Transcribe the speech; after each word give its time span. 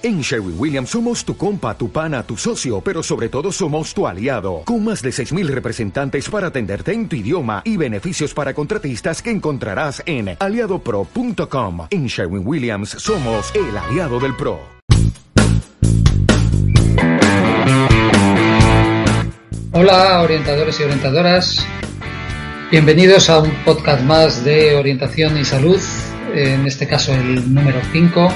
En 0.00 0.20
Sherwin 0.20 0.54
Williams 0.56 0.90
somos 0.90 1.24
tu 1.24 1.36
compa, 1.36 1.76
tu 1.76 1.90
pana, 1.90 2.22
tu 2.22 2.36
socio, 2.36 2.80
pero 2.80 3.02
sobre 3.02 3.28
todo 3.28 3.50
somos 3.50 3.92
tu 3.92 4.06
aliado, 4.06 4.62
con 4.64 4.84
más 4.84 5.02
de 5.02 5.10
6.000 5.10 5.48
representantes 5.48 6.28
para 6.28 6.46
atenderte 6.46 6.92
en 6.92 7.08
tu 7.08 7.16
idioma 7.16 7.62
y 7.64 7.76
beneficios 7.76 8.32
para 8.32 8.54
contratistas 8.54 9.20
que 9.20 9.32
encontrarás 9.32 10.00
en 10.06 10.36
aliadopro.com. 10.38 11.88
En 11.90 12.06
Sherwin 12.06 12.46
Williams 12.46 12.90
somos 12.90 13.52
el 13.56 13.76
aliado 13.76 14.20
del 14.20 14.36
PRO. 14.36 14.60
Hola 19.72 20.22
orientadores 20.22 20.78
y 20.78 20.84
orientadoras, 20.84 21.66
bienvenidos 22.70 23.28
a 23.30 23.40
un 23.40 23.50
podcast 23.64 24.02
más 24.04 24.44
de 24.44 24.76
orientación 24.76 25.36
y 25.38 25.44
salud, 25.44 25.80
en 26.36 26.68
este 26.68 26.86
caso 26.86 27.12
el 27.12 27.52
número 27.52 27.80
5 27.90 28.32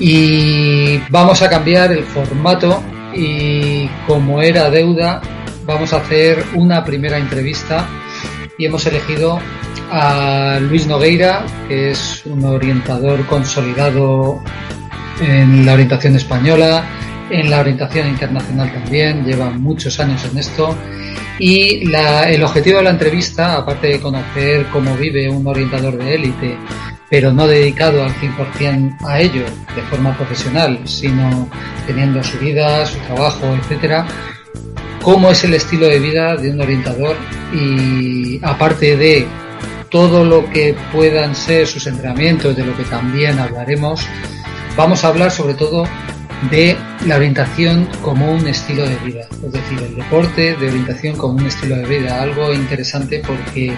y 0.00 0.98
vamos 1.10 1.42
a 1.42 1.50
cambiar 1.50 1.92
el 1.92 2.04
formato 2.04 2.82
y 3.14 3.86
como 4.06 4.40
era 4.40 4.70
deuda 4.70 5.20
vamos 5.66 5.92
a 5.92 5.98
hacer 5.98 6.42
una 6.54 6.82
primera 6.84 7.18
entrevista 7.18 7.86
y 8.56 8.64
hemos 8.64 8.84
elegido 8.86 9.38
a 9.92 10.58
Luis 10.60 10.86
Nogueira, 10.86 11.44
que 11.68 11.90
es 11.90 12.24
un 12.26 12.44
orientador 12.44 13.26
consolidado 13.26 14.42
en 15.20 15.66
la 15.66 15.74
orientación 15.74 16.16
española, 16.16 16.84
en 17.30 17.50
la 17.50 17.60
orientación 17.60 18.08
internacional 18.08 18.72
también, 18.72 19.24
lleva 19.24 19.50
muchos 19.50 19.98
años 20.00 20.24
en 20.30 20.38
esto. 20.38 20.76
Y 21.38 21.90
el 21.94 22.44
objetivo 22.44 22.78
de 22.78 22.84
la 22.84 22.90
entrevista, 22.90 23.56
aparte 23.56 23.88
de 23.88 24.00
conocer 24.00 24.66
cómo 24.72 24.94
vive 24.96 25.28
un 25.28 25.46
orientador 25.46 25.96
de 25.96 26.14
élite, 26.14 26.58
pero 27.10 27.32
no 27.32 27.46
dedicado 27.46 28.04
al 28.04 28.14
100% 28.14 28.96
a 29.04 29.20
ello 29.20 29.44
de 29.74 29.82
forma 29.82 30.16
profesional, 30.16 30.78
sino 30.84 31.48
teniendo 31.86 32.22
su 32.22 32.38
vida, 32.38 32.86
su 32.86 32.98
trabajo, 33.00 33.46
etcétera, 33.56 34.06
cómo 35.02 35.30
es 35.30 35.42
el 35.44 35.54
estilo 35.54 35.86
de 35.86 35.98
vida 35.98 36.36
de 36.36 36.50
un 36.50 36.60
orientador 36.60 37.16
y 37.52 38.38
aparte 38.44 38.96
de 38.96 39.26
todo 39.90 40.24
lo 40.24 40.48
que 40.50 40.76
puedan 40.92 41.34
ser 41.34 41.66
sus 41.66 41.86
entrenamientos, 41.88 42.56
de 42.56 42.64
lo 42.64 42.76
que 42.76 42.84
también 42.84 43.40
hablaremos, 43.40 44.00
vamos 44.76 45.04
a 45.04 45.08
hablar 45.08 45.32
sobre 45.32 45.54
todo 45.54 45.84
de 46.50 46.76
la 47.06 47.16
orientación 47.16 47.88
como 48.02 48.32
un 48.32 48.46
estilo 48.46 48.88
de 48.88 48.96
vida, 48.98 49.26
es 49.44 49.52
decir, 49.52 49.78
el 49.82 49.96
deporte 49.96 50.54
de 50.54 50.68
orientación 50.68 51.16
como 51.16 51.34
un 51.34 51.46
estilo 51.46 51.76
de 51.76 51.86
vida, 51.86 52.22
algo 52.22 52.54
interesante 52.54 53.20
porque 53.26 53.74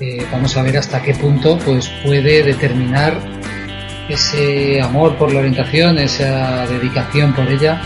eh, 0.00 0.26
vamos 0.30 0.56
a 0.56 0.62
ver 0.62 0.76
hasta 0.76 1.02
qué 1.02 1.14
punto 1.14 1.58
pues 1.64 1.88
puede 2.04 2.42
determinar 2.42 3.18
ese 4.08 4.80
amor 4.80 5.16
por 5.16 5.32
la 5.32 5.40
orientación, 5.40 5.98
esa 5.98 6.66
dedicación 6.66 7.34
por 7.34 7.48
ella, 7.48 7.80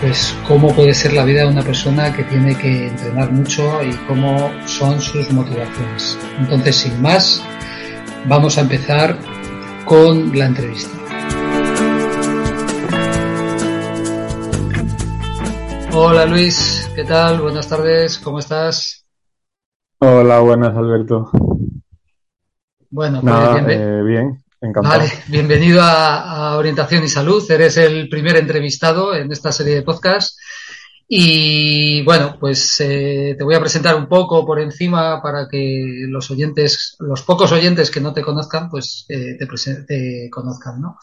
pues 0.00 0.36
cómo 0.46 0.74
puede 0.74 0.94
ser 0.94 1.12
la 1.12 1.24
vida 1.24 1.42
de 1.42 1.48
una 1.48 1.62
persona 1.62 2.12
que 2.12 2.24
tiene 2.24 2.56
que 2.56 2.88
entrenar 2.88 3.32
mucho 3.32 3.82
y 3.82 3.92
cómo 4.06 4.50
son 4.66 5.00
sus 5.00 5.30
motivaciones. 5.32 6.18
Entonces, 6.38 6.76
sin 6.76 7.02
más, 7.02 7.42
vamos 8.26 8.56
a 8.58 8.62
empezar 8.62 9.18
con 9.84 10.36
la 10.36 10.46
entrevista. 10.46 10.96
Hola 15.92 16.26
Luis, 16.26 16.90
¿qué 16.94 17.04
tal? 17.04 17.40
Buenas 17.40 17.68
tardes, 17.68 18.18
¿cómo 18.18 18.38
estás? 18.38 19.06
Hola, 19.98 20.40
buenas 20.40 20.76
Alberto. 20.76 21.30
Bueno, 22.96 23.20
pues 23.20 23.34
eh, 23.68 24.02
bien, 24.06 24.42
encantado. 24.58 25.00
Vale, 25.00 25.12
bienvenido 25.26 25.82
a, 25.82 26.56
Orientación 26.56 27.04
y 27.04 27.08
Salud. 27.08 27.44
Eres 27.50 27.76
el 27.76 28.08
primer 28.08 28.36
entrevistado 28.36 29.14
en 29.14 29.30
esta 29.30 29.52
serie 29.52 29.74
de 29.74 29.82
podcasts. 29.82 30.38
Y 31.06 32.02
bueno, 32.04 32.38
pues 32.40 32.80
eh, 32.80 33.34
te 33.36 33.44
voy 33.44 33.54
a 33.54 33.60
presentar 33.60 33.96
un 33.96 34.08
poco 34.08 34.46
por 34.46 34.60
encima 34.60 35.20
para 35.20 35.46
que 35.46 36.06
los 36.08 36.30
oyentes, 36.30 36.96
los 37.00 37.20
pocos 37.20 37.52
oyentes 37.52 37.90
que 37.90 38.00
no 38.00 38.14
te 38.14 38.22
conozcan, 38.22 38.70
pues 38.70 39.04
eh, 39.10 39.36
te, 39.38 39.46
te, 39.86 40.30
conozcan, 40.30 40.80
¿no? 40.80 40.98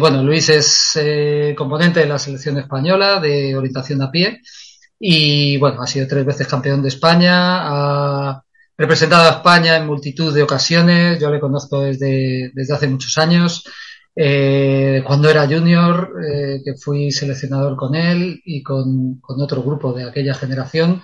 bueno, 0.00 0.22
Luis 0.22 0.48
es 0.48 1.54
componente 1.54 2.00
de 2.00 2.06
la 2.06 2.18
selección 2.18 2.56
española 2.56 3.20
de 3.20 3.54
orientación 3.54 4.00
a 4.00 4.10
pie 4.10 4.40
y 4.98 5.58
bueno, 5.58 5.82
ha 5.82 5.86
sido 5.86 6.08
tres 6.08 6.24
veces 6.24 6.46
campeón 6.46 6.80
de 6.80 6.88
España, 6.88 8.40
representado 8.76 9.28
a 9.28 9.36
España 9.36 9.76
en 9.76 9.86
multitud 9.86 10.34
de 10.34 10.42
ocasiones, 10.42 11.20
yo 11.20 11.30
le 11.30 11.40
conozco 11.40 11.80
desde, 11.80 12.50
desde 12.54 12.74
hace 12.74 12.88
muchos 12.88 13.16
años, 13.18 13.64
eh, 14.16 15.02
cuando 15.04 15.28
era 15.28 15.46
junior, 15.46 16.12
eh, 16.22 16.60
que 16.64 16.74
fui 16.74 17.10
seleccionador 17.10 17.76
con 17.76 17.94
él 17.94 18.40
y 18.44 18.62
con, 18.62 19.20
con, 19.20 19.40
otro 19.40 19.62
grupo 19.62 19.92
de 19.92 20.04
aquella 20.04 20.34
generación. 20.34 21.02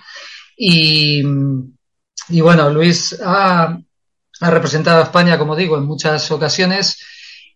Y, 0.57 1.21
y 2.29 2.41
bueno, 2.41 2.69
Luis 2.69 3.19
ha, 3.23 3.77
ha, 4.41 4.49
representado 4.49 5.01
a 5.01 5.05
España, 5.05 5.37
como 5.37 5.55
digo, 5.55 5.77
en 5.77 5.83
muchas 5.83 6.31
ocasiones 6.31 6.99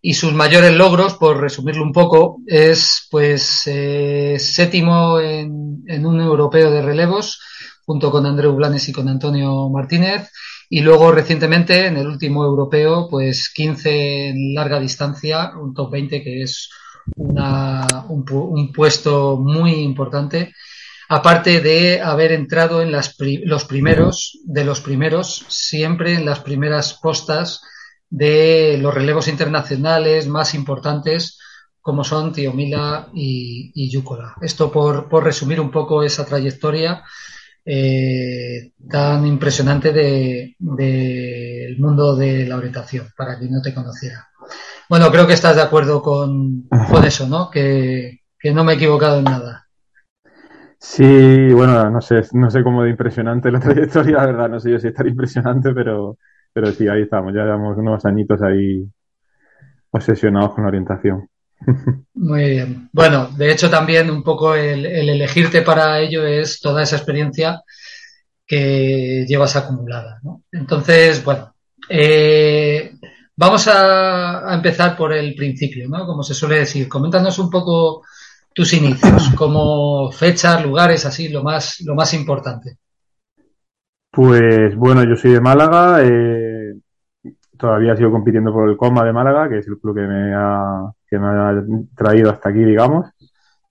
y 0.02 0.14
sus 0.14 0.32
mayores 0.34 0.74
logros, 0.74 1.14
por 1.14 1.40
resumirlo 1.40 1.82
un 1.82 1.92
poco, 1.92 2.38
es 2.46 3.06
pues 3.10 3.62
eh, 3.66 4.36
séptimo 4.38 5.18
en, 5.20 5.82
en 5.86 6.06
un 6.06 6.20
europeo 6.20 6.70
de 6.70 6.82
relevos, 6.82 7.40
junto 7.86 8.10
con 8.10 8.26
Andreu 8.26 8.54
Blanes 8.54 8.88
y 8.88 8.92
con 8.92 9.08
Antonio 9.08 9.70
Martínez. 9.70 10.30
Y 10.68 10.80
luego 10.80 11.12
recientemente 11.12 11.86
en 11.86 11.96
el 11.96 12.06
último 12.08 12.44
europeo, 12.44 13.08
pues 13.08 13.50
15 13.54 14.28
en 14.28 14.54
larga 14.54 14.80
distancia, 14.80 15.52
un 15.56 15.72
top 15.72 15.92
20 15.92 16.22
que 16.22 16.42
es 16.42 16.68
una, 17.14 17.86
un, 18.08 18.24
un, 18.28 18.72
puesto 18.72 19.36
muy 19.36 19.74
importante. 19.74 20.52
Aparte 21.08 21.60
de 21.60 22.00
haber 22.00 22.32
entrado 22.32 22.82
en 22.82 22.90
las 22.90 23.14
los 23.44 23.64
primeros, 23.64 24.40
de 24.44 24.64
los 24.64 24.80
primeros, 24.80 25.44
siempre 25.46 26.14
en 26.14 26.26
las 26.26 26.40
primeras 26.40 26.94
postas 26.94 27.62
de 28.10 28.76
los 28.82 28.92
relevos 28.92 29.28
internacionales 29.28 30.26
más 30.26 30.54
importantes 30.54 31.38
como 31.80 32.02
son 32.02 32.32
Tiomila 32.32 33.10
y, 33.14 33.70
y 33.72 33.88
Yúcola. 33.88 34.34
Esto 34.40 34.72
por, 34.72 35.08
por 35.08 35.22
resumir 35.22 35.60
un 35.60 35.70
poco 35.70 36.02
esa 36.02 36.26
trayectoria 36.26 37.04
eh, 37.68 38.70
tan 38.88 39.26
impresionante 39.26 39.92
del 39.92 40.54
de, 40.60 40.76
de 40.84 41.76
mundo 41.80 42.14
de 42.14 42.46
la 42.46 42.56
orientación, 42.56 43.08
para 43.16 43.36
quien 43.36 43.50
no 43.50 43.60
te 43.60 43.74
conociera. 43.74 44.28
Bueno, 44.88 45.10
creo 45.10 45.26
que 45.26 45.32
estás 45.32 45.56
de 45.56 45.62
acuerdo 45.62 46.00
con, 46.00 46.68
con 46.68 47.04
eso, 47.04 47.26
¿no? 47.28 47.50
Que, 47.50 48.20
que, 48.38 48.52
no 48.52 48.62
me 48.62 48.72
he 48.72 48.76
equivocado 48.76 49.18
en 49.18 49.24
nada. 49.24 49.66
Sí, 50.78 51.52
bueno, 51.52 51.90
no 51.90 52.00
sé, 52.00 52.22
no 52.34 52.50
sé 52.50 52.62
cómo 52.62 52.84
de 52.84 52.90
impresionante 52.90 53.50
la 53.50 53.58
trayectoria, 53.60 54.18
la 54.18 54.26
verdad, 54.26 54.48
no 54.48 54.60
sé 54.60 54.70
yo 54.70 54.78
si 54.78 54.86
es 54.86 54.94
tan 54.94 55.08
impresionante, 55.08 55.72
pero, 55.74 56.18
pero 56.52 56.68
sí, 56.68 56.86
ahí 56.86 57.02
estamos, 57.02 57.34
ya 57.34 57.42
llevamos 57.42 57.76
unos 57.78 58.04
añitos 58.04 58.40
ahí 58.42 58.88
obsesionados 59.90 60.54
con 60.54 60.62
la 60.62 60.68
orientación. 60.68 61.28
Muy 62.14 62.50
bien. 62.50 62.88
Bueno, 62.92 63.30
de 63.36 63.52
hecho 63.52 63.70
también 63.70 64.10
un 64.10 64.22
poco 64.22 64.54
el, 64.54 64.86
el, 64.86 65.08
elegirte 65.08 65.62
para 65.62 66.00
ello 66.00 66.26
es 66.26 66.60
toda 66.60 66.82
esa 66.82 66.96
experiencia 66.96 67.62
que 68.46 69.24
llevas 69.26 69.56
acumulada. 69.56 70.20
¿no? 70.22 70.42
Entonces, 70.52 71.24
bueno, 71.24 71.54
eh, 71.88 72.94
vamos 73.34 73.68
a, 73.68 74.50
a, 74.50 74.54
empezar 74.54 74.96
por 74.96 75.12
el 75.12 75.34
principio, 75.34 75.88
¿no? 75.88 76.06
Como 76.06 76.22
se 76.22 76.34
suele 76.34 76.60
decir. 76.60 76.88
Coméntanos 76.88 77.38
un 77.38 77.50
poco 77.50 78.02
tus 78.54 78.72
inicios, 78.72 79.30
como 79.36 80.10
fechas, 80.10 80.64
lugares, 80.64 81.04
así, 81.04 81.28
lo 81.28 81.42
más, 81.42 81.80
lo 81.80 81.94
más 81.94 82.14
importante. 82.14 82.78
Pues 84.10 84.74
bueno, 84.74 85.04
yo 85.04 85.14
soy 85.14 85.32
de 85.32 85.40
Málaga. 85.42 86.02
Eh, 86.02 86.55
todavía 87.58 87.96
sigo 87.96 88.12
compitiendo 88.12 88.52
por 88.52 88.68
el 88.68 88.76
Coma 88.76 89.04
de 89.04 89.12
Málaga, 89.12 89.48
que 89.48 89.58
es 89.58 89.68
el 89.68 89.78
club 89.78 89.96
que 89.96 90.06
me 90.06 90.34
ha, 90.34 90.92
que 91.08 91.18
me 91.18 91.26
ha 91.26 91.62
traído 91.94 92.30
hasta 92.30 92.50
aquí, 92.50 92.64
digamos. 92.64 93.06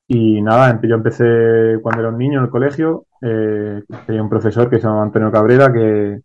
Y 0.08 0.42
nada, 0.42 0.80
yo 0.84 0.96
empecé 0.96 1.80
cuando 1.82 2.02
era 2.02 2.10
un 2.10 2.18
niño 2.18 2.40
en 2.40 2.46
el 2.46 2.52
colegio. 2.52 3.06
Eh, 3.22 3.84
tenía 4.06 4.22
un 4.22 4.30
profesor 4.30 4.70
que 4.70 4.78
se 4.78 4.84
llamaba 4.84 5.04
Antonio 5.04 5.32
Cabrera 5.32 5.74
que, 5.74 6.22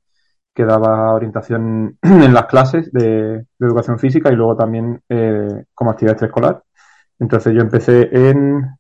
que 0.54 0.64
daba 0.64 1.14
orientación 1.14 1.98
en 2.02 2.34
las 2.34 2.46
clases 2.46 2.92
de, 2.92 3.44
de, 3.58 3.66
educación 3.66 3.98
física 3.98 4.30
y 4.30 4.36
luego 4.36 4.56
también 4.56 5.00
eh, 5.08 5.64
como 5.74 5.90
actividad 5.90 6.14
extraescolar. 6.14 6.62
Entonces 7.18 7.54
yo 7.54 7.60
empecé 7.60 8.08
en 8.12 8.76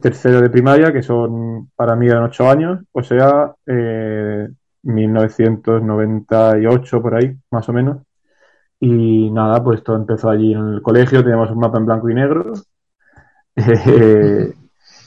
tercero 0.00 0.40
de 0.40 0.50
primaria, 0.50 0.92
que 0.92 1.02
son 1.02 1.70
para 1.76 1.94
mí 1.96 2.06
eran 2.06 2.24
ocho 2.24 2.48
años, 2.48 2.80
o 2.92 3.02
sea, 3.02 3.52
eh, 3.66 4.48
1998 4.82 7.02
por 7.02 7.14
ahí, 7.14 7.36
más 7.50 7.68
o 7.68 7.72
menos. 7.72 7.98
Y 8.80 9.30
nada, 9.30 9.62
pues 9.64 9.82
todo 9.82 9.96
empezó 9.96 10.28
allí 10.30 10.52
en 10.52 10.74
el 10.74 10.82
colegio, 10.82 11.22
teníamos 11.22 11.50
un 11.50 11.58
mapa 11.58 11.78
en 11.78 11.86
blanco 11.86 12.10
y 12.10 12.14
negro, 12.14 12.52
eh, 13.56 14.52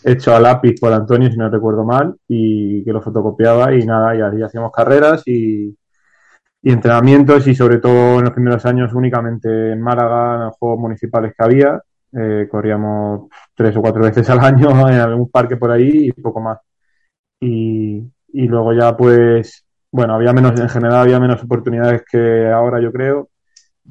hecho 0.04 0.36
a 0.36 0.40
lápiz 0.40 0.76
por 0.80 0.94
Antonio, 0.94 1.32
si 1.32 1.38
no 1.38 1.50
recuerdo 1.50 1.84
mal, 1.84 2.16
y 2.28 2.84
que 2.84 2.94
lo 2.94 3.02
fotocopiaba 3.02 3.74
y 3.76 3.86
nada, 3.86 4.16
y 4.16 4.22
ahí 4.22 4.42
hacíamos 4.42 4.72
carreras 4.72 5.24
y, 5.28 5.76
y 6.62 6.72
entrenamientos 6.72 7.48
y 7.48 7.56
sobre 7.56 7.80
todo 7.80 8.20
en 8.20 8.26
los 8.26 8.34
primeros 8.34 8.66
años 8.66 8.94
únicamente 8.94 9.74
en 9.74 9.82
Málaga, 9.82 10.36
en 10.36 10.42
los 10.48 10.58
juegos 10.58 10.80
municipales 10.80 11.34
que 11.38 11.44
había 11.46 11.82
Eh, 12.12 12.48
corríamos 12.50 13.30
tres 13.56 13.78
o 13.78 13.82
cuatro 13.82 14.02
veces 14.04 14.30
al 14.32 14.40
año 14.40 14.70
en 14.90 14.96
algún 15.00 15.30
parque 15.30 15.58
por 15.58 15.72
ahí 15.72 16.08
y 16.10 16.12
poco 16.14 16.42
más. 16.42 16.60
Y, 17.42 18.04
y 18.34 18.48
luego 18.48 18.74
ya 18.74 18.96
pues, 18.98 19.66
bueno, 19.92 20.16
había 20.16 20.34
menos, 20.34 20.60
en 20.60 20.70
general 20.70 20.98
había 21.02 21.20
menos 21.20 21.44
oportunidades 21.44 22.04
que 22.12 22.48
ahora 22.50 22.82
yo 22.82 22.92
creo. 22.92 23.30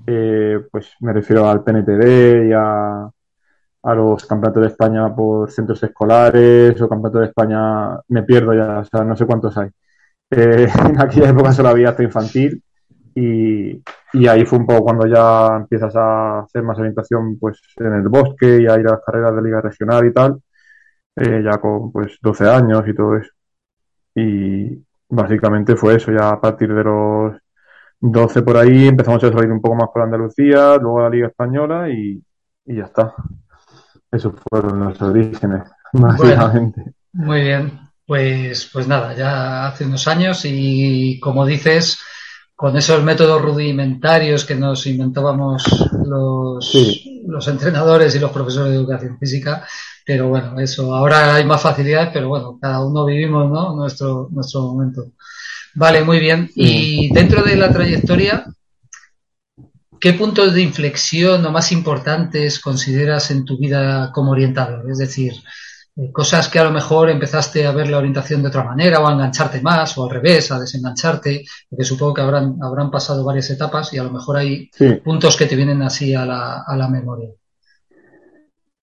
Eh, 0.06 0.60
pues 0.70 0.92
me 1.00 1.12
refiero 1.12 1.48
al 1.48 1.62
PNTD 1.62 2.48
y 2.48 2.52
a, 2.52 3.10
a 3.82 3.94
los 3.94 4.26
campeonatos 4.26 4.62
de 4.62 4.68
España 4.68 5.14
por 5.14 5.50
centros 5.50 5.82
escolares 5.82 6.80
o 6.80 6.88
campeonatos 6.88 7.20
de 7.22 7.26
España, 7.28 7.98
me 8.08 8.22
pierdo 8.22 8.54
ya, 8.54 8.80
o 8.80 8.84
sea, 8.84 9.04
no 9.04 9.16
sé 9.16 9.26
cuántos 9.26 9.56
hay. 9.56 9.68
Eh, 10.30 10.68
en 10.86 11.00
aquella 11.00 11.30
época 11.30 11.52
solo 11.52 11.70
había 11.70 11.90
hasta 11.90 12.02
infantil 12.02 12.62
y, 13.14 13.82
y, 14.12 14.28
ahí 14.28 14.44
fue 14.44 14.58
un 14.58 14.66
poco 14.66 14.84
cuando 14.84 15.06
ya 15.06 15.56
empiezas 15.56 15.94
a 15.96 16.40
hacer 16.40 16.62
más 16.62 16.78
orientación 16.78 17.38
pues 17.38 17.60
en 17.76 17.94
el 17.94 18.08
bosque 18.08 18.62
y 18.62 18.66
a 18.66 18.78
ir 18.78 18.86
a 18.88 18.92
las 18.92 19.00
carreras 19.04 19.34
de 19.36 19.42
liga 19.42 19.60
regional 19.60 20.06
y 20.06 20.12
tal, 20.12 20.40
eh, 21.16 21.42
ya 21.44 21.58
con 21.58 21.92
pues 21.92 22.18
12 22.22 22.48
años 22.48 22.84
y 22.86 22.94
todo 22.94 23.16
eso. 23.16 23.32
Y 24.14 24.84
básicamente 25.08 25.76
fue 25.76 25.96
eso, 25.96 26.12
ya 26.12 26.30
a 26.30 26.40
partir 26.40 26.74
de 26.74 26.84
los 26.84 27.36
12 28.00 28.42
por 28.42 28.56
ahí 28.56 28.88
empezamos 28.88 29.22
a 29.24 29.32
salir 29.32 29.50
un 29.50 29.60
poco 29.60 29.76
más 29.76 29.88
por 29.92 30.02
Andalucía, 30.02 30.76
luego 30.76 31.00
a 31.00 31.02
la 31.04 31.10
Liga 31.10 31.28
Española 31.28 31.88
y, 31.90 32.22
y 32.66 32.76
ya 32.76 32.84
está. 32.84 33.14
Esos 34.10 34.34
fueron 34.48 34.80
los 34.80 35.00
orígenes, 35.02 35.62
básicamente. 35.92 36.92
muy 37.12 37.42
bien. 37.42 37.80
Pues, 38.06 38.70
pues 38.72 38.88
nada, 38.88 39.14
ya 39.14 39.66
hace 39.66 39.84
unos 39.84 40.08
años 40.08 40.40
y 40.44 41.20
como 41.20 41.44
dices, 41.44 41.98
con 42.58 42.76
esos 42.76 43.04
métodos 43.04 43.40
rudimentarios 43.40 44.44
que 44.44 44.56
nos 44.56 44.84
inventábamos 44.88 45.62
los, 46.04 46.68
sí. 46.72 47.22
los 47.28 47.46
entrenadores 47.46 48.16
y 48.16 48.18
los 48.18 48.32
profesores 48.32 48.72
de 48.72 48.78
educación 48.78 49.16
física, 49.16 49.64
pero 50.04 50.26
bueno, 50.26 50.58
eso, 50.58 50.92
ahora 50.92 51.36
hay 51.36 51.44
más 51.44 51.62
facilidades, 51.62 52.10
pero 52.12 52.28
bueno, 52.28 52.58
cada 52.60 52.84
uno 52.84 53.04
vivimos 53.04 53.48
¿no? 53.48 53.76
nuestro, 53.76 54.26
nuestro 54.32 54.62
momento. 54.62 55.04
Vale, 55.74 56.02
muy 56.02 56.18
bien. 56.18 56.50
Y 56.54 57.12
dentro 57.12 57.42
de 57.42 57.56
la 57.56 57.72
trayectoria, 57.72 58.44
¿qué 60.00 60.12
puntos 60.12 60.54
de 60.54 60.62
inflexión 60.62 61.44
o 61.44 61.50
más 61.50 61.72
importantes 61.72 62.60
consideras 62.60 63.30
en 63.30 63.44
tu 63.44 63.58
vida 63.58 64.10
como 64.12 64.32
orientador? 64.32 64.90
Es 64.90 64.98
decir, 64.98 65.32
cosas 66.12 66.48
que 66.48 66.58
a 66.58 66.64
lo 66.64 66.70
mejor 66.70 67.10
empezaste 67.10 67.66
a 67.66 67.72
ver 67.72 67.88
la 67.90 67.98
orientación 67.98 68.42
de 68.42 68.48
otra 68.48 68.64
manera 68.64 69.00
o 69.00 69.08
a 69.08 69.12
engancharte 69.12 69.60
más 69.60 69.96
o 69.98 70.04
al 70.04 70.10
revés, 70.10 70.50
a 70.52 70.60
desengancharte, 70.60 71.44
porque 71.68 71.84
supongo 71.84 72.14
que 72.14 72.22
habrán, 72.22 72.56
habrán 72.62 72.90
pasado 72.90 73.24
varias 73.24 73.50
etapas 73.50 73.92
y 73.92 73.98
a 73.98 74.04
lo 74.04 74.10
mejor 74.10 74.36
hay 74.36 74.70
sí. 74.72 74.94
puntos 75.04 75.36
que 75.36 75.46
te 75.46 75.56
vienen 75.56 75.82
así 75.82 76.14
a 76.14 76.24
la, 76.24 76.62
a 76.66 76.76
la 76.76 76.88
memoria. 76.88 77.30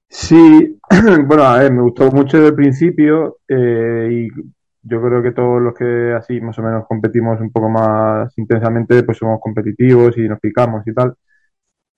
Sí, 0.08 0.78
bueno, 1.26 1.42
a 1.44 1.58
ver, 1.58 1.72
me 1.72 1.82
gustó 1.82 2.10
mucho 2.10 2.36
desde 2.36 2.48
el 2.48 2.54
principio 2.54 3.38
eh, 3.48 4.08
y 4.10 4.28
yo 4.82 5.00
creo 5.02 5.22
que 5.22 5.32
todos 5.32 5.62
los 5.62 5.74
que 5.74 6.12
así 6.14 6.40
más 6.40 6.58
o 6.58 6.62
menos 6.62 6.86
competimos 6.88 7.40
un 7.40 7.50
poco 7.52 7.68
más 7.68 8.32
intensamente, 8.38 9.02
pues 9.04 9.18
somos 9.18 9.40
competitivos 9.40 10.16
y 10.18 10.28
nos 10.28 10.40
picamos 10.40 10.86
y 10.86 10.94
tal. 10.94 11.14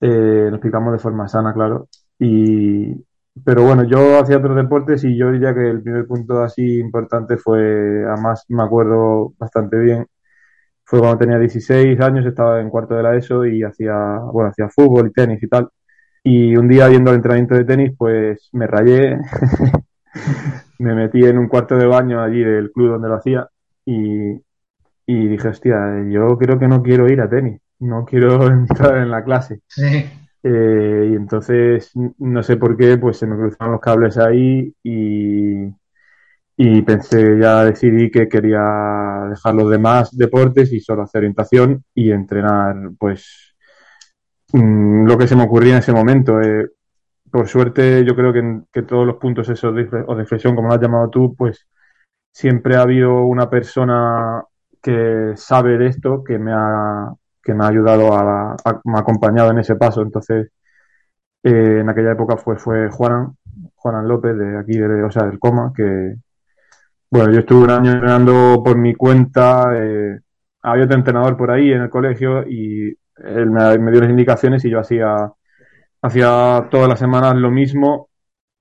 Eh, 0.00 0.48
nos 0.50 0.60
picamos 0.60 0.92
de 0.92 0.98
forma 0.98 1.28
sana, 1.28 1.52
claro. 1.54 1.88
Y, 2.18 2.94
pero 3.44 3.64
bueno, 3.64 3.84
yo 3.84 4.20
hacía 4.20 4.38
otros 4.38 4.56
deportes 4.56 5.04
y 5.04 5.16
yo 5.16 5.32
diría 5.32 5.54
que 5.54 5.68
el 5.70 5.82
primer 5.82 6.06
punto 6.06 6.42
así 6.42 6.78
importante 6.78 7.36
fue, 7.36 8.04
además 8.06 8.44
me 8.48 8.62
acuerdo 8.62 9.34
bastante 9.38 9.78
bien, 9.78 10.06
fue 10.84 11.00
cuando 11.00 11.18
tenía 11.18 11.38
16 11.38 12.00
años, 12.00 12.26
estaba 12.26 12.60
en 12.60 12.70
cuarto 12.70 12.94
de 12.94 13.02
la 13.02 13.16
ESO 13.16 13.46
y 13.46 13.62
hacía, 13.62 13.94
bueno, 14.32 14.50
hacía 14.50 14.68
fútbol 14.68 15.08
y 15.08 15.12
tenis 15.12 15.42
y 15.42 15.48
tal. 15.48 15.70
Y 16.22 16.56
un 16.56 16.68
día 16.68 16.88
viendo 16.88 17.10
el 17.10 17.16
entrenamiento 17.16 17.54
de 17.56 17.64
tenis, 17.64 17.92
pues 17.98 18.48
me 18.52 18.66
rayé, 18.66 19.18
me 20.84 20.94
metí 20.94 21.24
en 21.24 21.38
un 21.38 21.48
cuarto 21.48 21.76
de 21.76 21.86
baño 21.86 22.22
allí 22.22 22.44
del 22.44 22.70
club 22.70 22.90
donde 22.90 23.08
lo 23.08 23.14
hacía 23.14 23.48
y, 23.86 24.32
y 25.06 25.28
dije, 25.28 25.48
hostia, 25.48 25.76
yo 26.10 26.36
creo 26.38 26.58
que 26.58 26.68
no 26.68 26.82
quiero 26.82 27.08
ir 27.08 27.20
a 27.20 27.28
tenis, 27.28 27.60
no 27.80 28.04
quiero 28.04 28.46
entrar 28.48 28.98
en 28.98 29.10
la 29.10 29.24
clase. 29.24 29.60
Sí. 29.66 30.04
Eh, 30.42 31.08
y 31.10 31.14
entonces, 31.14 31.90
no 32.18 32.42
sé 32.42 32.58
por 32.58 32.76
qué, 32.76 32.98
pues 32.98 33.16
se 33.16 33.26
me 33.26 33.34
cruzaron 33.34 33.72
los 33.72 33.80
cables 33.80 34.18
ahí 34.18 34.74
y, 34.82 35.64
y 36.56 36.82
pensé, 36.82 37.38
ya 37.40 37.64
decidí 37.64 38.10
que 38.10 38.28
quería 38.28 39.26
dejar 39.30 39.54
los 39.54 39.70
demás 39.70 40.14
deportes 40.14 40.70
y 40.72 40.80
solo 40.80 41.02
hacer 41.02 41.20
orientación 41.20 41.82
y 41.94 42.10
entrenar, 42.10 42.76
pues, 42.98 43.56
mmm, 44.52 45.06
lo 45.06 45.16
que 45.16 45.26
se 45.26 45.34
me 45.34 45.44
ocurría 45.44 45.74
en 45.74 45.78
ese 45.78 45.92
momento. 45.92 46.38
Eh, 46.42 46.68
por 47.34 47.48
suerte, 47.48 48.04
yo 48.04 48.14
creo 48.14 48.32
que, 48.32 48.60
que 48.72 48.82
todos 48.82 49.04
los 49.04 49.16
puntos 49.16 49.48
esos 49.48 49.74
de, 49.74 49.88
o 50.06 50.14
de 50.14 50.24
flexión, 50.24 50.54
como 50.54 50.68
lo 50.68 50.74
has 50.74 50.80
llamado 50.80 51.10
tú, 51.10 51.34
pues 51.34 51.66
siempre 52.30 52.76
ha 52.76 52.82
habido 52.82 53.24
una 53.24 53.50
persona 53.50 54.44
que 54.80 55.32
sabe 55.34 55.76
de 55.76 55.88
esto, 55.88 56.22
que 56.22 56.38
me 56.38 56.52
ha, 56.54 57.12
que 57.42 57.52
me 57.52 57.64
ha 57.64 57.68
ayudado, 57.70 58.14
a, 58.14 58.52
a, 58.52 58.80
me 58.84 58.98
ha 58.98 59.00
acompañado 59.00 59.50
en 59.50 59.58
ese 59.58 59.74
paso. 59.74 60.02
Entonces, 60.02 60.52
eh, 61.42 61.78
en 61.80 61.88
aquella 61.88 62.12
época 62.12 62.36
fue, 62.36 62.56
fue 62.56 62.88
Juanan, 62.88 63.36
Juanan 63.74 64.06
López, 64.06 64.38
de 64.38 64.56
aquí, 64.56 64.78
de, 64.78 65.02
o 65.02 65.10
sea, 65.10 65.24
del 65.24 65.40
Coma, 65.40 65.72
que, 65.74 66.14
bueno, 67.10 67.32
yo 67.32 67.40
estuve 67.40 67.64
un 67.64 67.70
año 67.70 67.90
entrenando 67.90 68.62
por 68.64 68.78
mi 68.78 68.94
cuenta, 68.94 69.72
eh, 69.74 70.20
había 70.62 70.84
otro 70.84 70.98
entrenador 70.98 71.36
por 71.36 71.50
ahí 71.50 71.72
en 71.72 71.82
el 71.82 71.90
colegio 71.90 72.46
y 72.48 72.96
él 73.16 73.50
me 73.50 73.90
dio 73.90 74.02
las 74.02 74.10
indicaciones 74.10 74.64
y 74.64 74.70
yo 74.70 74.78
hacía, 74.78 75.32
hacía 76.04 76.68
todas 76.70 76.88
las 76.88 76.98
semanas 76.98 77.34
lo 77.36 77.50
mismo. 77.50 78.10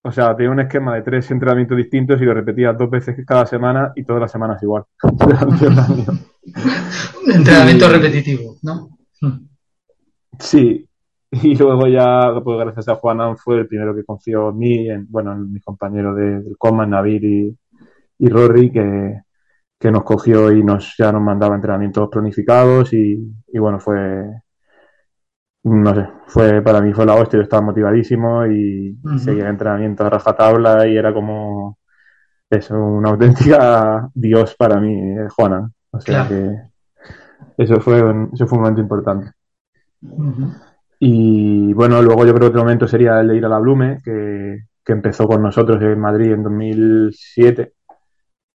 O 0.01 0.11
sea, 0.11 0.35
tenía 0.35 0.51
un 0.51 0.59
esquema 0.59 0.95
de 0.95 1.01
tres 1.01 1.29
entrenamientos 1.31 1.77
distintos 1.77 2.21
y 2.21 2.25
lo 2.25 2.33
repetía 2.33 2.73
dos 2.73 2.89
veces 2.89 3.15
cada 3.25 3.45
semana 3.45 3.91
y 3.95 4.03
todas 4.03 4.21
las 4.21 4.31
semanas 4.31 4.61
igual. 4.63 4.83
Entrenamiento 7.27 7.89
repetitivo, 7.89 8.55
¿no? 8.63 8.89
Sí, 10.39 10.87
y 11.31 11.55
luego 11.55 11.87
ya, 11.87 12.33
pues 12.43 12.59
gracias 12.59 12.89
a 12.89 12.95
Juanan 12.95 13.37
fue 13.37 13.59
el 13.59 13.67
primero 13.67 13.95
que 13.95 14.03
confió 14.03 14.49
en 14.49 14.57
mí, 14.57 14.89
en, 14.89 15.07
bueno, 15.09 15.33
en 15.33 15.51
mis 15.51 15.63
compañeros 15.63 16.15
de, 16.17 16.41
del 16.41 16.57
Coma, 16.57 16.85
Navid 16.85 17.23
y, 17.23 17.57
y 18.19 18.29
Rory, 18.29 18.71
que, 18.71 19.21
que, 19.79 19.91
nos 19.91 20.03
cogió 20.03 20.51
y 20.51 20.63
nos 20.63 20.95
ya 20.97 21.11
nos 21.11 21.21
mandaba 21.21 21.55
entrenamientos 21.55 22.09
planificados 22.09 22.93
y, 22.93 23.33
y, 23.47 23.59
bueno, 23.59 23.79
fue, 23.79 24.42
no 25.63 25.95
sé, 25.95 26.07
fue 26.27 26.61
para 26.61 26.81
mí 26.81 26.93
fue 26.93 27.05
la 27.05 27.15
hostia, 27.15 27.37
yo 27.37 27.43
estaba 27.43 27.61
motivadísimo 27.61 28.45
y 28.45 28.91
uh 29.03 29.09
-huh. 29.09 29.17
seguía 29.17 29.43
el 29.43 29.51
entrenamiento 29.51 30.05
a 30.05 30.09
rajatabla 30.09 30.87
y 30.87 30.97
era 30.97 31.13
como 31.13 31.77
eso, 32.49 32.75
una 32.75 33.09
auténtica 33.09 34.09
Dios 34.13 34.55
para 34.55 34.79
mí, 34.79 34.93
eh, 34.93 35.27
Juana. 35.29 35.69
O 35.91 36.01
sea 36.01 36.27
claro. 36.27 36.29
que 37.55 37.63
eso 37.63 37.79
fue, 37.79 37.99
eso 38.33 38.47
fue 38.47 38.57
un 38.57 38.63
momento 38.63 38.81
importante. 38.81 39.31
Uh 40.01 40.23
-huh. 40.23 40.61
Y 40.99 41.73
bueno, 41.73 42.01
luego 42.01 42.25
yo 42.25 42.33
creo 42.33 42.47
que 42.47 42.53
otro 42.53 42.61
momento 42.61 42.87
sería 42.87 43.19
el 43.19 43.27
de 43.27 43.37
ir 43.37 43.45
a 43.45 43.49
la 43.49 43.59
Blume, 43.59 43.99
que, 44.03 44.67
que 44.83 44.93
empezó 44.93 45.27
con 45.27 45.41
nosotros 45.41 45.81
en 45.81 45.99
Madrid 45.99 46.31
en 46.31 46.43
2007, 46.43 47.73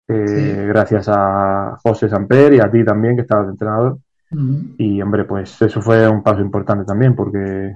eh, 0.07 0.27
sí. 0.27 0.65
gracias 0.67 1.07
a 1.09 1.77
José 1.83 2.09
Samper 2.09 2.53
y 2.53 2.59
a 2.59 2.69
ti 2.71 2.83
también, 2.83 3.15
que 3.15 3.21
estabas 3.21 3.49
entrenador. 3.49 3.99
Uh 4.31 4.35
-huh. 4.35 4.75
Y 4.77 5.01
hombre, 5.01 5.25
pues 5.25 5.61
eso 5.61 5.81
fue 5.81 6.07
un 6.07 6.23
paso 6.23 6.41
importante 6.41 6.85
también, 6.85 7.15
porque 7.15 7.75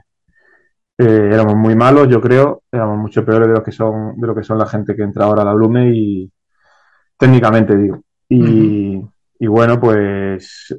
eh, 0.97 1.29
éramos 1.31 1.55
muy 1.55 1.75
malos, 1.75 2.07
yo 2.07 2.21
creo, 2.21 2.63
éramos 2.71 2.97
mucho 2.97 3.25
peores 3.25 3.47
de 3.47 3.55
lo 3.55 3.63
que 3.63 3.71
son, 3.71 4.19
de 4.19 4.27
lo 4.27 4.35
que 4.35 4.43
son 4.43 4.57
la 4.57 4.67
gente 4.67 4.95
que 4.95 5.03
entra 5.03 5.25
ahora 5.25 5.41
a 5.41 5.45
la 5.45 5.53
Blume 5.53 5.91
y 5.95 6.31
técnicamente 7.17 7.75
digo. 7.77 8.01
Y, 8.29 8.41
uh 8.41 9.01
-huh. 9.01 9.11
y 9.39 9.47
bueno, 9.47 9.79
pues 9.79 10.75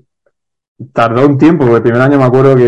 tardó 0.93 1.27
un 1.27 1.39
tiempo, 1.39 1.65
porque 1.65 1.77
el 1.77 1.83
primer 1.83 2.01
año 2.03 2.19
me 2.19 2.25
acuerdo 2.25 2.57
que 2.57 2.65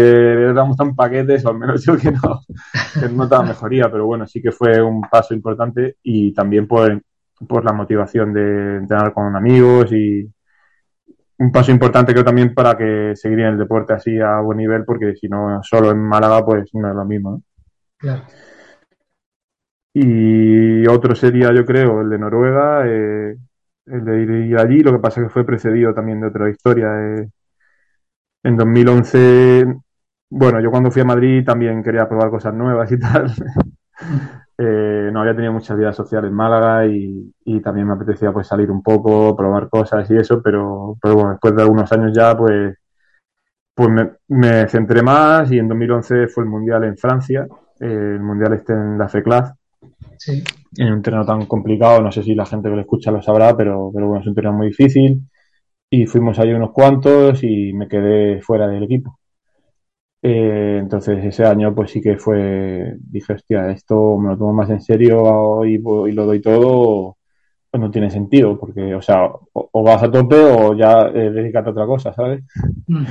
éramos 0.51 0.77
tan 0.77 0.95
paquetes, 0.95 1.45
o 1.45 1.51
al 1.51 1.59
menos 1.59 1.85
yo 1.85 1.97
que 1.97 2.13
no, 2.13 2.41
que 3.01 3.09
no 3.09 3.25
notaba 3.25 3.45
mejoría, 3.45 3.91
pero 3.91 4.07
bueno, 4.07 4.27
sí 4.27 4.41
que 4.41 4.53
fue 4.53 4.81
un 4.83 5.03
paso 5.03 5.35
importante 5.35 5.97
y 6.03 6.33
también 6.33 6.67
por, 6.67 7.03
por 7.49 7.65
la 7.65 7.73
motivación 7.73 8.33
de 8.33 8.77
entrenar 8.79 9.13
con 9.13 9.35
amigos 9.37 9.93
y 9.93 10.29
un 11.39 11.53
paso 11.53 11.71
importante 11.71 12.13
creo 12.13 12.25
también 12.25 12.55
para 12.55 12.77
que 12.77 13.15
seguiría 13.15 13.47
en 13.49 13.55
el 13.55 13.59
deporte 13.59 13.93
así 13.93 14.19
a 14.21 14.41
buen 14.41 14.59
nivel, 14.59 14.85
porque 14.85 15.15
si 15.17 15.29
no, 15.29 15.61
solo 15.63 15.91
en 15.91 15.99
Málaga, 15.99 16.45
pues 16.45 16.71
no 16.75 16.89
es 16.89 16.95
lo 16.95 17.05
mismo. 17.05 17.31
¿no? 17.33 17.43
Claro. 17.99 18.23
Y 19.95 20.87
otro 20.87 21.15
sería, 21.15 21.53
yo 21.55 21.65
creo, 21.65 22.03
el 22.03 22.11
de 22.11 22.19
Noruega, 22.19 22.87
eh, 22.87 23.37
el 23.87 24.05
de 24.05 24.47
ir 24.47 24.59
allí, 24.59 24.83
lo 24.83 24.93
que 24.93 24.99
pasa 24.99 25.21
es 25.21 25.27
que 25.27 25.33
fue 25.33 25.47
precedido 25.47 25.95
también 25.95 26.21
de 26.21 26.27
otra 26.27 26.51
historia. 26.51 26.89
Eh, 27.01 27.29
en 28.43 28.57
2011, 28.57 29.67
bueno, 30.31 30.61
yo 30.61 30.71
cuando 30.71 30.91
fui 30.91 31.03
a 31.03 31.05
Madrid 31.07 31.45
también 31.45 31.83
quería 31.83 32.09
probar 32.09 32.31
cosas 32.31 32.55
nuevas 32.55 32.91
y 32.93 32.99
tal. 32.99 33.33
Eh, 34.59 35.11
no 35.13 35.21
había 35.21 35.35
tenido 35.35 35.53
mucha 35.53 35.75
vida 35.75 35.93
social 35.93 36.25
en 36.25 36.33
Málaga 36.33 36.87
y, 36.87 37.33
y, 37.45 37.61
también 37.61 37.87
me 37.87 37.95
apetecía 37.95 38.33
pues 38.33 38.47
salir 38.47 38.71
un 38.71 38.83
poco, 38.83 39.37
probar 39.37 39.69
cosas 39.69 40.11
y 40.11 40.17
eso, 40.17 40.41
pero, 40.43 40.97
pero 41.01 41.15
bueno, 41.15 41.31
después 41.31 41.55
de 41.55 41.63
algunos 41.63 41.93
años 41.93 42.13
ya 42.15 42.37
pues, 42.37 42.77
pues 43.75 43.89
me, 43.91 44.11
me, 44.29 44.69
centré 44.69 45.03
más 45.03 45.51
y 45.53 45.59
en 45.59 45.69
2011 45.69 46.29
fue 46.29 46.45
el 46.45 46.51
Mundial 46.51 46.85
en 46.85 46.97
Francia 46.97 47.47
el 47.81 48.21
Mundial 48.21 48.55
este 48.55 48.73
en 48.73 48.99
la 48.99 49.09
FECLAS. 49.09 49.53
Sí. 50.19 50.43
En 50.77 50.93
un 50.93 51.03
terreno 51.03 51.25
tan 51.25 51.47
complicado, 51.47 52.01
no 52.01 52.11
sé 52.11 52.23
si 52.23 52.35
la 52.35 52.47
gente 52.47 52.69
que 52.69 52.75
lo 52.75 52.81
escucha 52.81 53.11
lo 53.11 53.23
sabrá, 53.23 53.57
pero, 53.57 53.91
pero 53.93 54.09
bueno, 54.09 54.23
es 54.23 54.27
un 54.27 54.35
terreno 54.35 54.55
muy 54.55 54.69
difícil. 54.69 55.21
Y 55.89 56.07
fuimos 56.07 56.39
ahí 56.39 56.53
unos 56.53 56.73
cuantos 56.73 57.43
y 57.45 57.73
me 57.73 57.89
quedé 57.89 58.41
fuera 58.43 58.67
del 58.67 58.85
equipo. 58.85 59.19
Eh, 60.29 60.79
entonces 60.81 61.25
ese 61.25 61.45
año 61.45 61.73
pues 61.73 61.93
sí 61.93 62.01
que 62.01 62.17
fue, 62.17 62.97
dije, 62.99 63.35
hostia, 63.35 63.71
esto 63.71 64.19
me 64.19 64.31
lo 64.31 64.37
tomo 64.37 64.53
más 64.55 64.69
en 64.71 64.81
serio 64.81 65.65
y, 65.65 65.75
y 65.75 66.13
lo 66.13 66.27
doy 66.27 66.41
todo, 66.41 67.17
pues 67.71 67.81
no 67.81 67.93
tiene 67.93 68.11
sentido, 68.11 68.59
porque, 68.59 68.93
o 68.97 69.01
sea, 69.01 69.31
o, 69.53 69.83
vas 69.85 70.03
a 70.03 70.11
tope 70.11 70.35
o 70.35 70.75
ya 70.75 71.13
eh, 71.15 71.31
dedícate 71.31 71.69
a 71.69 71.73
otra 71.73 71.87
cosa, 71.87 72.13
¿sabes? 72.13 72.43
Mm. 72.89 73.05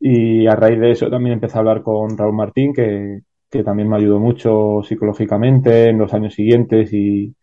Y 0.00 0.46
a 0.46 0.54
raíz 0.54 0.78
de 0.80 0.90
eso 0.90 1.08
también 1.08 1.34
empecé 1.34 1.56
a 1.56 1.60
hablar 1.60 1.82
con 1.82 2.16
Raúl 2.18 2.34
Martín, 2.34 2.74
que, 2.74 3.20
que 3.50 3.62
también 3.64 3.88
me 3.88 3.96
ayudó 3.96 4.20
mucho 4.20 4.82
psicológicamente 4.82 5.88
en 5.88 5.98
los 5.98 6.12
años 6.12 6.34
siguientes 6.34 6.92
y, 6.92 7.34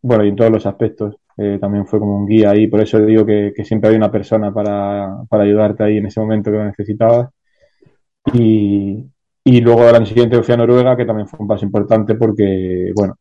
bueno, 0.00 0.24
y 0.24 0.28
en 0.28 0.36
todos 0.36 0.50
los 0.50 0.64
aspectos. 0.64 1.16
Eh, 1.36 1.58
también 1.60 1.86
fue 1.86 1.98
como 1.98 2.16
un 2.16 2.26
guía 2.26 2.52
ahí, 2.52 2.68
por 2.68 2.80
eso 2.80 2.98
digo 3.04 3.26
que, 3.26 3.52
que 3.54 3.64
siempre 3.66 3.90
hay 3.90 3.96
una 3.96 4.10
persona 4.10 4.50
para, 4.52 5.24
para 5.28 5.44
ayudarte 5.44 5.84
ahí 5.84 5.98
en 5.98 6.06
ese 6.06 6.20
momento 6.20 6.50
que 6.50 6.56
lo 6.56 6.64
necesitabas. 6.64 7.28
Y, 8.34 9.04
y 9.44 9.60
luego 9.60 9.88
al 9.88 9.96
año 9.96 10.06
siguiente 10.06 10.42
fui 10.42 10.54
a 10.54 10.56
Noruega, 10.56 10.96
que 10.96 11.04
también 11.04 11.28
fue 11.28 11.40
un 11.40 11.48
paso 11.48 11.64
importante 11.64 12.14
porque, 12.14 12.92
bueno, 12.94 13.16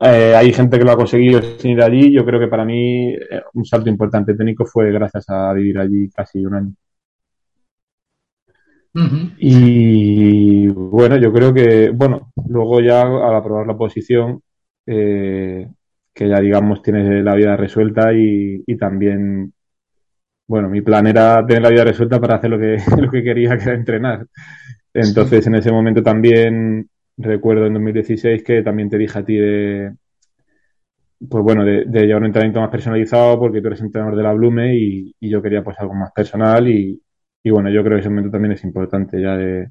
eh, 0.00 0.34
hay 0.36 0.52
gente 0.52 0.78
que 0.78 0.84
lo 0.84 0.92
ha 0.92 0.96
conseguido 0.96 1.40
sin 1.58 1.72
ir 1.72 1.82
allí. 1.82 2.12
Yo 2.12 2.24
creo 2.24 2.40
que 2.40 2.48
para 2.48 2.64
mí 2.64 3.14
eh, 3.14 3.42
un 3.54 3.64
salto 3.64 3.88
importante 3.88 4.34
técnico 4.34 4.66
fue 4.66 4.90
gracias 4.92 5.28
a 5.30 5.52
vivir 5.52 5.78
allí 5.78 6.10
casi 6.10 6.44
un 6.44 6.54
año. 6.54 6.74
Y 9.38 10.68
bueno, 10.68 11.16
yo 11.16 11.32
creo 11.32 11.54
que, 11.54 11.90
bueno, 11.90 12.32
luego 12.48 12.80
ya 12.80 13.02
al 13.02 13.34
aprobar 13.34 13.66
la 13.66 13.76
posición, 13.76 14.42
eh, 14.86 15.68
que 16.12 16.28
ya 16.28 16.40
digamos 16.40 16.82
tienes 16.82 17.24
la 17.24 17.34
vida 17.34 17.56
resuelta 17.56 18.12
y, 18.12 18.62
y, 18.66 18.76
también, 18.76 19.52
bueno, 20.52 20.68
mi 20.68 20.82
plan 20.82 21.06
era 21.06 21.46
tener 21.46 21.62
la 21.62 21.70
vida 21.70 21.84
resuelta 21.84 22.20
para 22.20 22.36
hacer 22.36 22.50
lo 22.50 22.58
que, 22.58 22.76
lo 23.00 23.10
que 23.10 23.22
quería, 23.22 23.56
que 23.56 23.64
era 23.64 23.74
entrenar. 23.74 24.26
Entonces, 24.92 25.46
en 25.46 25.54
ese 25.54 25.72
momento 25.72 26.02
también 26.02 26.90
recuerdo 27.16 27.64
en 27.66 27.72
2016 27.72 28.42
que 28.44 28.62
también 28.62 28.90
te 28.90 28.98
dije 28.98 29.18
a 29.18 29.24
ti 29.24 29.34
de, 29.34 29.94
pues 31.26 31.42
bueno, 31.42 31.64
de, 31.64 31.86
llevar 31.86 32.20
un 32.20 32.26
entrenamiento 32.26 32.60
más 32.60 32.68
personalizado 32.68 33.38
porque 33.38 33.62
tú 33.62 33.68
eres 33.68 33.80
entrenador 33.80 34.14
de 34.14 34.22
la 34.24 34.34
Blume 34.34 34.76
y, 34.76 35.14
yo 35.20 35.40
quería 35.40 35.64
pues 35.64 35.78
algo 35.80 35.94
más 35.94 36.12
personal 36.12 36.68
y, 36.68 37.00
bueno, 37.46 37.70
yo 37.70 37.82
creo 37.82 37.96
que 37.96 38.00
ese 38.00 38.10
momento 38.10 38.32
también 38.32 38.52
es 38.52 38.62
importante 38.64 39.22
ya 39.22 39.34
de, 39.34 39.70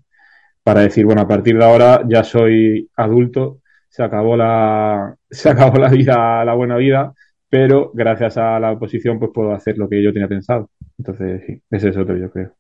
para 0.64 0.82
decir, 0.82 1.06
bueno, 1.06 1.22
a 1.22 1.28
partir 1.28 1.60
de 1.60 1.66
ahora 1.66 2.02
ya 2.10 2.24
soy 2.24 2.90
adulto, 2.96 3.60
se 3.88 4.02
acabó 4.02 4.36
la, 4.36 5.16
se 5.30 5.48
acabó 5.52 5.78
la 5.78 5.90
vida, 5.90 6.44
la 6.44 6.56
buena 6.56 6.78
vida, 6.78 7.14
pero 7.52 7.92
gracias 7.94 8.38
a 8.38 8.58
la 8.62 8.72
oposición 8.72 9.20
pues 9.20 9.32
puedo 9.34 9.54
hacer 9.54 9.78
lo 9.78 9.90
que 9.90 10.02
yo 10.02 10.14
tenía 10.14 10.30
pensado. 10.30 10.70
Entonces, 10.98 11.42
sí, 11.46 11.62
ese 11.70 11.90
es 11.90 11.98
otro, 11.98 12.18
yo 12.18 12.32
creo. 12.32 12.54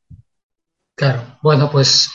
Claro, 0.95 1.21
bueno, 1.41 1.69
pues 1.71 2.11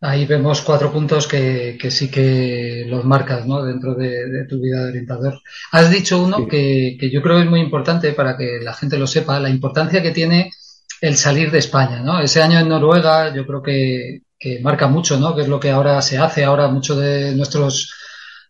ahí 0.00 0.24
vemos 0.24 0.60
cuatro 0.60 0.92
puntos 0.92 1.26
que, 1.26 1.76
sí 1.90 2.08
que 2.12 2.84
los 2.86 3.04
marcas 3.04 3.44
¿no? 3.48 3.64
dentro 3.64 3.96
de, 3.96 4.46
tu 4.48 4.60
vida 4.60 4.84
de 4.84 4.90
orientador. 4.90 5.40
Has 5.72 5.90
dicho 5.90 6.22
uno 6.22 6.46
que, 6.46 6.96
yo 7.12 7.20
creo 7.20 7.38
que 7.38 7.42
es 7.42 7.50
muy 7.50 7.60
importante 7.60 8.12
para 8.12 8.36
que 8.36 8.60
la 8.62 8.74
gente 8.74 8.96
lo 8.96 9.08
sepa, 9.08 9.40
la 9.40 9.50
importancia 9.50 10.00
que 10.00 10.12
tiene 10.12 10.52
el 11.00 11.16
salir 11.16 11.50
de 11.50 11.58
España. 11.58 12.00
¿no? 12.00 12.20
Ese 12.20 12.40
año 12.40 12.60
en 12.60 12.68
Noruega 12.68 13.34
yo 13.34 13.44
creo 13.44 13.60
que, 13.60 14.22
marca 14.62 14.86
mucho, 14.86 15.18
¿no? 15.18 15.34
que 15.34 15.42
es 15.42 15.48
lo 15.48 15.58
que 15.58 15.72
ahora 15.72 16.00
se 16.00 16.16
hace. 16.16 16.44
Ahora 16.44 16.68
muchos 16.68 16.96
de 16.96 17.34
nuestros 17.34 17.92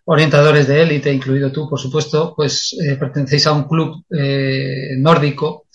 orientadores 0.05 0.67
de 0.67 0.83
élite, 0.83 1.13
incluido 1.13 1.51
tú, 1.51 1.69
por 1.69 1.81
supuesto, 1.81 2.35
pues 2.37 2.77
eh, 2.81 2.97
pertenecéis 2.97 3.47
a 3.47 3.53
un 3.53 3.65
club 3.65 4.05
eh, 4.11 4.97
nórdico 4.99 5.67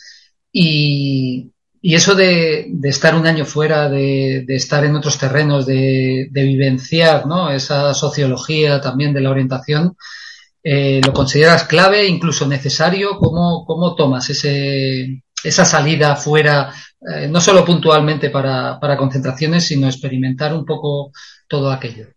y, 0.51 1.51
y 1.81 1.95
eso 1.95 2.15
de, 2.15 2.67
de, 2.69 2.89
estar 2.89 3.15
un 3.15 3.25
año 3.25 3.45
fuera, 3.45 3.89
de, 3.89 4.43
de 4.45 4.55
estar 4.55 4.85
en 4.85 4.95
otros 4.95 5.17
terrenos, 5.17 5.65
de, 5.65 6.27
de, 6.31 6.43
vivenciar 6.43 7.25
¿no? 7.25 7.49
esa 7.51 7.93
sociología 7.93 8.81
también 8.81 9.13
de 9.13 9.21
la 9.21 9.31
orientación, 9.31 9.95
eh, 10.63 11.01
¿lo 11.05 11.13
consideras 11.13 11.63
clave, 11.63 12.05
incluso 12.05 12.47
necesario? 12.47 13.17
¿Cómo, 13.17 13.65
cómo 13.65 13.95
tomas 13.95 14.29
ese, 14.29 15.23
esa 15.43 15.65
salida 15.65 16.15
fuera, 16.15 16.73
eh, 17.01 17.27
no 17.27 17.39
solo 17.39 17.63
puntualmente 17.65 18.29
para, 18.29 18.79
para 18.79 18.97
concentraciones, 18.97 19.65
sino 19.65 19.87
experimentar 19.87 20.53
un 20.53 20.65
poco 20.65 21.11
todo 21.47 21.71
aquello? 21.71 22.07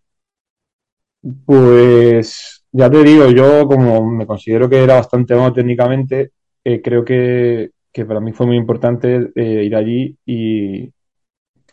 Pues 1.45 2.65
ya 2.73 2.91
te 2.91 3.03
digo, 3.03 3.29
yo 3.31 3.67
como 3.67 4.11
me 4.11 4.27
considero 4.27 4.69
que 4.69 4.83
era 4.83 4.95
bastante 4.95 5.35
bueno 5.35 5.53
técnicamente, 5.53 6.33
eh, 6.65 6.81
creo 6.83 7.05
que 7.05 7.71
que 7.93 8.07
para 8.07 8.21
mí 8.21 8.33
fue 8.33 8.47
muy 8.47 8.57
importante 8.57 9.31
eh, 9.35 9.65
ir 9.65 9.77
allí 9.77 10.17
y 10.25 10.91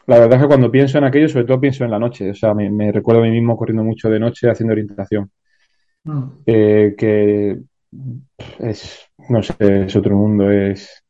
la 0.06 0.20
verdad 0.20 0.34
es 0.34 0.42
que 0.42 0.48
cuando 0.48 0.72
pienso 0.72 0.98
en 0.98 1.06
aquello, 1.06 1.30
sobre 1.30 1.46
todo 1.46 1.62
pienso 1.62 1.86
en 1.86 1.92
la 1.92 2.00
noche, 2.00 2.32
o 2.32 2.36
sea, 2.36 2.54
me, 2.54 2.92
recuerdo 2.92 3.22
a 3.22 3.26
mí 3.26 3.32
mismo 3.32 3.56
corriendo 3.56 3.84
mucho 3.84 4.10
de 4.10 4.20
noche 4.20 4.50
haciendo 4.50 4.74
orientación, 4.74 5.32
mm. 6.04 6.24
eh, 6.46 6.96
que 6.98 7.60
es, 8.60 9.08
no 9.30 9.42
sé, 9.44 9.56
es 9.60 9.96
otro 9.96 10.16
mundo, 10.16 10.52
es 10.52 11.04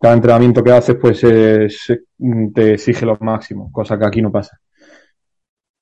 cada 0.00 0.14
entrenamiento 0.14 0.62
que 0.62 0.72
haces 0.72 0.96
pues 0.96 1.20
te 2.54 2.72
exige 2.74 3.06
lo 3.06 3.16
máximo, 3.20 3.72
cosa 3.72 3.98
que 3.98 4.06
aquí 4.06 4.20
no 4.20 4.30
pasa. 4.30 4.58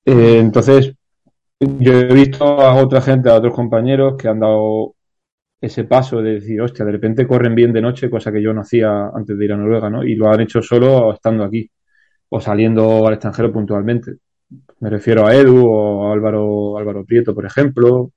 Entonces, 0.05 0.93
yo 1.79 1.93
he 1.93 2.13
visto 2.13 2.43
a 2.43 2.75
otra 2.75 3.01
gente, 3.01 3.29
a 3.29 3.35
otros 3.35 3.53
compañeros 3.53 4.15
que 4.17 4.27
han 4.27 4.39
dado 4.39 4.95
ese 5.61 5.83
paso 5.83 6.21
de 6.21 6.33
decir, 6.33 6.59
hostia, 6.59 6.83
de 6.85 6.91
repente 6.91 7.27
corren 7.27 7.53
bien 7.53 7.71
de 7.71 7.81
noche, 7.81 8.09
cosa 8.09 8.31
que 8.31 8.41
yo 8.41 8.51
no 8.53 8.61
hacía 8.61 9.07
antes 9.13 9.37
de 9.37 9.45
ir 9.45 9.53
a 9.53 9.57
Noruega, 9.57 9.89
¿no? 9.89 10.03
Y 10.03 10.15
lo 10.15 10.31
han 10.31 10.41
hecho 10.41 10.61
solo 10.61 11.13
estando 11.13 11.43
aquí 11.43 11.69
o 12.29 12.41
saliendo 12.41 13.05
al 13.05 13.13
extranjero 13.13 13.51
puntualmente. 13.53 14.15
Me 14.79 14.89
refiero 14.89 15.25
a 15.27 15.35
Edu 15.35 15.67
o 15.67 16.09
a 16.09 16.13
Álvaro, 16.13 16.77
Álvaro 16.77 17.05
Prieto, 17.05 17.35
por 17.35 17.45
ejemplo. 17.45 18.11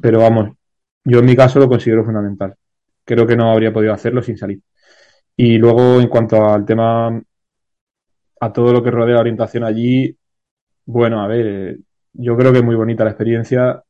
Pero 0.00 0.20
vamos, 0.20 0.56
yo 1.04 1.18
en 1.18 1.26
mi 1.26 1.36
caso 1.36 1.58
lo 1.58 1.68
considero 1.68 2.04
fundamental. 2.04 2.54
Creo 3.04 3.26
que 3.26 3.36
no 3.36 3.52
habría 3.52 3.72
podido 3.72 3.92
hacerlo 3.92 4.22
sin 4.22 4.38
salir. 4.38 4.60
Y 5.36 5.58
luego, 5.58 6.00
en 6.00 6.08
cuanto 6.08 6.48
al 6.48 6.64
tema, 6.64 7.20
a 8.40 8.52
todo 8.52 8.72
lo 8.72 8.82
que 8.82 8.90
rodea 8.90 9.16
la 9.16 9.20
orientación 9.20 9.64
allí, 9.64 10.16
bueno, 10.86 11.20
a 11.20 11.26
ver, 11.28 11.46
eh, 11.46 11.78
yo 12.18 12.36
creo 12.36 12.52
que 12.52 12.58
es 12.58 12.64
muy 12.64 12.76
bonita 12.76 13.04
la 13.04 13.10
experiencia 13.10 13.82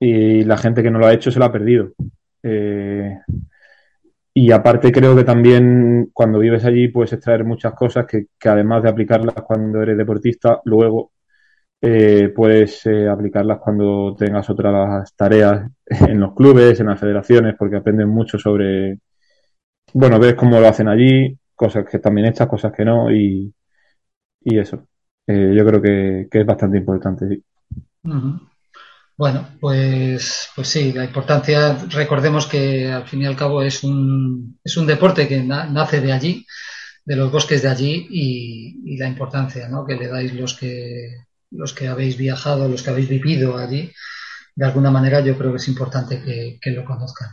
y 0.00 0.44
la 0.44 0.56
gente 0.58 0.82
que 0.82 0.90
no 0.90 0.98
lo 0.98 1.06
ha 1.06 1.14
hecho 1.14 1.30
se 1.30 1.38
lo 1.38 1.46
ha 1.46 1.52
perdido. 1.52 1.92
Eh, 2.42 3.18
y 4.34 4.52
aparte 4.52 4.92
creo 4.92 5.16
que 5.16 5.24
también 5.24 6.10
cuando 6.12 6.38
vives 6.38 6.64
allí 6.64 6.88
puedes 6.88 7.12
extraer 7.12 7.44
muchas 7.44 7.74
cosas 7.74 8.06
que, 8.06 8.26
además 8.48 8.82
de 8.82 8.88
aplicarlas 8.90 9.34
cuando 9.42 9.82
eres 9.82 9.96
deportista, 9.98 10.60
luego 10.64 11.12
eh, 11.80 12.32
puedes 12.34 12.86
eh, 12.86 13.08
aplicarlas 13.08 13.58
cuando 13.60 14.14
tengas 14.18 14.50
otras 14.50 15.14
tareas 15.16 15.70
en 15.86 16.20
los 16.20 16.34
clubes, 16.34 16.80
en 16.80 16.86
las 16.88 17.00
federaciones, 17.00 17.56
porque 17.58 17.76
aprenden 17.76 18.08
mucho 18.08 18.38
sobre, 18.38 19.00
bueno, 19.94 20.18
ves 20.20 20.34
cómo 20.34 20.60
lo 20.60 20.68
hacen 20.68 20.88
allí, 20.88 21.38
cosas 21.54 21.84
que 21.86 22.00
bien 22.10 22.26
hechas, 22.26 22.48
cosas 22.48 22.72
que 22.72 22.84
no, 22.84 23.10
y, 23.12 23.52
y 24.42 24.58
eso. 24.58 24.87
Yo 25.28 25.66
creo 25.66 25.82
que, 25.82 26.28
es 26.30 26.46
bastante 26.46 26.78
importante. 26.78 27.28
Sí. 27.28 27.44
Bueno, 29.18 29.48
pues, 29.60 30.48
pues 30.54 30.68
sí, 30.68 30.92
la 30.92 31.04
importancia, 31.04 31.76
recordemos 31.90 32.46
que 32.46 32.86
al 32.88 33.04
fin 33.08 33.22
y 33.22 33.26
al 33.26 33.34
cabo 33.34 33.62
es 33.62 33.82
un, 33.82 34.60
es 34.62 34.76
un 34.76 34.86
deporte 34.86 35.26
que 35.26 35.42
nace 35.42 36.00
de 36.00 36.12
allí, 36.12 36.46
de 37.04 37.16
los 37.16 37.32
bosques 37.32 37.62
de 37.62 37.68
allí 37.68 38.06
y, 38.10 38.96
la 38.96 39.08
importancia 39.08 39.68
¿no? 39.68 39.84
que 39.84 39.96
le 39.96 40.08
dais 40.08 40.32
los 40.34 40.54
que, 40.54 41.24
los 41.50 41.72
que 41.72 41.88
habéis 41.88 42.16
viajado, 42.16 42.68
los 42.68 42.82
que 42.82 42.90
habéis 42.90 43.08
vivido 43.08 43.58
allí, 43.58 43.92
de 44.54 44.64
alguna 44.64 44.90
manera 44.90 45.20
yo 45.20 45.36
creo 45.36 45.50
que 45.50 45.56
es 45.56 45.68
importante 45.68 46.22
que, 46.22 46.70
lo 46.70 46.84
conozcan. 46.84 47.30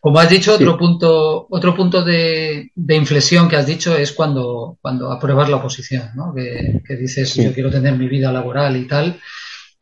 Como 0.00 0.18
has 0.18 0.28
dicho, 0.28 0.54
otro 0.54 0.76
punto, 0.76 1.46
otro 1.48 1.74
punto 1.74 2.04
de, 2.04 2.70
de, 2.74 2.94
inflexión 2.94 3.48
que 3.48 3.56
has 3.56 3.66
dicho 3.66 3.96
es 3.96 4.12
cuando, 4.12 4.76
cuando 4.82 5.10
apruebas 5.10 5.48
la 5.48 5.56
oposición, 5.56 6.10
¿no? 6.14 6.34
que, 6.34 6.96
dices 6.96 7.34
yo 7.34 7.54
quiero 7.54 7.70
tener 7.70 7.96
mi 7.96 8.06
vida 8.06 8.30
laboral 8.30 8.76
y 8.76 8.86
tal 8.86 9.18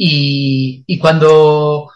y, 0.04 0.98
cuando, 0.98 1.90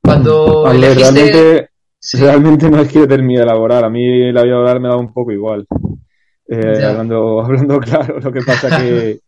cuando 0.00 0.64
realmente, 0.72 1.68
realmente 2.14 2.70
no 2.70 2.80
es 2.80 2.92
que 2.92 3.00
yo 3.00 3.08
termine 3.08 3.44
laboral, 3.44 3.84
a 3.84 3.90
mí 3.90 4.32
la 4.32 4.42
vida 4.42 4.54
laboral 4.54 4.80
me 4.80 4.88
da 4.88 4.96
un 4.96 5.12
poco 5.12 5.32
igual. 5.32 5.66
Eh, 6.48 6.84
hablando, 6.84 7.40
hablando 7.44 7.78
claro, 7.78 8.18
lo 8.20 8.32
que 8.32 8.40
pasa 8.42 8.76
que, 8.80 9.20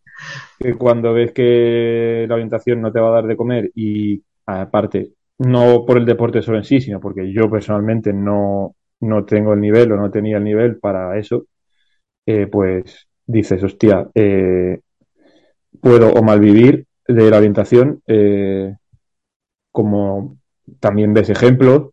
que 0.59 0.73
cuando 0.75 1.13
ves 1.13 1.31
que 1.31 2.25
la 2.27 2.35
orientación 2.35 2.81
no 2.81 2.91
te 2.91 2.99
va 2.99 3.09
a 3.09 3.21
dar 3.21 3.27
de 3.27 3.37
comer 3.37 3.71
y 3.75 4.21
aparte, 4.45 5.13
no 5.39 5.85
por 5.85 5.97
el 5.97 6.05
deporte 6.05 6.41
solo 6.41 6.57
en 6.57 6.63
sí, 6.63 6.81
sino 6.81 6.99
porque 6.99 7.31
yo 7.31 7.49
personalmente 7.49 8.13
no, 8.13 8.75
no 9.01 9.25
tengo 9.25 9.53
el 9.53 9.61
nivel 9.61 9.91
o 9.91 9.97
no 9.97 10.09
tenía 10.09 10.37
el 10.37 10.43
nivel 10.43 10.77
para 10.79 11.17
eso, 11.17 11.45
eh, 12.25 12.47
pues 12.47 13.07
dices, 13.25 13.63
hostia, 13.63 14.07
eh, 14.15 14.79
puedo 15.81 16.11
o 16.11 16.23
malvivir 16.23 16.85
de 17.07 17.29
la 17.29 17.37
orientación, 17.37 18.01
eh, 18.07 18.75
como 19.71 20.37
también 20.79 21.13
ves 21.13 21.29
ejemplos. 21.29 21.91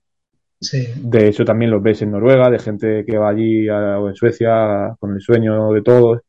De 0.97 1.29
hecho, 1.29 1.45
también 1.45 1.71
los 1.71 1.83
ves 1.83 2.01
en 2.03 2.13
Noruega, 2.13 2.49
de 2.51 2.59
gente 2.59 3.05
que 3.05 3.19
va 3.19 3.29
allí 3.29 3.69
o 3.69 4.09
en 4.09 4.15
Suecia 4.15 4.97
con 4.99 5.13
el 5.13 5.21
sueño 5.21 5.73
de 5.73 5.83
todos, 5.83 6.21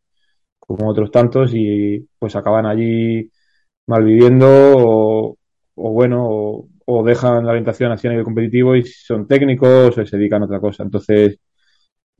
como 0.59 0.89
otros 0.89 1.11
tantos, 1.11 1.51
y 1.53 2.05
pues 2.19 2.35
acaban 2.35 2.65
allí 2.65 3.31
malviviendo 3.87 4.47
o, 4.47 5.37
o 5.75 5.91
bueno, 5.91 6.27
o, 6.27 6.67
o, 6.85 7.03
dejan 7.03 7.45
la 7.45 7.51
orientación 7.51 7.91
así 7.91 8.07
a 8.07 8.11
nivel 8.11 8.25
competitivo 8.25 8.75
y 8.75 8.85
son 8.85 9.27
técnicos 9.27 9.97
o 9.97 10.05
se 10.05 10.17
dedican 10.17 10.41
a 10.41 10.45
otra 10.45 10.59
cosa. 10.59 10.83
Entonces, 10.83 11.37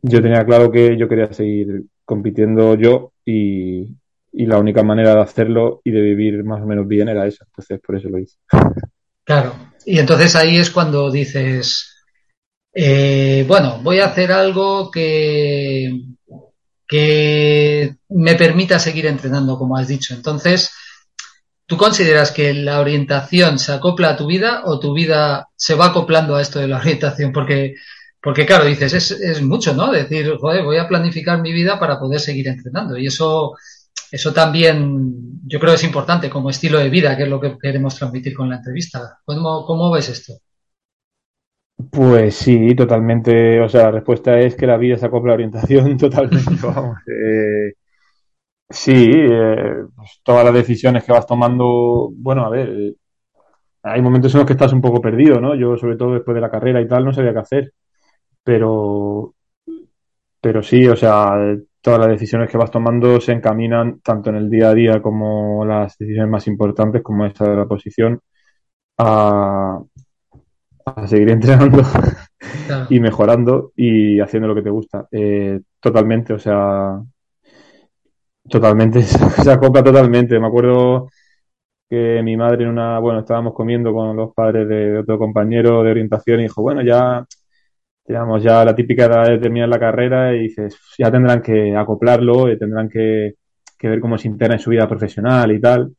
yo 0.01 0.22
tenía 0.22 0.45
claro 0.45 0.72
que 0.72 0.98
yo 0.98 1.07
quería 1.07 1.31
seguir 1.34 1.84
compitiendo 2.03 2.75
yo 2.75 3.13
y, 3.25 3.95
y 4.31 4.45
la 4.45 4.60
única 4.60 4.84
manera 4.84 5.15
de 5.15 5.22
hacerlo 5.22 5.81
y 5.84 5.91
de 5.91 6.01
vivir 6.01 6.43
más 6.43 6.62
o 6.62 6.65
menos 6.65 6.88
bien 6.88 7.10
era 7.10 7.25
esa. 7.25 7.45
Entonces, 7.45 7.79
por 7.79 7.95
eso 7.95 8.10
lo 8.10 8.19
hice. 8.19 8.38
Claro. 9.24 9.53
Y 9.86 10.00
entonces 10.00 10.36
ahí 10.36 10.57
es 10.57 10.69
cuando 10.69 11.12
dices, 11.12 11.95
eh, 12.74 13.45
bueno, 13.48 13.79
voy 13.81 14.00
a 14.00 14.07
hacer 14.07 14.31
algo 14.31 14.91
que, 14.91 16.01
que 16.88 17.95
me 18.10 18.36
permita 18.36 18.79
seguir 18.79 19.05
entrenando, 19.05 19.57
como 19.57 19.77
has 19.77 19.88
dicho. 19.88 20.13
Entonces, 20.13 20.72
¿tú 21.65 21.77
consideras 21.77 22.31
que 22.31 22.53
la 22.53 22.79
orientación 22.79 23.60
se 23.60 23.74
acopla 23.74 24.12
a 24.12 24.17
tu 24.17 24.27
vida 24.27 24.62
o 24.65 24.79
tu 24.79 24.93
vida 24.93 25.50
se 25.55 25.75
va 25.75 25.88
acoplando 25.88 26.36
a 26.36 26.41
esto 26.41 26.60
de 26.60 26.67
la 26.67 26.77
orientación? 26.77 27.31
Porque, 27.31 27.75
porque 28.22 28.45
claro, 28.45 28.65
dices, 28.65 28.93
es, 28.93 29.12
es 29.12 29.41
mucho, 29.41 29.74
¿no? 29.74 29.91
Decir, 29.91 30.36
joder, 30.38 30.63
voy 30.63 30.77
a 30.77 30.88
planificar 30.88 31.41
mi 31.41 31.53
vida 31.53 31.79
para 31.79 32.00
poder 32.00 32.19
seguir 32.19 32.48
entrenando. 32.48 32.98
Y 32.98 33.07
eso 33.07 33.55
eso 34.12 34.34
también 34.34 35.41
yo 35.45 35.60
creo 35.60 35.74
es 35.74 35.84
importante 35.84 36.29
como 36.29 36.50
estilo 36.50 36.79
de 36.79 36.89
vida, 36.89 37.17
que 37.17 37.24
es 37.24 37.29
lo 37.29 37.39
que 37.39 37.57
queremos 37.57 37.95
transmitir 37.95 38.34
con 38.34 38.50
la 38.50 38.57
entrevista. 38.57 39.19
¿Cómo, 39.25 39.65
cómo 39.65 39.91
ves 39.91 40.10
esto? 40.10 40.34
Pues 41.91 42.36
sí, 42.36 42.74
totalmente. 42.75 43.60
O 43.60 43.67
sea, 43.67 43.84
la 43.84 43.91
respuesta 43.91 44.39
es 44.39 44.55
que 44.55 44.67
la 44.67 44.77
vida 44.77 44.98
se 44.98 45.05
acopla 45.05 45.34
a 45.34 45.36
la 45.38 45.43
orientación 45.43 45.98
totalmente. 45.98 46.65
Vamos. 46.65 46.98
Eh, 47.07 47.74
sí, 48.69 49.12
eh, 49.13 49.86
pues 49.95 50.22
todas 50.24 50.45
las 50.45 50.53
decisiones 50.53 51.03
que 51.03 51.12
vas 51.12 51.25
tomando, 51.27 52.10
bueno, 52.13 52.45
a 52.45 52.50
ver, 52.50 52.69
eh, 52.69 52.95
hay 53.84 54.01
momentos 54.01 54.34
en 54.34 54.39
los 54.39 54.48
que 54.48 54.53
estás 54.53 54.74
un 54.74 54.81
poco 54.81 55.01
perdido, 55.01 55.39
¿no? 55.39 55.55
Yo, 55.55 55.77
sobre 55.77 55.95
todo 55.98 56.13
después 56.13 56.36
de 56.36 56.41
la 56.41 56.50
carrera 56.50 56.81
y 56.81 56.88
tal, 56.88 57.05
no 57.05 57.13
sabía 57.13 57.34
qué 57.34 57.39
hacer. 57.39 57.74
Pero, 58.43 59.36
pero 60.41 60.63
sí, 60.63 60.88
o 60.88 60.95
sea, 60.95 61.36
todas 61.81 62.00
las 62.00 62.10
decisiones 62.10 62.50
que 62.50 62.57
vas 62.57 62.72
tomando 62.72 63.22
se 63.22 63.31
encaminan 63.34 64.00
tanto 64.01 64.31
en 64.31 64.38
el 64.38 64.50
día 64.50 64.69
a 64.69 64.74
día 64.74 65.01
como 65.01 65.65
las 65.65 65.98
decisiones 65.98 66.31
más 66.31 66.48
importantes, 66.48 67.03
como 67.03 67.25
esta 67.25 67.50
de 67.50 67.55
la 67.55 67.67
posición, 67.67 68.19
a, 68.98 69.81
seguir 71.07 71.29
entrenando 71.31 71.84
y 72.89 73.00
mejorando 73.00 73.72
y 73.75 74.19
haciendo 74.19 74.48
lo 74.48 74.55
que 74.55 74.63
te 74.63 74.69
gusta. 74.69 75.07
Eh, 75.12 75.62
totalmente, 75.79 76.34
o 76.34 76.39
sea, 76.39 77.00
totalmente, 78.49 79.01
se 79.43 79.51
acopla 79.51 79.83
totalmente. 79.83 80.39
Me 80.39 80.47
acuerdo 80.47 81.09
que 81.89 82.21
mi 82.23 82.37
madre 82.37 82.63
en 82.63 82.69
una, 82.69 82.99
bueno, 82.99 83.19
estábamos 83.19 83.53
comiendo 83.53 83.93
con 83.93 84.15
los 84.15 84.33
padres 84.33 84.67
de 84.67 84.99
otro 84.99 85.17
compañero 85.19 85.83
de 85.83 85.91
orientación 85.91 86.39
y 86.39 86.43
dijo, 86.43 86.61
bueno, 86.61 86.81
ya 86.81 87.25
digamos, 88.07 88.43
ya 88.43 88.63
la 88.63 88.75
típica 88.75 89.05
edad 89.05 89.27
de 89.27 89.39
terminar 89.39 89.69
la 89.69 89.79
carrera 89.79 90.35
y 90.35 90.43
dices, 90.43 90.77
ya 90.97 91.11
tendrán 91.11 91.41
que 91.41 91.75
acoplarlo, 91.75 92.51
y 92.51 92.57
tendrán 92.57 92.89
que, 92.89 93.35
ver 93.81 93.99
cómo 93.99 94.17
se 94.17 94.27
integra 94.27 94.55
en 94.55 94.59
su 94.59 94.71
vida 94.71 94.87
profesional 94.87 95.51
y 95.51 95.61
tal. 95.61 95.93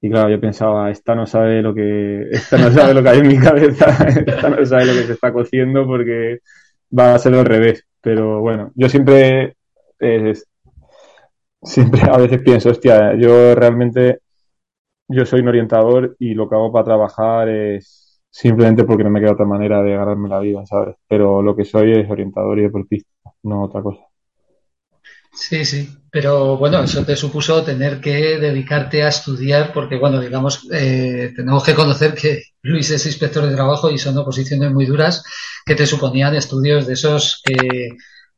Y 0.00 0.10
claro, 0.10 0.30
yo 0.30 0.40
pensaba, 0.40 0.90
esta 0.90 1.14
no 1.14 1.26
sabe 1.26 1.62
lo 1.62 1.74
que, 1.74 2.22
esta 2.32 2.58
no 2.58 2.70
sabe 2.70 2.94
lo 2.94 3.02
que 3.02 3.08
hay 3.10 3.18
en 3.18 3.28
mi 3.28 3.38
cabeza, 3.38 3.86
esta 4.26 4.50
no 4.50 4.64
sabe 4.64 4.86
lo 4.86 4.92
que 4.94 5.04
se 5.04 5.12
está 5.12 5.32
cociendo 5.32 5.86
porque 5.86 6.38
va 6.96 7.14
a 7.14 7.18
ser 7.18 7.34
al 7.34 7.46
revés. 7.46 7.84
Pero 8.00 8.40
bueno, 8.40 8.72
yo 8.74 8.88
siempre, 8.88 9.56
siempre 11.62 12.02
a 12.02 12.16
veces 12.16 12.40
pienso, 12.42 12.70
hostia, 12.70 13.14
yo 13.16 13.54
realmente, 13.54 14.20
yo 15.08 15.24
soy 15.26 15.40
un 15.40 15.48
orientador 15.48 16.16
y 16.18 16.34
lo 16.34 16.48
que 16.48 16.54
hago 16.54 16.72
para 16.72 16.84
trabajar 16.84 17.48
es 17.48 18.20
simplemente 18.30 18.84
porque 18.84 19.04
no 19.04 19.10
me 19.10 19.20
queda 19.20 19.32
otra 19.32 19.46
manera 19.46 19.82
de 19.82 19.96
ganarme 19.96 20.28
la 20.28 20.40
vida, 20.40 20.64
¿sabes? 20.66 20.96
Pero 21.08 21.42
lo 21.42 21.56
que 21.56 21.64
soy 21.64 21.92
es 21.92 22.10
orientador 22.10 22.58
y 22.58 22.62
deportista, 22.62 23.10
no 23.42 23.64
otra 23.64 23.82
cosa. 23.82 24.02
Sí, 25.32 25.64
sí, 25.64 25.88
pero 26.10 26.56
bueno, 26.56 26.82
eso 26.82 27.04
te 27.04 27.14
supuso 27.14 27.62
tener 27.62 28.00
que 28.00 28.38
dedicarte 28.38 29.02
a 29.02 29.08
estudiar 29.08 29.72
porque, 29.72 29.96
bueno, 29.96 30.20
digamos, 30.20 30.66
eh, 30.72 31.32
tenemos 31.36 31.62
que 31.62 31.74
conocer 31.74 32.14
que 32.14 32.42
Luis 32.62 32.90
es 32.90 33.06
inspector 33.06 33.46
de 33.46 33.54
trabajo 33.54 33.90
y 33.90 33.98
son 33.98 34.16
oposiciones 34.18 34.72
muy 34.72 34.86
duras 34.86 35.22
que 35.64 35.74
te 35.74 35.86
suponían 35.86 36.34
estudios 36.34 36.86
de 36.86 36.94
esos 36.94 37.42
que 37.44 37.90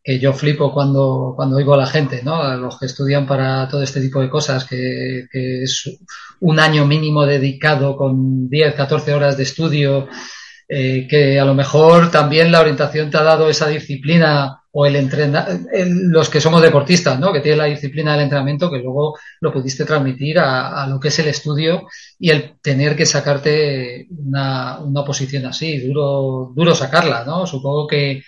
que 0.03 0.19
yo 0.19 0.33
flipo 0.33 0.73
cuando, 0.73 1.35
cuando 1.37 1.57
oigo 1.57 1.75
a 1.75 1.79
la 1.79 1.87
gente, 1.87 2.23
¿no? 2.23 2.43
A 2.43 2.57
los 2.57 2.79
que 2.79 2.87
estudian 2.87 3.27
para 3.27 3.69
todo 3.69 3.83
este 3.83 4.01
tipo 4.01 4.21
de 4.21 4.31
cosas, 4.31 4.65
que, 4.65 5.27
es 5.33 5.99
un 6.41 6.59
año 6.59 6.87
mínimo 6.87 7.27
dedicado 7.27 7.97
con 7.97 8.49
10, 8.49 8.75
14 8.75 9.13
horas 9.13 9.37
de 9.37 9.43
estudio, 9.43 10.09
eh, 10.69 11.07
que 11.09 11.39
a 11.39 11.45
lo 11.45 11.55
mejor 11.55 12.11
también 12.11 12.51
la 12.51 12.61
orientación 12.61 13.11
te 13.11 13.19
ha 13.19 13.23
dado 13.23 13.51
esa 13.51 13.69
disciplina 13.69 14.63
o 14.73 14.87
el 14.87 14.97
entrenar, 14.97 15.49
los 15.75 16.31
que 16.31 16.41
somos 16.41 16.63
deportistas, 16.63 17.19
¿no? 17.19 17.33
Que 17.33 17.41
tienen 17.41 17.59
la 17.59 17.65
disciplina 17.65 18.13
del 18.13 18.23
entrenamiento, 18.23 18.71
que 18.71 18.79
luego 18.79 19.19
lo 19.41 19.53
pudiste 19.53 19.85
transmitir 19.85 20.39
a, 20.39 20.83
a 20.83 20.87
lo 20.87 21.01
que 21.01 21.09
es 21.09 21.19
el 21.19 21.27
estudio 21.29 21.89
y 22.19 22.31
el 22.31 22.55
tener 22.63 22.97
que 22.97 23.05
sacarte 23.05 24.07
una, 24.11 24.79
una 24.79 25.05
posición 25.05 25.47
así, 25.47 25.79
duro, 25.87 26.53
duro 26.55 26.75
sacarla, 26.75 27.25
¿no? 27.25 27.47
Supongo 27.47 27.89
que, 27.89 28.23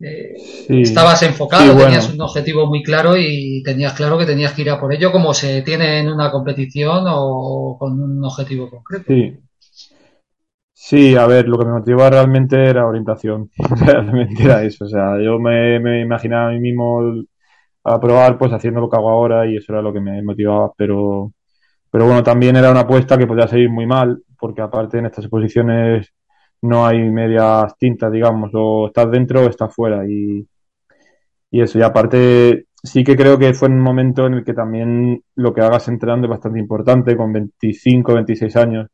estabas 0.00 1.22
enfocado, 1.22 1.76
tenías 1.76 2.08
un 2.12 2.20
objetivo 2.20 2.66
muy 2.66 2.82
claro 2.82 3.16
y 3.16 3.62
tenías 3.64 3.94
claro 3.94 4.16
que 4.16 4.26
tenías 4.26 4.52
que 4.52 4.62
ir 4.62 4.70
a 4.70 4.80
por 4.80 4.92
ello 4.92 5.10
como 5.10 5.34
se 5.34 5.62
tiene 5.62 5.98
en 5.98 6.08
una 6.08 6.30
competición 6.30 7.04
o 7.08 7.76
con 7.78 8.00
un 8.00 8.24
objetivo 8.24 8.70
concreto. 8.70 9.04
Sí. 9.08 9.38
Sí, 10.80 11.16
a 11.16 11.26
ver, 11.26 11.48
lo 11.48 11.58
que 11.58 11.66
me 11.66 11.72
motivaba 11.72 12.08
realmente 12.10 12.64
era 12.64 12.86
orientación. 12.86 13.50
realmente 13.84 14.42
era 14.42 14.62
eso. 14.62 14.84
O 14.84 14.88
sea, 14.88 15.20
yo 15.20 15.38
me, 15.38 15.78
me 15.80 16.00
imaginaba 16.00 16.48
a 16.48 16.52
mí 16.52 16.60
mismo 16.60 17.24
a 17.84 18.00
probar, 18.00 18.38
pues 18.38 18.52
haciendo 18.52 18.80
lo 18.80 18.88
que 18.88 18.96
hago 18.96 19.10
ahora 19.10 19.46
y 19.46 19.56
eso 19.56 19.72
era 19.72 19.82
lo 19.82 19.92
que 19.92 20.00
me 20.00 20.22
motivaba. 20.22 20.72
Pero, 20.76 21.32
pero 21.90 22.06
bueno, 22.06 22.22
también 22.22 22.56
era 22.56 22.70
una 22.70 22.80
apuesta 22.80 23.18
que 23.18 23.26
podía 23.26 23.48
salir 23.48 23.70
muy 23.70 23.86
mal, 23.86 24.22
porque 24.38 24.62
aparte 24.62 24.98
en 24.98 25.06
estas 25.06 25.24
exposiciones 25.24 26.12
no 26.62 26.86
hay 26.86 26.98
medias 27.10 27.76
tintas, 27.78 28.12
digamos, 28.12 28.50
o 28.54 28.88
estás 28.88 29.10
dentro 29.10 29.42
o 29.44 29.48
estás 29.48 29.74
fuera. 29.74 30.06
Y, 30.08 30.46
y 31.50 31.60
eso, 31.62 31.78
y 31.78 31.82
aparte, 31.82 32.66
sí 32.82 33.04
que 33.04 33.16
creo 33.16 33.38
que 33.38 33.54
fue 33.54 33.68
un 33.68 33.80
momento 33.80 34.26
en 34.26 34.34
el 34.34 34.44
que 34.44 34.54
también 34.54 35.22
lo 35.36 35.54
que 35.54 35.60
hagas 35.62 35.88
entrenando 35.88 36.26
es 36.26 36.30
bastante 36.30 36.58
importante, 36.60 37.16
con 37.16 37.32
25, 37.32 38.14
26 38.14 38.56
años. 38.56 38.88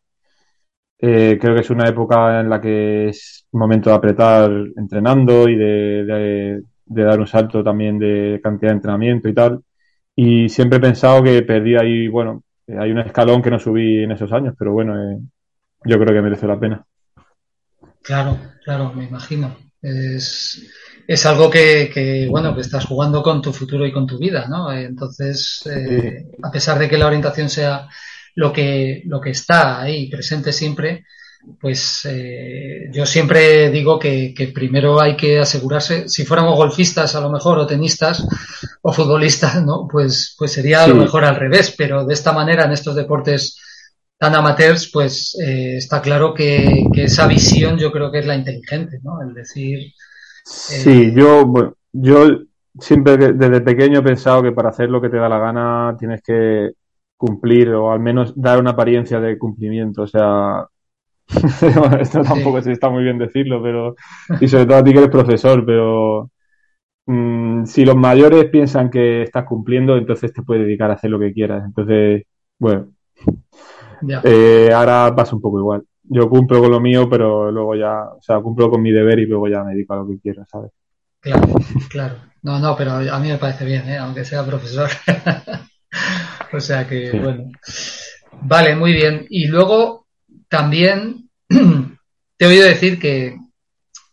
Eh, 0.98 1.38
creo 1.40 1.54
que 1.54 1.60
es 1.60 1.70
una 1.70 1.88
época 1.88 2.40
en 2.40 2.48
la 2.48 2.60
que 2.60 3.08
es 3.08 3.46
momento 3.52 3.90
de 3.90 3.96
apretar 3.96 4.50
entrenando 4.76 5.48
y 5.48 5.56
de, 5.56 6.62
de, 6.86 7.02
dar 7.04 7.20
un 7.20 7.26
salto 7.26 7.62
también 7.62 7.98
de 7.98 8.40
cantidad 8.42 8.70
de 8.70 8.76
entrenamiento 8.76 9.28
y 9.28 9.34
tal. 9.34 9.60
Y 10.16 10.48
siempre 10.48 10.78
he 10.78 10.80
pensado 10.80 11.22
que 11.22 11.42
perdí 11.42 11.76
ahí, 11.76 12.08
bueno, 12.08 12.44
hay 12.68 12.90
un 12.92 12.98
escalón 13.00 13.42
que 13.42 13.50
no 13.50 13.58
subí 13.58 14.04
en 14.04 14.12
esos 14.12 14.32
años, 14.32 14.54
pero 14.58 14.72
bueno, 14.72 14.94
eh, 15.12 15.18
yo 15.84 15.98
creo 15.98 16.14
que 16.14 16.22
merece 16.22 16.46
la 16.46 16.58
pena. 16.58 16.86
Claro, 18.04 18.38
claro, 18.62 18.92
me 18.92 19.04
imagino. 19.04 19.56
Es, 19.80 20.62
es 21.08 21.26
algo 21.26 21.50
que, 21.50 21.90
que, 21.92 22.26
bueno, 22.28 22.54
que 22.54 22.60
estás 22.60 22.84
jugando 22.84 23.22
con 23.22 23.40
tu 23.40 23.50
futuro 23.50 23.86
y 23.86 23.92
con 23.92 24.06
tu 24.06 24.18
vida, 24.18 24.46
¿no? 24.46 24.70
Entonces, 24.70 25.62
eh, 25.66 26.26
a 26.42 26.50
pesar 26.50 26.78
de 26.78 26.88
que 26.88 26.98
la 26.98 27.06
orientación 27.06 27.48
sea 27.48 27.88
lo 28.34 28.52
que, 28.52 29.02
lo 29.06 29.22
que 29.22 29.30
está 29.30 29.80
ahí 29.80 30.10
presente 30.10 30.52
siempre, 30.52 31.04
pues 31.58 32.06
eh, 32.10 32.90
yo 32.92 33.06
siempre 33.06 33.70
digo 33.70 33.98
que, 33.98 34.34
que, 34.34 34.48
primero 34.48 35.00
hay 35.00 35.16
que 35.16 35.38
asegurarse, 35.38 36.06
si 36.06 36.26
fuéramos 36.26 36.56
golfistas 36.56 37.14
a 37.14 37.20
lo 37.20 37.30
mejor 37.30 37.58
o 37.58 37.66
tenistas 37.66 38.26
o 38.82 38.92
futbolistas, 38.92 39.64
¿no? 39.64 39.88
Pues, 39.90 40.34
pues 40.38 40.52
sería 40.52 40.84
a 40.84 40.88
lo 40.88 40.96
mejor 40.96 41.24
al 41.24 41.36
revés, 41.36 41.74
pero 41.76 42.04
de 42.04 42.12
esta 42.12 42.32
manera 42.32 42.64
en 42.64 42.72
estos 42.72 42.94
deportes 42.94 43.58
tan 44.18 44.34
amateurs, 44.34 44.90
pues 44.92 45.36
eh, 45.44 45.76
está 45.76 46.00
claro 46.00 46.34
que, 46.34 46.86
esa 46.94 47.26
visión 47.26 47.78
yo 47.78 47.90
creo 47.92 48.10
que 48.10 48.20
es 48.20 48.26
la 48.26 48.36
inteligente, 48.36 48.98
¿no? 49.02 49.20
El 49.22 49.34
decir... 49.34 49.78
Eh, 49.78 49.92
sí, 50.44 51.12
yo, 51.14 51.46
bueno, 51.46 51.74
yo 51.92 52.28
siempre 52.78 53.16
desde 53.16 53.60
pequeño 53.60 54.00
he 54.00 54.02
pensado 54.02 54.42
que 54.42 54.52
para 54.52 54.70
hacer 54.70 54.90
lo 54.90 55.00
que 55.00 55.08
te 55.08 55.16
da 55.16 55.28
la 55.28 55.38
gana 55.38 55.96
tienes 55.98 56.22
que 56.22 56.72
cumplir 57.16 57.70
o 57.70 57.92
al 57.92 58.00
menos 58.00 58.32
dar 58.36 58.58
una 58.58 58.70
apariencia 58.70 59.20
de 59.20 59.38
cumplimiento, 59.38 60.02
o 60.02 60.06
sea... 60.06 60.66
esto 62.00 62.22
tampoco 62.22 62.60
se 62.60 62.72
está 62.72 62.90
muy 62.90 63.02
bien 63.02 63.18
decirlo, 63.18 63.62
pero... 63.62 63.94
Y 64.40 64.48
sobre 64.48 64.66
todo 64.66 64.76
a 64.76 64.84
ti 64.84 64.92
que 64.92 64.98
eres 64.98 65.10
profesor, 65.10 65.64
pero... 65.64 66.30
Mm, 67.06 67.66
si 67.66 67.84
los 67.84 67.96
mayores 67.96 68.46
piensan 68.46 68.90
que 68.90 69.22
estás 69.22 69.44
cumpliendo, 69.44 69.96
entonces 69.96 70.32
te 70.32 70.42
puedes 70.42 70.64
dedicar 70.64 70.90
a 70.90 70.94
hacer 70.94 71.10
lo 71.10 71.18
que 71.18 71.32
quieras. 71.32 71.64
Entonces, 71.64 72.24
bueno, 72.58 72.88
Eh, 74.24 74.70
ahora 74.72 75.14
pasa 75.14 75.34
un 75.34 75.42
poco 75.42 75.58
igual. 75.58 75.84
Yo 76.02 76.28
cumplo 76.28 76.60
con 76.60 76.70
lo 76.70 76.80
mío, 76.80 77.08
pero 77.08 77.50
luego 77.50 77.74
ya, 77.74 78.04
o 78.16 78.20
sea, 78.20 78.40
cumplo 78.40 78.70
con 78.70 78.82
mi 78.82 78.92
deber 78.92 79.18
y 79.18 79.26
luego 79.26 79.48
ya 79.48 79.62
me 79.62 79.72
dedico 79.72 79.94
a 79.94 79.98
lo 79.98 80.06
que 80.06 80.18
quiero, 80.20 80.44
¿sabes? 80.46 80.70
Claro, 81.20 81.48
claro. 81.88 82.16
No, 82.42 82.58
no, 82.58 82.76
pero 82.76 82.92
a 82.92 83.18
mí 83.18 83.28
me 83.28 83.38
parece 83.38 83.64
bien, 83.64 83.88
¿eh? 83.88 83.96
aunque 83.96 84.24
sea 84.24 84.44
profesor. 84.44 84.90
o 86.52 86.60
sea 86.60 86.86
que, 86.86 87.18
bueno. 87.18 87.50
Vale, 88.42 88.76
muy 88.76 88.92
bien. 88.92 89.26
Y 89.30 89.46
luego 89.46 90.06
también 90.48 91.30
te 91.48 92.44
he 92.44 92.48
oído 92.48 92.64
decir 92.66 92.98
que, 92.98 93.38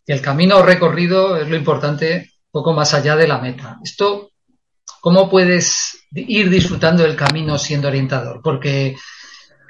que 0.06 0.14
el 0.14 0.22
camino 0.22 0.62
recorrido 0.62 1.36
es 1.36 1.50
lo 1.50 1.58
importante, 1.58 2.32
poco 2.50 2.74
más 2.74 2.94
allá 2.94 3.18
de 3.18 3.28
la 3.28 3.40
meta. 3.40 3.80
Esto, 3.84 4.32
¿cómo 5.02 5.30
puedes 5.30 6.06
ir 6.12 6.50
disfrutando 6.50 7.04
del 7.04 7.18
camino 7.18 7.58
siendo 7.58 7.90
orientador? 7.90 8.42
Porque 8.42 8.96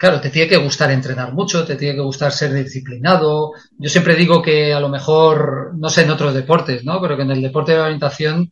claro, 0.02 0.20
te 0.20 0.32
tiene 0.32 0.50
que 0.50 0.58
gustar 0.58 0.90
entrenar 0.90 1.32
mucho, 1.32 1.64
te 1.64 1.76
tiene 1.76 1.94
que 1.94 2.02
gustar 2.02 2.32
ser 2.32 2.52
disciplinado. 2.54 3.52
Yo 3.78 3.88
siempre 3.88 4.16
digo 4.16 4.42
que 4.42 4.74
a 4.74 4.80
lo 4.80 4.90
mejor, 4.90 5.74
no 5.78 5.92
sé 5.92 6.02
en 6.02 6.10
otros 6.10 6.34
deportes, 6.34 6.84
¿no? 6.84 7.00
Pero 7.00 7.16
que 7.16 7.22
en 7.22 7.30
el 7.30 7.42
deporte 7.44 7.74
de 7.74 7.82
orientación 7.82 8.52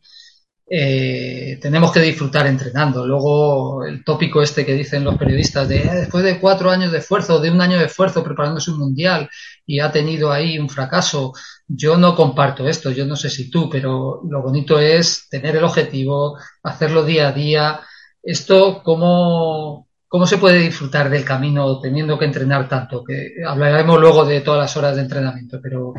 eh, 0.70 1.58
tenemos 1.60 1.90
que 1.90 2.00
disfrutar 2.02 2.46
entrenando. 2.46 3.04
Luego 3.04 3.84
el 3.84 4.04
tópico 4.04 4.40
este 4.40 4.64
que 4.64 4.74
dicen 4.74 5.02
los 5.02 5.18
periodistas 5.18 5.68
de 5.68 5.78
eh, 5.78 5.94
después 6.02 6.22
de 6.22 6.38
cuatro 6.38 6.70
años 6.70 6.92
de 6.92 6.98
esfuerzo, 6.98 7.40
de 7.40 7.50
un 7.50 7.60
año 7.60 7.78
de 7.80 7.86
esfuerzo 7.86 8.22
preparándose 8.22 8.70
un 8.70 8.78
mundial 8.78 9.28
y 9.66 9.80
ha 9.80 9.90
tenido 9.90 10.30
ahí 10.30 10.56
un 10.56 10.68
fracaso. 10.68 11.32
Yo 11.66 11.96
no 11.96 12.14
comparto 12.14 12.68
esto, 12.68 12.92
yo 12.92 13.06
no 13.06 13.16
sé 13.16 13.28
si 13.28 13.50
tú, 13.50 13.68
pero 13.68 14.22
lo 14.30 14.40
bonito 14.40 14.78
es 14.78 15.28
tener 15.28 15.56
el 15.56 15.64
objetivo, 15.64 16.38
hacerlo 16.62 17.02
día 17.04 17.28
a 17.28 17.32
día. 17.32 17.80
Esto, 18.22 18.82
¿cómo, 18.84 19.89
¿Cómo 20.10 20.26
se 20.26 20.38
puede 20.38 20.58
disfrutar 20.58 21.08
del 21.08 21.24
camino 21.24 21.78
teniendo 21.78 22.18
que 22.18 22.24
entrenar 22.24 22.68
tanto? 22.68 23.04
Hablaremos 23.46 24.00
luego 24.00 24.24
de 24.24 24.40
todas 24.40 24.58
las 24.58 24.76
horas 24.76 24.96
de 24.96 25.02
entrenamiento, 25.02 25.60
pero 25.62 25.94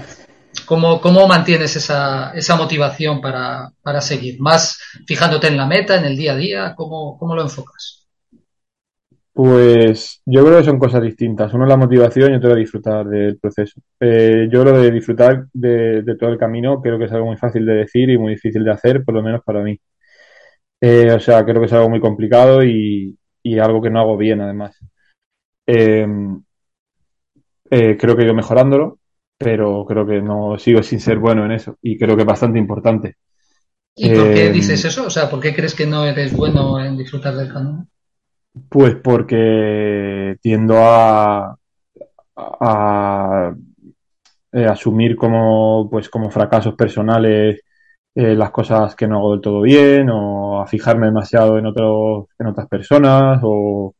¿cómo, 0.65 0.99
cómo 0.99 1.25
mantienes 1.29 1.77
esa, 1.77 2.33
esa 2.33 2.57
motivación 2.57 3.21
para, 3.21 3.71
para, 3.81 4.01
seguir? 4.01 4.41
¿Más 4.41 4.77
fijándote 5.07 5.47
en 5.47 5.55
la 5.55 5.65
meta, 5.65 5.97
en 5.97 6.03
el 6.03 6.17
día 6.17 6.33
a 6.33 6.35
día? 6.35 6.73
¿Cómo, 6.75 7.17
cómo 7.17 7.35
lo 7.35 7.43
enfocas? 7.43 8.05
Pues 9.31 10.21
yo 10.25 10.43
creo 10.43 10.57
que 10.57 10.65
son 10.65 10.77
cosas 10.77 11.03
distintas. 11.03 11.53
Uno 11.53 11.63
es 11.63 11.69
la 11.69 11.77
motivación 11.77 12.33
y 12.33 12.35
otro 12.35 12.51
es 12.51 12.57
disfrutar 12.57 13.07
del 13.07 13.37
proceso. 13.37 13.79
Eh, 13.97 14.49
yo 14.51 14.65
lo 14.65 14.77
de 14.77 14.91
disfrutar 14.91 15.45
de, 15.53 16.01
de, 16.01 16.17
todo 16.17 16.31
el 16.31 16.37
camino 16.37 16.81
creo 16.81 16.99
que 16.99 17.05
es 17.05 17.11
algo 17.13 17.27
muy 17.27 17.37
fácil 17.37 17.65
de 17.65 17.75
decir 17.75 18.09
y 18.09 18.17
muy 18.17 18.33
difícil 18.33 18.65
de 18.65 18.71
hacer, 18.71 19.05
por 19.05 19.15
lo 19.15 19.23
menos 19.23 19.41
para 19.45 19.63
mí. 19.63 19.79
Eh, 20.81 21.13
o 21.13 21.19
sea, 21.21 21.45
creo 21.45 21.61
que 21.61 21.67
es 21.67 21.73
algo 21.73 21.89
muy 21.89 22.01
complicado 22.01 22.61
y, 22.61 23.17
y 23.43 23.59
algo 23.59 23.81
que 23.81 23.89
no 23.89 23.99
hago 23.99 24.17
bien 24.17 24.41
además. 24.41 24.77
Eh, 25.65 26.07
eh, 27.69 27.97
creo 27.97 28.15
que 28.15 28.23
he 28.23 28.25
ido 28.25 28.33
mejorándolo, 28.33 28.99
pero 29.37 29.85
creo 29.85 30.05
que 30.05 30.21
no 30.21 30.57
sigo 30.57 30.83
sin 30.83 30.99
ser 30.99 31.17
bueno 31.19 31.45
en 31.45 31.51
eso 31.51 31.77
y 31.81 31.97
creo 31.97 32.15
que 32.15 32.23
es 32.23 32.27
bastante 32.27 32.59
importante. 32.59 33.15
¿Y 33.95 34.09
por 34.09 34.33
qué 34.33 34.47
eh, 34.47 34.51
dices 34.51 34.83
eso? 34.85 35.07
O 35.07 35.09
sea, 35.09 35.29
¿por 35.29 35.39
qué 35.39 35.53
crees 35.53 35.75
que 35.75 35.85
no 35.85 36.05
eres 36.05 36.35
bueno 36.35 36.83
en 36.83 36.97
disfrutar 36.97 37.35
del 37.35 37.51
camino? 37.51 37.87
Pues 38.69 38.95
porque 38.95 40.37
tiendo 40.41 40.75
a, 40.77 41.57
a, 42.35 43.53
asumir 44.51 45.15
como, 45.15 45.87
pues, 45.89 46.09
como 46.09 46.29
fracasos 46.29 46.75
personales 46.75 47.61
eh, 48.15 48.35
las 48.35 48.51
cosas 48.51 48.95
que 48.95 49.07
no 49.07 49.17
hago 49.17 49.31
del 49.31 49.41
todo 49.41 49.61
bien 49.61 50.09
o 50.09 50.61
a 50.61 50.67
fijarme 50.67 51.07
demasiado 51.07 51.57
en, 51.57 51.65
otros, 51.65 52.27
en 52.37 52.47
otras 52.47 52.67
personas 52.67 53.39
o 53.43 53.95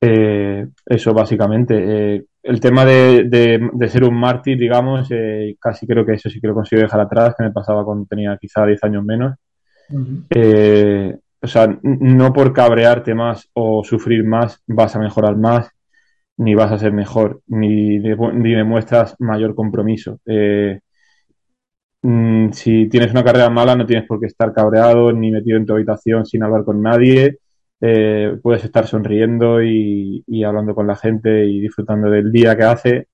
eh, 0.00 0.66
eso 0.86 1.14
básicamente. 1.14 2.16
Eh, 2.16 2.24
el 2.42 2.60
tema 2.60 2.84
de, 2.84 3.24
de, 3.72 3.88
ser 3.88 4.04
un 4.04 4.14
mártir, 4.18 4.58
digamos, 4.58 5.08
casi 5.60 5.86
creo 5.86 6.04
que 6.04 6.14
eso 6.14 6.28
sí 6.28 6.40
que 6.40 6.48
lo 6.48 6.54
consigo 6.54 6.82
dejar 6.82 7.00
atrás, 7.00 7.34
que 7.38 7.44
me 7.44 7.52
pasaba 7.52 7.84
cuando 7.84 8.06
tenía 8.06 8.36
quizá 8.40 8.66
10 8.66 8.82
años 8.82 9.04
menos. 9.04 9.36
o 11.40 11.46
sea, 11.46 11.78
no 11.82 12.32
por 12.32 12.52
cabrearte 12.52 13.14
más 13.14 13.48
o 13.52 13.84
sufrir 13.84 14.24
más 14.24 14.60
vas 14.66 14.96
a 14.96 14.98
mejorar 14.98 15.36
más, 15.36 15.70
ni 16.38 16.54
vas 16.54 16.72
a 16.72 16.78
ser 16.78 16.92
mejor, 16.92 17.42
ni, 17.46 17.98
ni 17.98 18.54
demuestras 18.54 19.16
mayor 19.18 19.54
compromiso. 19.54 20.20
Eh, 20.26 20.80
Mm, 22.04 22.50
si 22.52 22.88
tienes 22.88 23.12
una 23.12 23.22
carrera 23.22 23.48
mala, 23.48 23.76
no 23.76 23.86
tienes 23.86 24.06
por 24.06 24.18
qué 24.18 24.26
estar 24.26 24.52
cabreado 24.52 25.12
ni 25.12 25.30
metido 25.30 25.56
en 25.56 25.66
tu 25.66 25.74
habitación 25.74 26.26
sin 26.26 26.42
hablar 26.42 26.64
con 26.64 26.82
nadie. 26.82 27.38
Eh, 27.80 28.38
puedes 28.42 28.64
estar 28.64 28.86
sonriendo 28.86 29.62
y, 29.62 30.24
hablando 30.44 30.74
con 30.74 30.86
la 30.86 30.96
gente 30.96 31.46
y 31.46 31.60
disfrutando 31.60 32.10
del 32.10 32.32
día 32.32 32.56
que 32.56 32.62
hace, 32.64 33.08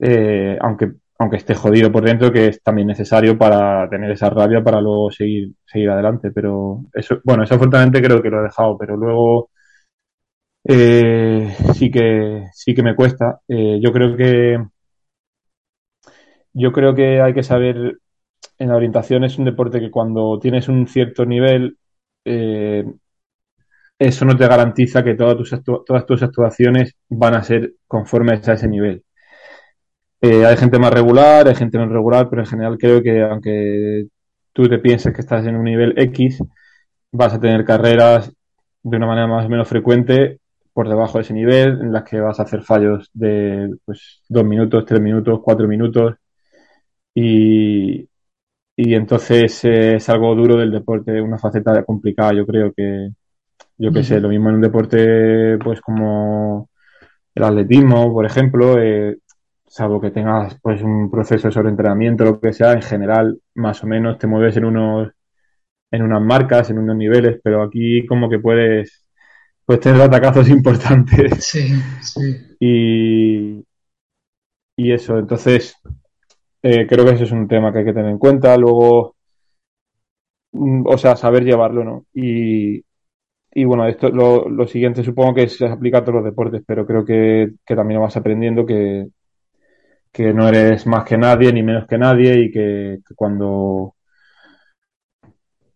eh, 0.00 0.58
aunque, 0.60 0.92
aunque 1.18 1.36
esté 1.38 1.54
jodido 1.54 1.92
por 1.92 2.04
dentro, 2.04 2.32
que 2.32 2.48
es 2.48 2.62
también 2.62 2.88
necesario 2.88 3.38
para 3.38 3.88
tener 3.90 4.10
esa 4.10 4.30
rabia 4.30 4.62
para 4.62 4.80
luego 4.80 5.10
seguir, 5.10 5.52
seguir 5.66 5.90
adelante. 5.90 6.30
Pero 6.32 6.84
eso, 6.94 7.20
bueno, 7.24 7.44
eso 7.44 7.54
afortunadamente 7.54 8.02
creo 8.02 8.22
que 8.22 8.30
lo 8.30 8.40
he 8.40 8.44
dejado, 8.44 8.78
pero 8.78 8.96
luego 8.96 9.50
eh, 10.64 11.54
sí 11.74 11.90
que 11.90 12.46
sí 12.52 12.74
que 12.74 12.82
me 12.82 12.94
cuesta. 12.94 13.40
yo 13.48 13.92
creo 13.92 14.16
que 14.16 14.58
yo 16.52 16.72
creo 16.72 16.94
que 16.94 17.20
hay 17.20 17.34
que 17.34 17.42
saber 17.42 17.98
en 18.58 18.68
la 18.68 18.76
orientación 18.76 19.24
es 19.24 19.38
un 19.38 19.44
deporte 19.44 19.80
que 19.80 19.90
cuando 19.90 20.38
tienes 20.40 20.68
un 20.68 20.86
cierto 20.86 21.24
nivel, 21.24 21.78
eh, 22.24 22.84
eso 23.98 24.24
no 24.24 24.36
te 24.36 24.46
garantiza 24.46 25.02
que 25.02 25.14
todas 25.14 25.36
tus, 25.36 25.62
todas 25.84 26.06
tus 26.06 26.22
actuaciones 26.22 26.94
van 27.08 27.34
a 27.34 27.42
ser 27.42 27.74
conformes 27.86 28.46
a 28.48 28.54
ese 28.54 28.68
nivel. 28.68 29.04
Eh, 30.20 30.44
hay 30.44 30.56
gente 30.56 30.78
más 30.78 30.92
regular, 30.92 31.46
hay 31.46 31.54
gente 31.54 31.78
no 31.78 31.88
regular, 31.88 32.28
pero 32.28 32.42
en 32.42 32.48
general 32.48 32.78
creo 32.78 33.02
que 33.02 33.22
aunque 33.22 34.06
tú 34.52 34.68
te 34.68 34.78
pienses 34.78 35.12
que 35.14 35.20
estás 35.20 35.46
en 35.46 35.56
un 35.56 35.64
nivel 35.64 35.94
X, 35.96 36.42
vas 37.12 37.34
a 37.34 37.40
tener 37.40 37.64
carreras 37.64 38.32
de 38.82 38.96
una 38.96 39.06
manera 39.06 39.26
más 39.28 39.46
o 39.46 39.48
menos 39.48 39.68
frecuente 39.68 40.40
por 40.72 40.88
debajo 40.88 41.18
de 41.18 41.22
ese 41.22 41.34
nivel, 41.34 41.80
en 41.80 41.92
las 41.92 42.04
que 42.04 42.20
vas 42.20 42.38
a 42.40 42.44
hacer 42.44 42.62
fallos 42.62 43.10
de 43.12 43.70
pues, 43.84 44.22
dos 44.28 44.44
minutos, 44.44 44.84
tres 44.86 45.00
minutos, 45.00 45.40
cuatro 45.42 45.68
minutos. 45.68 46.14
Y, 47.14 48.08
y 48.80 48.94
entonces 48.94 49.64
eh, 49.64 49.96
es 49.96 50.08
algo 50.08 50.36
duro 50.36 50.56
del 50.56 50.70
deporte, 50.70 51.20
una 51.20 51.36
faceta 51.36 51.82
complicada, 51.82 52.32
yo 52.32 52.46
creo 52.46 52.72
que, 52.72 53.10
yo 53.76 53.92
qué 53.92 54.04
sé, 54.04 54.20
lo 54.20 54.28
mismo 54.28 54.50
en 54.50 54.54
un 54.56 54.60
deporte 54.60 55.58
pues 55.58 55.80
como 55.80 56.70
el 57.34 57.42
atletismo, 57.42 58.12
por 58.12 58.24
ejemplo, 58.24 58.80
eh, 58.80 59.18
salvo 59.66 60.00
que 60.00 60.12
tengas 60.12 60.56
pues 60.62 60.80
un 60.80 61.10
proceso 61.10 61.48
de 61.48 61.54
sobreentrenamiento, 61.54 62.24
lo 62.24 62.40
que 62.40 62.52
sea, 62.52 62.72
en 62.72 62.82
general 62.82 63.40
más 63.54 63.82
o 63.82 63.88
menos 63.88 64.16
te 64.16 64.28
mueves 64.28 64.56
en 64.56 64.66
unos 64.66 65.10
en 65.90 66.02
unas 66.02 66.22
marcas, 66.22 66.70
en 66.70 66.78
unos 66.78 66.94
niveles, 66.96 67.40
pero 67.42 67.64
aquí 67.64 68.06
como 68.06 68.30
que 68.30 68.38
puedes, 68.38 69.04
puedes 69.64 69.82
tener 69.82 70.00
atacazos 70.00 70.48
importantes. 70.50 71.44
Sí, 71.44 71.74
sí. 72.00 72.36
Y, 72.60 73.64
y 74.76 74.92
eso, 74.92 75.18
entonces 75.18 75.74
eh, 76.62 76.86
creo 76.86 77.04
que 77.04 77.12
ese 77.12 77.24
es 77.24 77.32
un 77.32 77.48
tema 77.48 77.72
que 77.72 77.80
hay 77.80 77.84
que 77.84 77.92
tener 77.92 78.10
en 78.10 78.18
cuenta. 78.18 78.56
Luego, 78.56 79.16
mm, 80.52 80.86
o 80.86 80.98
sea, 80.98 81.16
saber 81.16 81.44
llevarlo, 81.44 81.84
¿no? 81.84 82.06
Y, 82.14 82.82
y 83.52 83.64
bueno, 83.64 83.86
esto 83.88 84.10
lo, 84.10 84.48
lo, 84.48 84.66
siguiente 84.66 85.04
supongo 85.04 85.34
que 85.34 85.48
se 85.48 85.66
aplica 85.66 85.98
a 85.98 86.02
todos 86.04 86.16
los 86.16 86.24
deportes, 86.24 86.62
pero 86.66 86.86
creo 86.86 87.04
que, 87.04 87.54
que 87.66 87.76
también 87.76 88.00
vas 88.00 88.16
aprendiendo 88.16 88.66
que, 88.66 89.08
que 90.12 90.32
no 90.34 90.48
eres 90.48 90.86
más 90.86 91.04
que 91.04 91.18
nadie 91.18 91.52
ni 91.52 91.62
menos 91.62 91.86
que 91.86 91.98
nadie 91.98 92.40
y 92.44 92.50
que, 92.50 92.98
cuando 93.16 93.94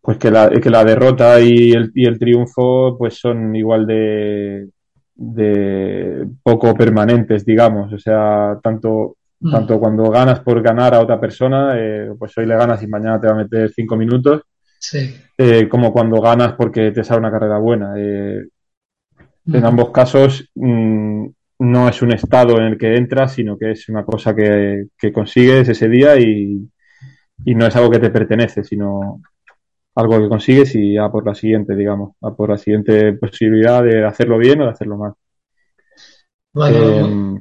pues 0.00 0.18
que 0.18 0.30
la, 0.30 0.50
que 0.50 0.70
la 0.70 0.84
derrota 0.84 1.40
y 1.40 1.72
el, 1.72 1.92
y 1.94 2.06
el 2.06 2.18
triunfo 2.18 2.96
pues 2.98 3.18
son 3.18 3.54
igual 3.54 3.86
de, 3.86 4.68
de 5.14 6.26
poco 6.42 6.74
permanentes, 6.74 7.44
digamos. 7.44 7.92
O 7.92 7.98
sea, 7.98 8.58
tanto 8.62 9.16
Mm. 9.42 9.50
Tanto 9.50 9.80
cuando 9.80 10.08
ganas 10.08 10.40
por 10.40 10.62
ganar 10.62 10.94
a 10.94 11.00
otra 11.00 11.20
persona, 11.20 11.74
eh, 11.76 12.12
pues 12.16 12.36
hoy 12.38 12.46
le 12.46 12.54
ganas 12.56 12.80
y 12.82 12.86
mañana 12.86 13.20
te 13.20 13.26
va 13.26 13.32
a 13.32 13.36
meter 13.36 13.72
cinco 13.74 13.96
minutos, 13.96 14.42
sí. 14.78 15.16
eh, 15.36 15.68
como 15.68 15.92
cuando 15.92 16.20
ganas 16.20 16.52
porque 16.52 16.92
te 16.92 17.02
sale 17.02 17.18
una 17.18 17.32
carrera 17.32 17.58
buena. 17.58 17.92
Eh, 17.96 18.46
En 19.52 19.60
mm. 19.60 19.64
ambos 19.64 19.90
casos 19.90 20.48
mm, 20.54 21.26
no 21.58 21.88
es 21.88 22.02
un 22.02 22.12
estado 22.12 22.56
en 22.58 22.64
el 22.66 22.78
que 22.78 22.94
entras, 22.94 23.32
sino 23.32 23.58
que 23.58 23.72
es 23.72 23.88
una 23.88 24.04
cosa 24.04 24.32
que, 24.32 24.86
que 24.96 25.12
consigues 25.12 25.68
ese 25.68 25.88
día 25.88 26.16
y, 26.16 26.70
y, 27.44 27.54
no 27.56 27.66
es 27.66 27.74
algo 27.74 27.90
que 27.90 27.98
te 27.98 28.10
pertenece, 28.10 28.62
sino 28.62 29.20
algo 29.96 30.20
que 30.20 30.28
consigues 30.28 30.72
y 30.76 30.96
a 30.96 31.08
por 31.08 31.26
la 31.26 31.34
siguiente, 31.34 31.74
digamos, 31.74 32.14
a 32.22 32.32
por 32.32 32.50
la 32.50 32.58
siguiente 32.58 33.14
posibilidad 33.14 33.82
de 33.82 34.04
hacerlo 34.04 34.38
bien 34.38 34.60
o 34.60 34.64
de 34.66 34.70
hacerlo 34.70 34.96
mal. 34.96 35.14
Bueno, 36.52 37.40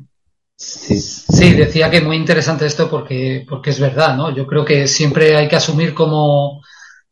Sí. 0.61 1.53
decía 1.53 1.89
que 1.89 2.01
muy 2.01 2.15
interesante 2.15 2.67
esto 2.67 2.87
porque, 2.87 3.43
porque 3.49 3.71
es 3.71 3.79
verdad, 3.79 4.15
¿no? 4.15 4.33
Yo 4.35 4.45
creo 4.45 4.63
que 4.63 4.87
siempre 4.87 5.35
hay 5.35 5.47
que 5.47 5.55
asumir 5.55 5.95
como, 5.95 6.61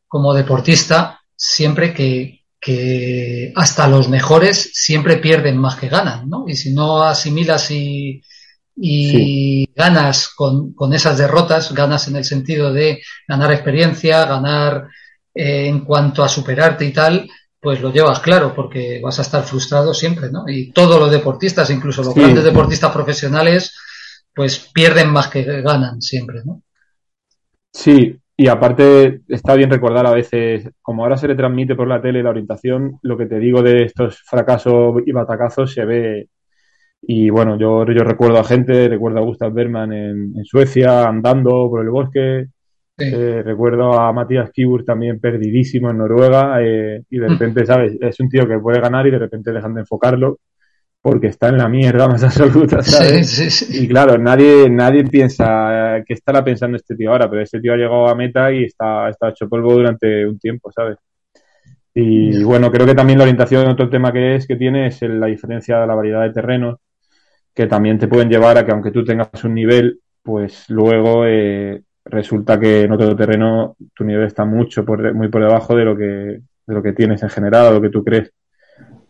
como 0.07 0.35
deportista, 0.35 1.19
siempre 1.35 1.91
que, 1.91 2.43
que 2.59 3.51
hasta 3.55 3.87
los 3.87 4.07
mejores 4.07 4.69
siempre 4.73 5.17
pierden 5.17 5.57
más 5.57 5.77
que 5.77 5.89
ganan, 5.89 6.29
¿no? 6.29 6.45
Y 6.47 6.55
si 6.55 6.73
no 6.73 7.01
asimilas 7.01 7.71
y, 7.71 8.21
y 8.75 9.67
ganas 9.75 10.29
con, 10.29 10.73
con, 10.73 10.93
esas 10.93 11.17
derrotas, 11.17 11.73
ganas 11.73 12.07
en 12.07 12.17
el 12.17 12.25
sentido 12.25 12.71
de 12.71 13.01
ganar 13.27 13.51
experiencia, 13.51 14.25
ganar 14.25 14.89
eh, 15.33 15.67
en 15.67 15.79
cuanto 15.85 16.23
a 16.23 16.29
superarte 16.29 16.85
y 16.85 16.93
tal, 16.93 17.27
pues 17.61 17.81
lo 17.81 17.91
llevas 17.91 18.19
claro, 18.19 18.53
porque 18.55 19.01
vas 19.03 19.19
a 19.19 19.23
estar 19.23 19.43
frustrado 19.43 19.93
siempre, 19.93 20.31
¿no? 20.31 20.45
Y 20.47 20.71
todos 20.71 20.99
los 20.99 21.11
deportistas, 21.11 21.69
incluso 21.69 22.03
los 22.03 22.15
grandes 22.15 22.43
deportistas 22.43 22.91
profesionales, 22.91 23.75
pues 24.33 24.69
pierden 24.73 25.11
más 25.11 25.27
que 25.27 25.43
ganan 25.61 26.01
siempre, 26.01 26.41
¿no? 26.45 26.61
Sí, 27.71 28.17
y 28.41 28.47
aparte 28.47 29.19
está 29.27 29.53
bien 29.55 29.69
recordar 29.69 30.07
a 30.07 30.13
veces, 30.13 30.69
como 30.81 31.03
ahora 31.03 31.17
se 31.17 31.27
le 31.27 31.35
transmite 31.35 31.75
por 31.75 31.89
la 31.89 32.01
tele 32.01 32.23
la 32.23 32.29
orientación, 32.29 32.97
lo 33.01 33.17
que 33.17 33.25
te 33.25 33.37
digo 33.37 33.61
de 33.61 33.83
estos 33.83 34.21
fracasos 34.21 35.03
y 35.05 35.11
batacazos 35.11 35.73
se 35.73 35.83
ve. 35.83 36.29
Y 37.01 37.29
bueno, 37.29 37.59
yo, 37.59 37.85
yo 37.85 38.03
recuerdo 38.05 38.39
a 38.39 38.45
gente, 38.45 38.87
recuerdo 38.87 39.19
a 39.19 39.23
Gustav 39.23 39.51
Berman 39.51 39.91
en, 39.91 40.45
Suecia 40.45 41.05
andando 41.05 41.69
por 41.69 41.81
el 41.81 41.89
bosque, 41.89 42.45
eh, 42.99 43.41
recuerdo 43.43 43.93
a 43.93 44.11
Matías 44.13 44.51
Kibur 44.51 44.83
también 44.83 45.19
perdidísimo 45.19 45.89
en 45.89 45.97
Noruega 45.97 46.61
eh, 46.61 47.03
y 47.09 47.19
de 47.19 47.27
repente, 47.27 47.65
¿sabes? 47.65 47.97
Es 47.99 48.19
un 48.19 48.29
tío 48.29 48.47
que 48.47 48.59
puede 48.59 48.79
ganar 48.79 49.07
y 49.07 49.11
de 49.11 49.19
repente 49.19 49.51
dejan 49.51 49.73
de 49.73 49.81
enfocarlo 49.81 50.39
porque 51.01 51.27
está 51.27 51.49
en 51.49 51.57
la 51.57 51.69
mierda 51.69 52.07
más 52.09 52.23
absoluta, 52.23 52.81
¿sabes? 52.81 53.69
Y 53.73 53.87
claro, 53.87 54.17
nadie, 54.17 54.69
nadie 54.69 55.05
piensa 55.05 56.01
que 56.05 56.13
estará 56.13 56.43
pensando 56.43 56.77
este 56.77 56.95
tío 56.95 57.11
ahora, 57.11 57.29
pero 57.29 57.41
este 57.41 57.59
tío 57.59 57.73
ha 57.73 57.77
llegado 57.77 58.07
a 58.07 58.15
meta 58.15 58.51
y 58.51 58.65
está, 58.65 59.09
está 59.09 59.29
hecho 59.29 59.47
polvo 59.47 59.73
durante 59.73 60.25
un 60.25 60.37
tiempo, 60.37 60.71
¿sabes? 60.71 60.97
Y 61.93 62.43
bueno, 62.43 62.71
creo 62.71 62.85
que 62.85 62.95
también 62.95 63.17
la 63.17 63.23
orientación, 63.23 63.67
otro 63.67 63.89
tema 63.89 64.13
que 64.13 64.35
es 64.35 64.47
que 64.47 64.55
tiene 64.55 64.87
es 64.87 65.01
la 65.01 65.27
diferencia 65.27 65.79
de 65.79 65.87
la 65.87 65.95
variedad 65.95 66.21
de 66.21 66.33
terrenos, 66.33 66.77
que 67.53 67.67
también 67.67 67.97
te 67.99 68.07
pueden 68.07 68.29
llevar 68.29 68.57
a 68.57 68.65
que 68.65 68.71
aunque 68.71 68.91
tú 68.91 69.03
tengas 69.03 69.43
un 69.43 69.53
nivel, 69.53 69.99
pues 70.21 70.69
luego 70.69 71.25
eh, 71.25 71.81
resulta 72.05 72.59
que 72.59 72.83
en 72.83 72.91
otro 72.91 73.15
terreno 73.15 73.75
tu 73.93 74.03
nivel 74.03 74.25
está 74.25 74.45
mucho 74.45 74.85
por, 74.85 75.13
muy 75.13 75.27
por 75.27 75.43
debajo 75.43 75.75
de 75.75 75.85
lo 75.85 75.97
que 75.97 76.05
de 76.05 76.75
lo 76.75 76.83
que 76.83 76.93
tienes 76.93 77.23
en 77.23 77.29
general 77.29 77.67
o 77.67 77.73
lo 77.73 77.81
que 77.81 77.89
tú 77.89 78.03
crees 78.03 78.31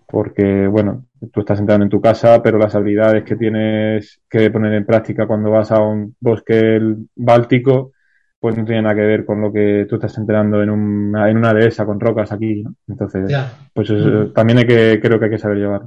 porque, 0.09 0.65
bueno, 0.67 1.05
tú 1.31 1.41
estás 1.41 1.59
sentado 1.59 1.83
en 1.83 1.89
tu 1.89 2.01
casa, 2.01 2.41
pero 2.41 2.57
las 2.57 2.73
habilidades 2.73 3.23
que 3.23 3.35
tienes 3.35 4.19
que 4.27 4.49
poner 4.49 4.73
en 4.73 4.85
práctica 4.85 5.27
cuando 5.27 5.51
vas 5.51 5.71
a 5.71 5.79
un 5.81 6.15
bosque 6.19 6.81
báltico, 7.15 7.91
pues 8.39 8.57
no 8.57 8.65
tienen 8.65 8.85
nada 8.85 8.95
que 8.95 9.05
ver 9.05 9.23
con 9.23 9.39
lo 9.39 9.53
que 9.53 9.85
tú 9.87 9.95
estás 9.95 10.17
entrenando 10.17 10.63
en 10.63 10.71
una, 10.71 11.29
en 11.29 11.37
una 11.37 11.53
dehesa 11.53 11.85
con 11.85 11.99
rocas 11.99 12.31
aquí, 12.31 12.63
¿no? 12.63 12.73
Entonces, 12.87 13.31
pues 13.71 13.91
mm. 13.91 14.33
también 14.33 14.59
hay 14.59 14.65
que, 14.65 14.99
creo 14.99 15.19
que 15.19 15.25
hay 15.25 15.31
que 15.31 15.37
saber 15.37 15.57
llevar. 15.57 15.81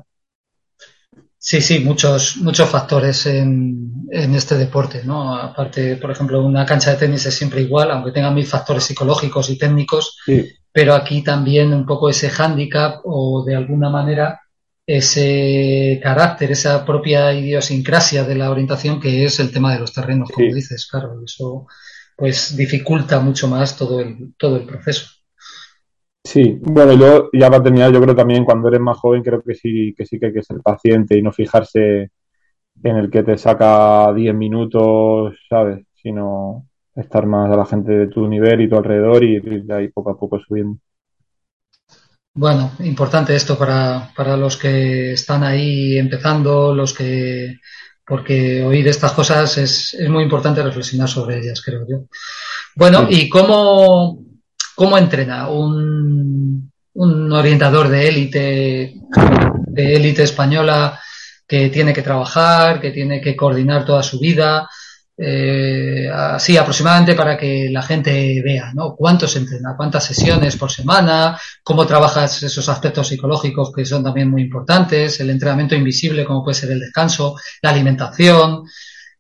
Sí, 1.45 1.61
sí, 1.61 1.81
muchos, 1.81 2.37
muchos 2.37 2.69
factores 2.69 3.27
en, 3.27 4.07
en 4.11 4.35
este 4.35 4.57
deporte, 4.57 5.03
¿no? 5.05 5.35
Aparte, 5.37 5.97
por 5.97 6.13
ejemplo, 6.13 6.45
una 6.45 6.65
cancha 6.65 6.93
de 6.93 6.99
tenis 6.99 7.27
es 7.27 7.35
siempre 7.35 7.63
igual, 7.63 7.91
aunque 7.91 8.13
tenga 8.13 8.31
mil 8.31 8.47
factores 8.47 8.85
psicológicos 8.85 9.51
y 9.51 9.59
técnicos, 9.59 10.19
sí 10.25 10.49
pero 10.73 10.95
aquí 10.95 11.23
también 11.23 11.73
un 11.73 11.85
poco 11.85 12.09
ese 12.09 12.31
hándicap 12.31 13.01
o 13.05 13.45
de 13.45 13.55
alguna 13.55 13.91
manera 13.91 14.41
ese 14.87 16.01
carácter, 16.03 16.51
esa 16.51 16.85
propia 16.85 17.33
idiosincrasia 17.33 18.25
de 18.25 18.35
la 18.35 18.51
orientación 18.51 18.99
que 18.99 19.25
es 19.25 19.39
el 19.39 19.53
tema 19.53 19.73
de 19.73 19.81
los 19.81 19.93
terrenos, 19.93 20.31
como 20.31 20.53
dices, 20.53 20.87
claro, 20.87 21.23
eso 21.25 21.67
pues 22.17 22.57
dificulta 22.57 23.21
mucho 23.21 23.49
más 23.49 23.77
todo 23.77 24.01
el, 24.01 24.35
todo 24.37 24.57
el 24.57 24.65
proceso. 24.65 25.07
Sí, 26.25 26.59
bueno, 26.63 26.93
yo 26.95 27.31
ya 27.33 27.49
va 27.49 27.57
a 27.59 27.63
terminar, 27.63 27.93
yo 27.93 28.01
creo 28.01 28.15
también 28.15 28.45
cuando 28.45 28.69
eres 28.69 28.81
más 28.81 28.97
joven 28.97 29.23
creo 29.23 29.43
que 29.43 29.55
sí, 29.55 29.93
que 29.97 30.07
sí 30.07 30.19
que 30.19 30.27
hay 30.27 30.33
que 30.33 30.43
ser 30.43 30.61
paciente 30.61 31.19
y 31.19 31.23
no 31.23 31.33
fijarse 31.33 32.11
en 32.83 32.97
el 32.97 33.11
que 33.11 33.23
te 33.23 33.37
saca 33.37 34.13
10 34.15 34.35
minutos, 34.35 35.35
¿sabes? 35.49 35.85
Sino 35.95 36.67
estar 36.95 37.27
más 37.27 37.51
a 37.51 37.57
la 37.57 37.67
gente 37.67 37.93
de 37.93 38.07
tu 38.07 38.27
nivel 38.29 38.61
y 38.61 38.69
tu 38.69 38.77
alrededor 38.77 39.25
y 39.25 39.37
ir 39.37 39.73
ahí 39.73 39.89
poco 39.89 40.11
a 40.11 40.19
poco 40.19 40.39
subiendo. 40.39 40.79
Bueno, 42.35 42.73
importante 42.81 43.35
esto 43.35 43.59
para, 43.59 44.11
para 44.17 44.37
los 44.37 44.57
que 44.57 45.13
están 45.13 45.45
ahí 45.45 45.99
empezando, 45.99 46.75
los 46.75 46.95
que 46.95 47.57
porque 48.07 48.63
oír 48.63 48.89
estas 48.89 49.13
cosas 49.13 49.57
es, 49.59 49.95
es 49.95 50.09
muy 50.09 50.25
importante 50.25 50.63
reflexionar 50.63 51.09
sobre 51.09 51.39
ellas, 51.39 51.63
creo 51.63 51.87
yo. 51.89 52.05
Bueno, 52.75 53.07
¿y 53.09 53.29
cómo, 53.29 54.19
cómo 54.75 54.99
entrena 54.99 55.49
un, 55.49 56.71
un 56.95 57.33
orientador 57.33 57.89
de 57.89 58.09
élite, 58.09 58.95
de 59.67 59.97
élite 59.97 60.23
española 60.23 60.99
que 61.47 61.69
tiene 61.69 61.93
que 61.93 62.03
trabajar, 62.03 62.81
que 62.81 62.91
tiene 62.91 63.21
que 63.21 63.37
coordinar 63.37 63.85
toda 63.85 64.03
su 64.03 64.19
vida? 64.19 64.69
eh, 65.17 66.11
así 66.13 66.57
aproximadamente 66.57 67.15
para 67.15 67.37
que 67.37 67.69
la 67.71 67.83
gente 67.83 68.41
vea, 68.43 68.73
¿no? 68.75 68.97
Cuánto 68.97 69.29
se 69.29 69.39
entrena, 69.41 69.75
cuántas 69.77 70.05
sesiones 70.05 70.57
por 70.57 70.71
semana, 70.71 71.39
cómo 71.63 71.87
trabajas 71.87 72.43
esos 72.43 72.69
aspectos 72.69 73.09
psicológicos 73.09 73.73
que 73.73 73.85
son 73.85 74.03
también 74.03 74.31
muy 74.31 74.43
importantes, 74.43 75.21
el 75.21 75.31
entrenamiento 75.31 75.75
invisible, 75.75 76.25
como 76.25 76.43
puede 76.43 76.57
ser 76.57 76.71
el 76.71 76.81
descanso, 76.81 77.37
la 77.61 77.71
alimentación. 77.71 78.65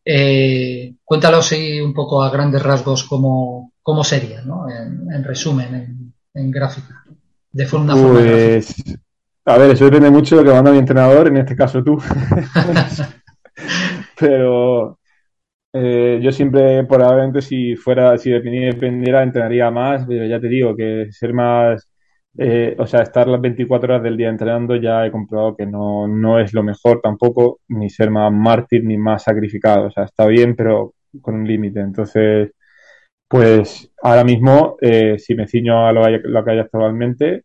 Eh, 0.04 0.94
cuéntalo 1.04 1.38
así 1.38 1.80
un 1.80 1.94
poco 1.94 2.22
a 2.22 2.30
grandes 2.30 2.62
rasgos 2.62 3.04
cómo, 3.04 3.71
cómo 3.82 4.04
sería, 4.04 4.42
¿no? 4.42 4.66
En, 4.68 5.24
resumen, 5.24 6.12
en, 6.34 6.50
gráfica. 6.50 7.04
De 7.50 7.66
forma, 7.66 7.94
pues, 7.94 8.74
a 9.44 9.58
ver, 9.58 9.72
eso 9.72 9.84
depende 9.84 10.10
mucho 10.10 10.36
de 10.36 10.42
lo 10.42 10.50
que 10.50 10.54
manda 10.54 10.70
mi 10.70 10.78
entrenador, 10.78 11.28
en 11.28 11.38
este 11.38 11.56
caso 11.56 11.82
tú. 11.82 11.98
Pero 14.18 14.98
eh, 15.72 16.20
yo 16.22 16.32
siempre, 16.32 16.84
probablemente, 16.84 17.42
si 17.42 17.76
fuera, 17.76 18.16
si 18.18 18.30
dependiera, 18.30 19.22
entrenaría 19.22 19.70
más, 19.70 20.04
pero 20.06 20.26
ya 20.26 20.40
te 20.40 20.48
digo 20.48 20.76
que 20.76 21.08
ser 21.10 21.32
más, 21.32 21.88
eh, 22.38 22.76
o 22.78 22.86
sea, 22.86 23.02
estar 23.02 23.26
las 23.26 23.40
24 23.40 23.94
horas 23.94 24.02
del 24.02 24.16
día 24.16 24.28
entrenando 24.28 24.76
ya 24.76 25.06
he 25.06 25.10
comprobado 25.10 25.56
que 25.56 25.66
no, 25.66 26.06
no 26.06 26.38
es 26.38 26.52
lo 26.54 26.62
mejor 26.62 27.00
tampoco, 27.02 27.60
ni 27.68 27.90
ser 27.90 28.10
más 28.10 28.32
mártir 28.32 28.84
ni 28.84 28.96
más 28.96 29.24
sacrificado. 29.24 29.86
O 29.86 29.90
sea, 29.90 30.04
está 30.04 30.26
bien, 30.26 30.54
pero 30.56 30.94
con 31.20 31.34
un 31.34 31.46
límite. 31.46 31.80
Entonces, 31.80 32.52
pues 33.32 33.90
ahora 34.02 34.24
mismo, 34.24 34.76
eh, 34.80 35.18
si 35.18 35.34
me 35.34 35.48
ciño 35.48 35.86
a 35.86 35.92
lo, 35.92 36.44
que 36.44 36.50
hay 36.50 36.58
actualmente, 36.58 37.44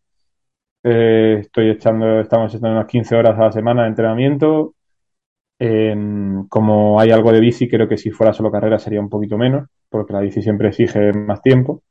estoy 0.83 1.69
echando, 1.69 2.19
estamos 2.21 2.53
echando 2.53 2.71
unas 2.71 2.87
15 2.87 3.15
horas 3.15 3.37
a 3.39 3.45
la 3.45 3.51
semana 3.51 3.83
de 3.83 3.89
entrenamiento 3.89 4.75
como 6.49 6.99
hay 6.99 7.11
algo 7.11 7.31
de 7.31 7.39
bici, 7.39 7.67
creo 7.67 7.87
que 7.87 7.97
si 7.97 8.11
fuera 8.11 8.33
solo 8.33 8.51
carrera 8.51 8.79
sería 8.79 8.99
un 8.99 9.09
poquito 9.09 9.37
menos, 9.37 9.67
porque 9.89 10.13
la 10.13 10.21
bici 10.21 10.41
siempre 10.41 10.69
exige 10.69 11.13
más 11.13 11.41
tiempo. 11.41 11.83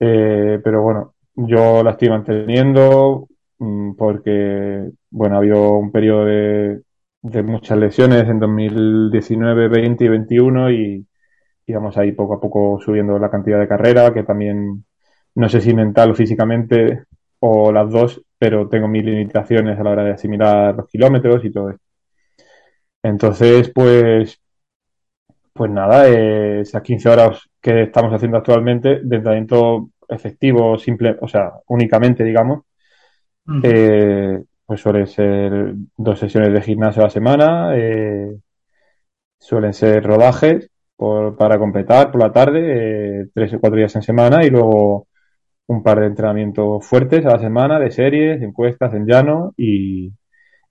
Eh, 0.00 0.60
pero 0.64 0.82
bueno, 0.82 1.14
yo 1.34 1.82
la 1.82 1.92
estoy 1.92 2.08
manteniendo 2.10 3.28
mm, 3.58 3.94
porque, 3.94 4.90
bueno, 5.10 5.36
ha 5.36 5.38
habido 5.38 5.78
un 5.78 5.92
periodo 5.92 6.24
de, 6.26 6.82
muchas 7.44 7.78
lesiones 7.78 8.28
en 8.28 8.40
2019, 8.40 9.68
20 9.68 10.04
y 10.04 10.08
21 10.08 10.70
y, 10.72 11.06
y 11.66 11.72
vamos 11.72 11.96
ahí 11.96 12.12
poco 12.12 12.34
a 12.34 12.40
poco 12.40 12.80
subiendo 12.80 13.18
la 13.18 13.30
cantidad 13.30 13.58
de 13.58 13.68
carrera, 13.68 14.12
que 14.12 14.22
también 14.24 14.84
no 15.34 15.48
sé 15.48 15.60
si 15.60 15.74
mental 15.74 16.10
o 16.10 16.14
físicamente 16.14 17.04
o 17.40 17.72
las 17.72 17.90
dos, 17.90 18.22
pero 18.38 18.68
tengo 18.68 18.88
mis 18.88 19.04
limitaciones 19.04 19.78
a 19.78 19.82
la 19.82 19.90
hora 19.90 20.04
de 20.04 20.12
asimilar 20.12 20.74
los 20.74 20.88
kilómetros 20.88 21.44
y 21.44 21.52
todo 21.52 21.70
esto. 21.70 21.82
Entonces, 23.02 23.70
pues, 23.74 24.40
pues 25.52 25.70
nada, 25.70 26.08
eh, 26.08 26.60
esas 26.60 26.82
15 26.82 27.08
horas 27.08 27.48
que 27.60 27.82
estamos 27.84 28.12
haciendo 28.12 28.38
actualmente 28.38 29.00
de 29.02 29.16
entrenamiento 29.16 29.90
efectivo, 30.08 30.78
simple, 30.78 31.16
o 31.20 31.28
sea, 31.28 31.52
únicamente, 31.68 32.22
digamos, 32.24 32.64
eh, 33.62 34.40
pues 34.64 34.80
suelen 34.80 35.06
ser 35.06 35.74
dos 35.96 36.18
sesiones 36.18 36.52
de 36.52 36.62
gimnasio 36.62 37.02
a 37.02 37.06
la 37.06 37.10
semana, 37.10 37.72
eh, 37.76 38.36
suelen 39.38 39.74
ser 39.74 40.04
rodajes 40.04 40.71
para 41.38 41.58
completar 41.58 42.10
por 42.10 42.20
la 42.20 42.32
tarde, 42.32 43.28
tres 43.34 43.54
o 43.54 43.60
cuatro 43.60 43.78
días 43.78 43.94
en 43.96 44.02
semana 44.02 44.44
y 44.44 44.50
luego 44.50 45.08
un 45.68 45.82
par 45.82 46.00
de 46.00 46.06
entrenamientos 46.06 46.84
fuertes 46.86 47.24
a 47.26 47.30
la 47.30 47.38
semana 47.40 47.78
de 47.80 47.90
series, 47.90 48.42
encuestas 48.42 48.94
en 48.94 49.06
llano 49.06 49.54
y, 49.56 50.12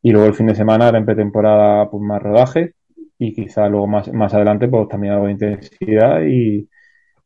y 0.01 0.11
luego 0.11 0.27
el 0.27 0.33
fin 0.35 0.47
de 0.47 0.55
semana, 0.55 0.89
en 0.89 1.05
pretemporada, 1.05 1.89
pues 1.89 2.03
más 2.03 2.21
rodaje 2.21 2.73
y 3.17 3.33
quizá 3.33 3.67
luego 3.69 3.87
más, 3.87 4.11
más 4.13 4.33
adelante, 4.33 4.67
pues 4.67 4.87
también 4.89 5.13
algo 5.13 5.27
de 5.27 5.33
intensidad. 5.33 6.21
Y, 6.23 6.69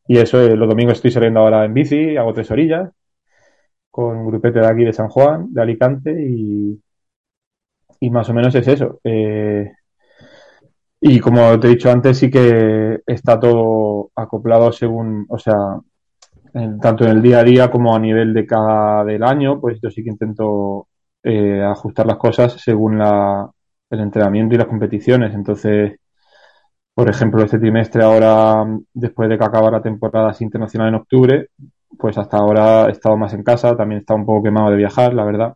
y 0.08 0.18
eso, 0.18 0.40
eh, 0.42 0.56
los 0.56 0.68
domingos 0.68 0.94
estoy 0.94 1.10
saliendo 1.12 1.40
ahora 1.40 1.64
en 1.64 1.74
bici, 1.74 2.16
hago 2.16 2.34
tres 2.34 2.50
orillas 2.50 2.90
con 3.90 4.16
un 4.16 4.26
grupete 4.28 4.60
de 4.60 4.66
aquí 4.66 4.84
de 4.84 4.92
San 4.92 5.08
Juan, 5.08 5.52
de 5.52 5.62
Alicante 5.62 6.12
y, 6.12 6.80
y 8.00 8.10
más 8.10 8.28
o 8.28 8.34
menos 8.34 8.54
es 8.54 8.68
eso. 8.68 9.00
Eh, 9.04 9.72
y 11.00 11.20
como 11.20 11.58
te 11.60 11.68
he 11.68 11.70
dicho 11.70 11.90
antes, 11.90 12.18
sí 12.18 12.30
que 12.30 13.00
está 13.06 13.38
todo 13.38 14.10
acoplado 14.14 14.72
según, 14.72 15.26
o 15.28 15.38
sea, 15.38 15.78
tanto 16.80 17.04
en 17.04 17.10
el 17.10 17.22
día 17.22 17.40
a 17.40 17.44
día 17.44 17.70
como 17.70 17.94
a 17.94 17.98
nivel 17.98 18.32
de 18.34 18.46
cada 18.46 19.04
del 19.04 19.22
año, 19.22 19.60
pues 19.60 19.78
yo 19.82 19.90
sí 19.90 20.02
que 20.02 20.10
intento 20.10 20.88
eh, 21.22 21.62
ajustar 21.62 22.06
las 22.06 22.16
cosas 22.16 22.52
según 22.54 22.98
la, 22.98 23.50
el 23.90 24.00
entrenamiento 24.00 24.54
y 24.54 24.58
las 24.58 24.66
competiciones. 24.66 25.34
Entonces, 25.34 25.98
por 26.94 27.10
ejemplo, 27.10 27.42
este 27.42 27.58
trimestre 27.58 28.02
ahora, 28.02 28.64
después 28.94 29.28
de 29.28 29.38
que 29.38 29.44
acaba 29.44 29.70
la 29.70 29.82
temporada 29.82 30.34
internacional 30.40 30.88
en 30.88 30.94
octubre, 30.96 31.50
pues 31.98 32.16
hasta 32.18 32.38
ahora 32.38 32.86
he 32.88 32.92
estado 32.92 33.16
más 33.16 33.34
en 33.34 33.42
casa, 33.42 33.76
también 33.76 33.98
he 33.98 34.00
estado 34.00 34.20
un 34.20 34.26
poco 34.26 34.44
quemado 34.44 34.70
de 34.70 34.76
viajar, 34.76 35.14
la 35.14 35.24
verdad, 35.24 35.54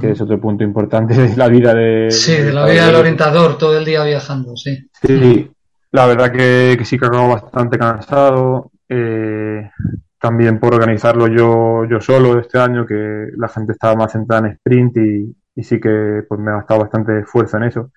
que 0.00 0.10
es 0.10 0.20
otro 0.20 0.40
punto 0.40 0.64
importante 0.64 1.14
de 1.14 1.36
la 1.36 1.48
vida 1.48 1.74
de... 1.74 2.10
Sí, 2.10 2.36
de 2.36 2.52
la 2.52 2.66
vida 2.66 2.86
del 2.86 2.96
orientador, 2.96 3.58
todo 3.58 3.76
el 3.76 3.84
día 3.84 4.02
viajando, 4.04 4.56
sí. 4.56 4.88
Sí, 5.02 5.50
la 5.92 6.06
verdad 6.06 6.32
que, 6.32 6.78
sí 6.84 6.98
que 6.98 7.06
acabo 7.06 7.28
bastante 7.28 7.78
cansado. 7.78 8.70
Eh, 8.88 9.70
también 10.18 10.58
por 10.58 10.74
organizarlo 10.74 11.26
yo, 11.28 11.84
yo 11.84 12.00
solo 12.00 12.38
este 12.38 12.58
año, 12.58 12.86
que 12.86 13.28
la 13.36 13.48
gente 13.48 13.72
estaba 13.72 13.94
más 13.94 14.12
centrada 14.12 14.46
en 14.46 14.54
sprint 14.54 14.96
y, 14.96 15.36
y 15.54 15.62
sí 15.62 15.78
que 15.78 16.22
pues 16.26 16.40
me 16.40 16.50
ha 16.50 16.56
gastado 16.56 16.80
bastante 16.80 17.20
esfuerzo 17.20 17.58
en 17.58 17.64
eso. 17.64 17.90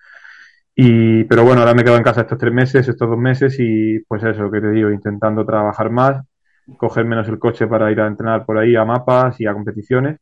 Y, 0.75 1.23
pero 1.23 1.43
bueno, 1.43 1.61
ahora 1.61 1.73
me 1.73 1.83
quedo 1.83 1.97
en 1.97 2.03
casa 2.03 2.21
estos 2.21 2.37
tres 2.37 2.53
meses, 2.53 2.87
estos 2.87 3.09
dos 3.09 3.17
meses 3.17 3.55
y 3.59 3.99
pues 4.07 4.23
eso, 4.23 4.51
que 4.51 4.61
te 4.61 4.71
digo, 4.71 4.91
intentando 4.91 5.45
trabajar 5.45 5.89
más, 5.89 6.23
coger 6.77 7.05
menos 7.05 7.27
el 7.29 7.39
coche 7.39 7.65
para 7.65 7.91
ir 7.91 8.01
a 8.01 8.07
entrenar 8.07 8.45
por 8.45 8.57
ahí 8.57 8.75
a 8.75 8.85
mapas 8.85 9.39
y 9.39 9.47
a 9.47 9.53
competiciones 9.53 10.19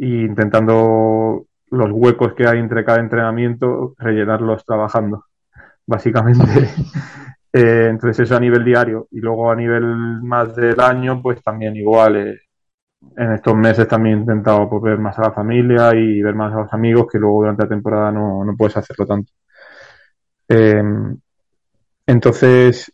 e 0.00 0.06
intentando 0.24 1.46
los 1.70 1.90
huecos 1.92 2.34
que 2.34 2.46
hay 2.46 2.58
entre 2.58 2.84
cada 2.84 3.00
entrenamiento 3.00 3.94
rellenarlos 3.98 4.64
trabajando, 4.64 5.26
básicamente. 5.86 6.44
eh, 7.52 7.88
entonces 7.90 8.20
eso 8.20 8.36
a 8.36 8.40
nivel 8.40 8.64
diario 8.64 9.08
y 9.10 9.20
luego 9.20 9.50
a 9.50 9.56
nivel 9.56 9.84
más 10.22 10.56
del 10.56 10.80
año, 10.80 11.20
pues 11.22 11.42
también 11.42 11.76
igual. 11.76 12.16
Eh, 12.16 12.40
en 13.16 13.32
estos 13.32 13.56
meses 13.56 13.88
también 13.88 14.18
he 14.18 14.20
intentado 14.20 14.68
pues, 14.68 14.82
ver 14.82 14.98
más 14.98 15.18
a 15.18 15.22
la 15.22 15.32
familia 15.32 15.94
y 15.94 16.22
ver 16.22 16.34
más 16.34 16.52
a 16.54 16.60
los 16.60 16.72
amigos 16.72 17.06
que 17.10 17.18
luego 17.18 17.40
durante 17.40 17.62
la 17.64 17.68
temporada 17.68 18.12
no, 18.12 18.44
no 18.44 18.56
puedes 18.56 18.76
hacerlo 18.76 19.06
tanto. 19.06 19.32
Eh, 20.48 20.82
entonces, 22.06 22.92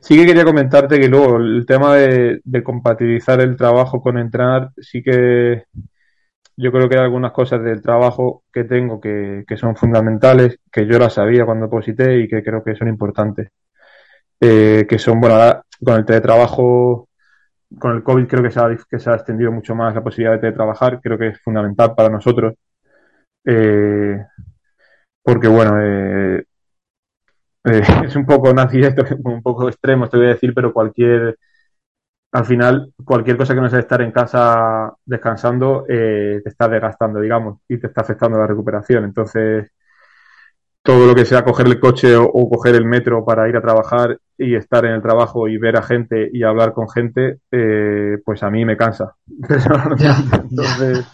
sí 0.00 0.16
que 0.16 0.26
quería 0.26 0.44
comentarte 0.44 1.00
que 1.00 1.08
luego 1.08 1.36
el 1.36 1.64
tema 1.66 1.96
de, 1.96 2.40
compatibilizar 2.64 3.40
el 3.40 3.56
trabajo 3.56 4.00
con 4.00 4.18
entrenar, 4.18 4.70
sí 4.78 5.02
que 5.02 5.64
yo 6.56 6.72
creo 6.72 6.88
que 6.88 6.96
hay 6.96 7.04
algunas 7.04 7.32
cosas 7.32 7.62
del 7.62 7.82
trabajo 7.82 8.44
que 8.52 8.64
tengo 8.64 9.00
que, 9.00 9.44
son 9.56 9.76
fundamentales, 9.76 10.58
que 10.72 10.86
yo 10.86 10.98
las 10.98 11.14
sabía 11.14 11.44
cuando 11.44 11.68
posité 11.70 12.18
y 12.18 12.28
que 12.28 12.42
creo 12.42 12.62
que 12.64 12.76
son 12.76 12.88
importantes. 12.88 13.48
Eh, 14.40 14.86
que 14.88 14.98
son, 14.98 15.20
bueno, 15.20 15.62
con 15.82 15.94
el 15.96 16.04
teletrabajo 16.04 17.08
con 17.78 17.96
el 17.96 18.02
COVID 18.02 18.26
creo 18.26 18.42
que 18.42 18.50
se, 18.50 18.60
ha, 18.60 18.68
que 18.88 18.98
se 18.98 19.10
ha 19.10 19.14
extendido 19.14 19.52
mucho 19.52 19.74
más 19.74 19.94
la 19.94 20.02
posibilidad 20.02 20.40
de 20.40 20.52
trabajar, 20.52 21.00
creo 21.02 21.18
que 21.18 21.28
es 21.28 21.40
fundamental 21.40 21.94
para 21.94 22.08
nosotros. 22.08 22.54
Eh, 23.44 24.24
porque 25.22 25.48
bueno, 25.48 25.76
eh, 25.82 26.45
eh, 27.66 27.82
es 28.06 28.16
un 28.16 28.26
poco 28.26 28.52
nazi 28.52 28.80
esto, 28.80 29.04
un 29.24 29.42
poco 29.42 29.68
extremo, 29.68 30.08
te 30.08 30.16
voy 30.16 30.26
a 30.26 30.30
decir, 30.30 30.52
pero 30.54 30.72
cualquier, 30.72 31.38
al 32.32 32.44
final, 32.44 32.92
cualquier 33.04 33.36
cosa 33.36 33.54
que 33.54 33.60
no 33.60 33.68
sea 33.68 33.80
estar 33.80 34.02
en 34.02 34.12
casa 34.12 34.92
descansando, 35.04 35.84
te 35.86 36.42
está 36.44 36.68
desgastando, 36.68 37.20
digamos, 37.20 37.60
y 37.68 37.78
te 37.78 37.86
está 37.86 38.02
afectando 38.02 38.38
la 38.38 38.46
recuperación. 38.46 39.04
Entonces, 39.04 39.70
todo 40.86 41.04
lo 41.04 41.14
que 41.16 41.24
sea 41.24 41.44
coger 41.44 41.66
el 41.66 41.80
coche 41.80 42.16
o, 42.16 42.48
coger 42.48 42.76
el 42.76 42.84
metro 42.84 43.24
para 43.24 43.48
ir 43.48 43.56
a 43.56 43.60
trabajar 43.60 44.18
y 44.38 44.54
estar 44.54 44.86
en 44.86 44.92
el 44.92 45.02
trabajo 45.02 45.48
y 45.48 45.58
ver 45.58 45.76
a 45.76 45.82
gente 45.82 46.30
y 46.32 46.44
hablar 46.44 46.72
con 46.72 46.88
gente, 46.88 47.40
eh, 47.50 48.18
pues 48.24 48.42
a 48.44 48.50
mí 48.50 48.64
me 48.64 48.76
cansa. 48.76 49.16
Entonces, 49.26 51.04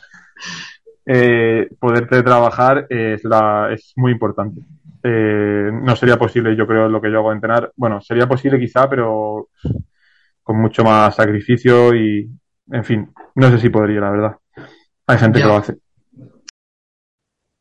eh, 1.07 1.71
poder 1.81 2.07
trabajar 2.07 2.87
es, 2.91 3.25
la, 3.25 3.71
es 3.73 3.95
muy 3.97 4.13
importante. 4.13 4.61
Eh, 5.03 5.71
no 5.73 5.97
sería 5.97 6.17
posible, 6.17 6.57
yo 6.57 6.67
creo, 6.67 6.89
lo 6.89 7.01
que 7.01 7.11
yo 7.11 7.19
hago 7.19 7.33
entrenar. 7.33 7.73
Bueno, 7.77 8.01
sería 8.01 8.27
posible 8.27 8.59
quizá, 8.59 8.89
pero 8.89 9.49
con 10.43 10.61
mucho 10.61 10.85
más 10.85 11.17
sacrificio 11.17 11.95
y, 11.95 12.31
en 12.71 12.85
fin, 12.85 13.13
no 13.35 13.51
sé 13.51 13.59
si 13.59 13.69
podría, 13.69 14.01
la 14.01 14.11
verdad. 14.11 14.37
Hay 15.07 15.19
gente 15.19 15.41
que 15.41 15.47
lo 15.47 15.57
hace. 15.57 15.77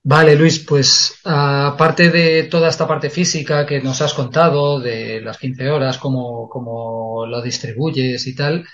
Vale, 0.04 0.36
Luis, 0.36 0.60
pues 0.68 1.20
aparte 1.24 2.10
de 2.10 2.44
toda 2.46 2.70
esta 2.70 2.88
parte 2.88 3.12
física 3.12 3.68
que 3.68 3.82
nos 3.82 4.02
has 4.02 4.14
contado, 4.16 4.80
de 4.80 5.22
las 5.22 5.38
15 5.38 5.70
horas, 5.70 6.00
cómo, 6.00 6.50
cómo 6.50 7.26
lo 7.28 7.40
distribuyes 7.42 8.26
y 8.26 8.36
tal, 8.36 8.66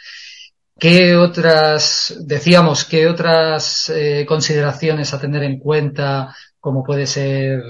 ¿qué 0.80 1.18
otras, 1.18 2.18
decíamos, 2.26 2.86
qué 2.86 3.08
otras 3.08 3.90
eh, 3.90 4.26
consideraciones 4.26 5.14
a 5.14 5.20
tener 5.20 5.44
en 5.44 5.60
cuenta, 5.60 6.34
como 6.62 6.82
puede 6.82 7.06
ser 7.06 7.62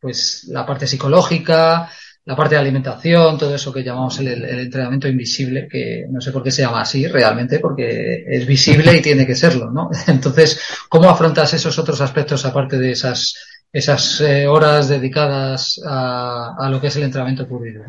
pues 0.00 0.44
la 0.48 0.64
parte 0.64 0.86
psicológica, 0.86 1.90
la 2.26 2.34
parte 2.34 2.56
de 2.56 2.60
alimentación, 2.60 3.38
todo 3.38 3.54
eso 3.54 3.72
que 3.72 3.84
llamamos 3.84 4.18
el, 4.18 4.44
entrenamiento 4.44 5.06
invisible, 5.06 5.68
que 5.70 6.06
no 6.10 6.20
sé 6.20 6.32
por 6.32 6.42
qué 6.42 6.50
se 6.50 6.62
llama 6.62 6.80
así 6.80 7.06
realmente, 7.06 7.60
porque 7.60 8.24
es 8.28 8.44
visible 8.44 8.96
y 8.96 9.00
tiene 9.00 9.24
que 9.24 9.36
serlo, 9.36 9.70
¿no? 9.70 9.90
Entonces, 10.08 10.60
¿cómo 10.88 11.08
afrontas 11.08 11.54
esos 11.54 11.78
otros 11.78 12.00
aspectos 12.00 12.44
aparte 12.44 12.78
de 12.78 12.90
esas, 12.90 13.36
esas 13.72 14.20
eh, 14.22 14.48
horas 14.48 14.88
dedicadas 14.88 15.80
a, 15.86 16.68
lo 16.68 16.80
que 16.80 16.88
es 16.88 16.96
el 16.96 17.04
entrenamiento 17.04 17.46
público? 17.46 17.84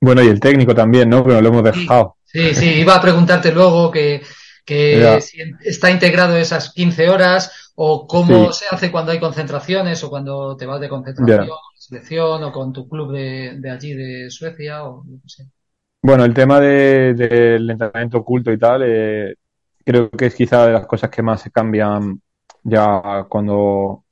Bueno, 0.00 0.20
y 0.22 0.26
el 0.26 0.40
técnico 0.40 0.74
también, 0.74 1.08
¿no? 1.08 1.24
Pero 1.24 1.40
lo 1.40 1.48
hemos 1.48 1.62
dejado. 1.62 2.16
Sí, 2.24 2.54
sí, 2.54 2.66
iba 2.80 2.96
a 2.96 3.00
preguntarte 3.00 3.52
luego 3.52 3.90
que, 3.90 4.20
que 4.68 5.20
si 5.22 5.38
está 5.64 5.90
integrado 5.90 6.36
esas 6.36 6.74
15 6.74 7.08
horas 7.08 7.72
o 7.74 8.06
cómo 8.06 8.52
se 8.52 8.66
hace 8.70 8.90
cuando 8.90 9.12
hay 9.12 9.18
concentraciones 9.18 10.04
o 10.04 10.10
cuando 10.10 10.58
te 10.58 10.66
vas 10.66 10.78
de 10.78 10.90
concentración 10.90 11.48
selección 11.74 12.44
o 12.44 12.52
con 12.52 12.70
tu 12.70 12.86
club 12.86 13.12
de, 13.12 13.70
allí 13.70 13.94
de 13.94 14.30
Suecia 14.30 14.84
o 14.84 15.04
no 15.04 15.20
sé. 15.26 15.44
Bueno, 16.02 16.24
el 16.24 16.34
tema 16.34 16.60
del 16.60 17.70
entrenamiento 17.70 18.18
oculto 18.18 18.52
y 18.52 18.58
tal, 18.58 18.82
eh, 18.84 19.36
creo 19.84 20.10
que 20.10 20.26
es 20.26 20.34
quizá 20.34 20.66
de 20.66 20.72
las 20.74 20.86
cosas 20.86 21.08
que 21.08 21.22
más 21.22 21.40
se 21.40 21.50
cambian 21.50 22.20
ya 22.62 23.24
cuando, 23.26 24.04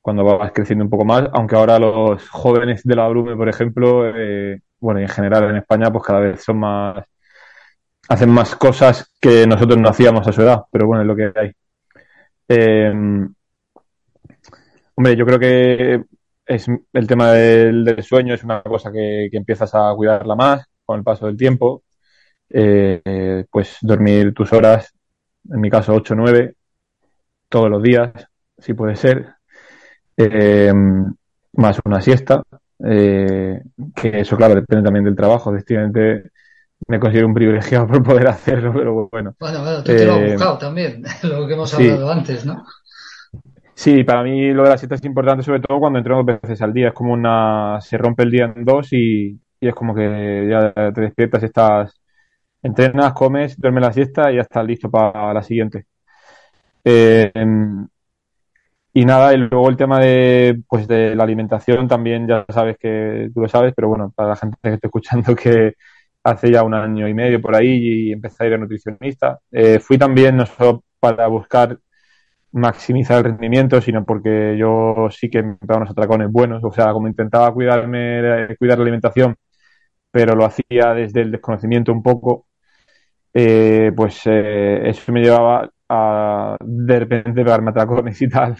cuando 0.00 0.24
vas 0.24 0.52
creciendo 0.52 0.84
un 0.84 0.90
poco 0.90 1.04
más, 1.04 1.28
aunque 1.34 1.56
ahora 1.56 1.78
los 1.78 2.26
jóvenes 2.30 2.82
de 2.84 2.96
la 2.96 3.06
Brume, 3.08 3.36
por 3.36 3.50
ejemplo, 3.50 4.08
eh, 4.08 4.62
bueno, 4.80 5.00
y 5.00 5.02
en 5.02 5.10
general 5.10 5.44
en 5.50 5.56
España, 5.56 5.92
pues 5.92 6.04
cada 6.04 6.20
vez 6.20 6.42
son 6.42 6.58
más, 6.58 7.04
hacen 8.08 8.30
más 8.30 8.56
cosas 8.56 9.12
que 9.20 9.46
nosotros 9.46 9.78
no 9.78 9.88
hacíamos 9.88 10.26
a 10.26 10.32
su 10.32 10.42
edad, 10.42 10.62
pero 10.70 10.86
bueno, 10.86 11.02
es 11.02 11.06
lo 11.06 11.16
que 11.16 11.32
hay. 11.38 11.52
Eh, 12.48 12.92
hombre, 14.94 15.16
yo 15.16 15.26
creo 15.26 15.38
que 15.38 16.04
es 16.46 16.66
el 16.92 17.06
tema 17.06 17.32
del, 17.32 18.02
sueño 18.02 18.34
es 18.34 18.44
una 18.44 18.62
cosa 18.62 18.92
que, 18.92 19.28
empiezas 19.32 19.74
a 19.74 19.92
cuidarla 19.96 20.34
más 20.34 20.66
con 20.84 20.98
el 20.98 21.04
paso 21.04 21.26
del 21.26 21.36
tiempo. 21.36 21.82
Eh, 22.50 23.44
pues 23.50 23.78
dormir 23.80 24.34
tus 24.34 24.52
horas, 24.52 24.92
en 25.50 25.60
mi 25.60 25.70
caso 25.70 25.94
8 25.94 26.14
o 26.14 26.16
9, 26.16 26.54
todos 27.48 27.70
los 27.70 27.82
días, 27.82 28.12
si 28.58 28.74
puede 28.74 28.96
ser, 28.96 29.34
eh, 30.16 30.72
más 31.54 31.80
una 31.84 32.00
siesta, 32.00 32.42
eh, 32.86 33.60
que 33.94 34.20
eso 34.20 34.36
claro 34.36 34.54
depende 34.54 34.84
también 34.84 35.04
del 35.04 35.16
trabajo, 35.16 35.52
efectivamente 35.54 36.30
me 36.86 37.00
considero 37.00 37.26
un 37.26 37.34
privilegiado 37.34 37.86
por 37.88 38.02
poder 38.02 38.28
hacerlo, 38.28 38.72
pero 38.72 39.08
bueno. 39.10 39.34
Bueno, 39.38 39.60
bueno, 39.60 39.82
tú 39.82 39.92
te 39.92 40.04
lo 40.04 40.14
has 40.14 40.32
buscado 40.32 40.58
también, 40.58 41.02
lo 41.22 41.46
que 41.46 41.54
hemos 41.54 41.74
hablado 41.74 42.10
antes, 42.10 42.44
¿no? 42.44 42.64
Sí, 43.74 44.04
para 44.04 44.22
mí 44.22 44.52
lo 44.52 44.62
de 44.62 44.68
la 44.70 44.78
siesta 44.78 44.94
es 44.94 45.04
importante, 45.04 45.42
sobre 45.42 45.60
todo 45.60 45.80
cuando 45.80 45.98
entreno 45.98 46.22
dos 46.22 46.40
veces 46.40 46.62
al 46.62 46.72
día. 46.72 46.88
Es 46.88 46.94
como 46.94 47.12
una. 47.12 47.80
Se 47.80 47.98
rompe 47.98 48.22
el 48.22 48.30
día 48.30 48.52
en 48.54 48.64
dos 48.64 48.92
y, 48.92 49.36
es 49.60 49.74
como 49.74 49.94
que 49.94 50.46
ya 50.48 50.92
te 50.92 51.00
despiertas, 51.00 51.42
estás. 51.42 52.00
Entrenas, 52.62 53.12
comes, 53.12 53.60
duermes 53.60 53.82
la 53.82 53.92
siesta 53.92 54.30
y 54.30 54.36
ya 54.36 54.42
estás 54.42 54.64
listo 54.64 54.90
para 54.90 55.34
la 55.34 55.42
siguiente. 55.42 55.86
Eh, 56.84 57.32
y 58.96 59.04
nada, 59.04 59.34
y 59.34 59.38
luego 59.38 59.68
el 59.68 59.76
tema 59.76 59.98
de, 59.98 60.62
pues 60.68 60.86
de 60.86 61.16
la 61.16 61.24
alimentación 61.24 61.88
también, 61.88 62.28
ya 62.28 62.44
sabes 62.48 62.76
que 62.78 63.28
tú 63.34 63.40
lo 63.40 63.48
sabes, 63.48 63.74
pero 63.74 63.88
bueno, 63.88 64.12
para 64.14 64.30
la 64.30 64.36
gente 64.36 64.56
que 64.62 64.74
esté 64.74 64.86
escuchando 64.86 65.34
que 65.36 65.74
hace 66.24 66.50
ya 66.50 66.62
un 66.64 66.74
año 66.74 67.08
y 67.08 67.14
medio 67.14 67.40
por 67.40 67.54
ahí 67.54 68.08
y 68.08 68.12
empecé 68.12 68.44
a 68.44 68.46
ir 68.48 68.54
a 68.54 68.58
nutricionista. 68.58 69.40
Eh, 69.52 69.78
fui 69.80 69.98
también 69.98 70.36
no 70.36 70.46
solo 70.46 70.84
para 71.00 71.26
buscar 71.28 71.78
maximizar 72.52 73.18
el 73.18 73.24
rendimiento, 73.24 73.80
sino 73.80 74.04
porque 74.04 74.56
yo 74.58 75.08
sí 75.10 75.28
que 75.30 75.42
me 75.42 75.56
pegaba 75.56 75.78
unos 75.82 75.90
atracones 75.92 76.30
buenos. 76.30 76.62
O 76.64 76.72
sea, 76.72 76.92
como 76.92 77.08
intentaba 77.08 77.52
cuidarme, 77.52 78.56
cuidar 78.58 78.78
la 78.78 78.82
alimentación, 78.84 79.36
pero 80.10 80.34
lo 80.36 80.44
hacía 80.46 80.94
desde 80.94 81.22
el 81.22 81.32
desconocimiento 81.32 81.92
un 81.92 82.02
poco, 82.02 82.46
eh, 83.34 83.92
pues 83.96 84.22
eh, 84.26 84.88
eso 84.88 85.12
me 85.12 85.22
llevaba 85.22 85.70
a 85.88 86.56
de 86.60 87.00
repente 87.00 87.44
pegarme 87.44 87.70
atracones 87.70 88.20
y 88.22 88.28
tal. 88.28 88.56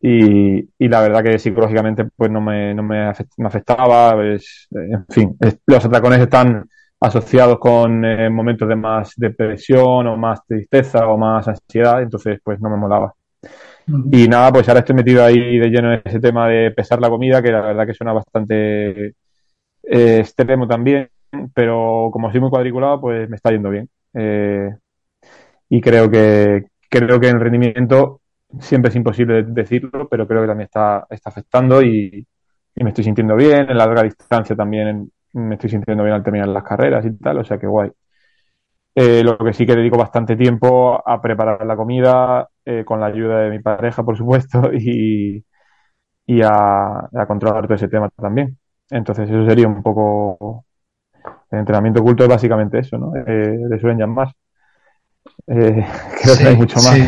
Y, 0.00 0.58
y, 0.78 0.88
la 0.88 1.00
verdad 1.00 1.22
que 1.22 1.38
psicológicamente 1.38 2.04
pues 2.14 2.30
no 2.30 2.40
me, 2.40 2.74
no 2.74 2.82
me, 2.82 3.08
afectaba, 3.08 4.14
pues, 4.14 4.68
en 4.70 5.06
fin, 5.08 5.36
los 5.66 5.84
atracones 5.84 6.20
están 6.20 6.68
asociados 7.00 7.58
con 7.58 8.04
eh, 8.04 8.28
momentos 8.28 8.68
de 8.68 8.76
más 8.76 9.12
depresión 9.16 10.06
o 10.06 10.16
más 10.16 10.44
tristeza 10.46 11.06
o 11.08 11.16
más 11.16 11.48
ansiedad, 11.48 12.02
entonces 12.02 12.40
pues 12.42 12.60
no 12.60 12.68
me 12.70 12.76
molaba. 12.76 13.14
Y 14.12 14.28
nada, 14.28 14.52
pues 14.52 14.68
ahora 14.68 14.80
estoy 14.80 14.96
metido 14.96 15.24
ahí 15.24 15.58
de 15.58 15.68
lleno 15.68 15.94
en 15.94 16.02
ese 16.04 16.20
tema 16.20 16.46
de 16.48 16.70
pesar 16.72 17.00
la 17.00 17.08
comida, 17.08 17.42
que 17.42 17.50
la 17.50 17.62
verdad 17.62 17.86
que 17.86 17.94
suena 17.94 18.12
bastante 18.12 19.14
eh, 19.82 20.18
extremo 20.20 20.68
también, 20.68 21.08
pero 21.54 22.10
como 22.12 22.30
soy 22.30 22.40
muy 22.40 22.50
cuadriculado, 22.50 23.00
pues 23.00 23.28
me 23.30 23.36
está 23.36 23.50
yendo 23.50 23.70
bien. 23.70 23.88
Eh, 24.12 24.70
y 25.70 25.80
creo 25.80 26.10
que 26.10 26.66
creo 26.90 27.20
que 27.20 27.28
en 27.28 27.36
el 27.36 27.42
rendimiento 27.42 28.20
siempre 28.60 28.90
es 28.90 28.96
imposible 28.96 29.42
decirlo, 29.44 30.08
pero 30.08 30.26
creo 30.26 30.42
que 30.42 30.48
también 30.48 30.66
está, 30.66 31.06
está 31.10 31.30
afectando 31.30 31.82
y, 31.82 32.26
me 32.76 32.90
estoy 32.90 33.04
sintiendo 33.04 33.34
bien. 33.36 33.70
En 33.70 33.76
la 33.78 33.86
larga 33.86 34.04
distancia 34.04 34.54
también 34.56 35.10
me 35.32 35.54
estoy 35.56 35.70
sintiendo 35.70 36.04
bien 36.04 36.14
al 36.14 36.22
terminar 36.22 36.48
las 36.48 36.62
carreras 36.62 37.04
y 37.06 37.12
tal, 37.18 37.38
o 37.38 37.44
sea 37.44 37.58
que 37.58 37.66
guay. 37.66 37.90
Eh, 38.94 39.22
lo 39.22 39.38
que 39.38 39.52
sí 39.52 39.64
que 39.64 39.76
dedico 39.76 39.96
bastante 39.96 40.34
tiempo 40.36 41.00
a 41.08 41.20
preparar 41.22 41.64
la 41.64 41.76
comida, 41.76 42.48
eh, 42.64 42.84
con 42.84 43.00
la 43.00 43.06
ayuda 43.06 43.40
de 43.42 43.50
mi 43.50 43.60
pareja, 43.60 44.02
por 44.04 44.16
supuesto, 44.16 44.72
y, 44.74 45.44
y 46.26 46.42
a, 46.44 47.08
controlar 47.26 47.64
todo 47.64 47.74
ese 47.74 47.88
tema 47.88 48.10
también. 48.10 48.58
Entonces, 48.90 49.30
eso 49.30 49.46
sería 49.46 49.68
un 49.68 49.82
poco. 49.82 50.64
El 51.50 51.60
entrenamiento 51.60 52.00
oculto 52.00 52.24
es 52.24 52.30
básicamente 52.30 52.78
eso, 52.80 52.98
¿no? 52.98 53.14
Eh, 53.16 53.58
le 53.68 53.80
suelen 53.80 53.98
llamar. 53.98 54.28
Eh, 55.46 55.86
creo 56.22 56.36
que 56.36 56.46
hay 56.46 56.56
mucho 56.56 56.76
más. 56.76 56.98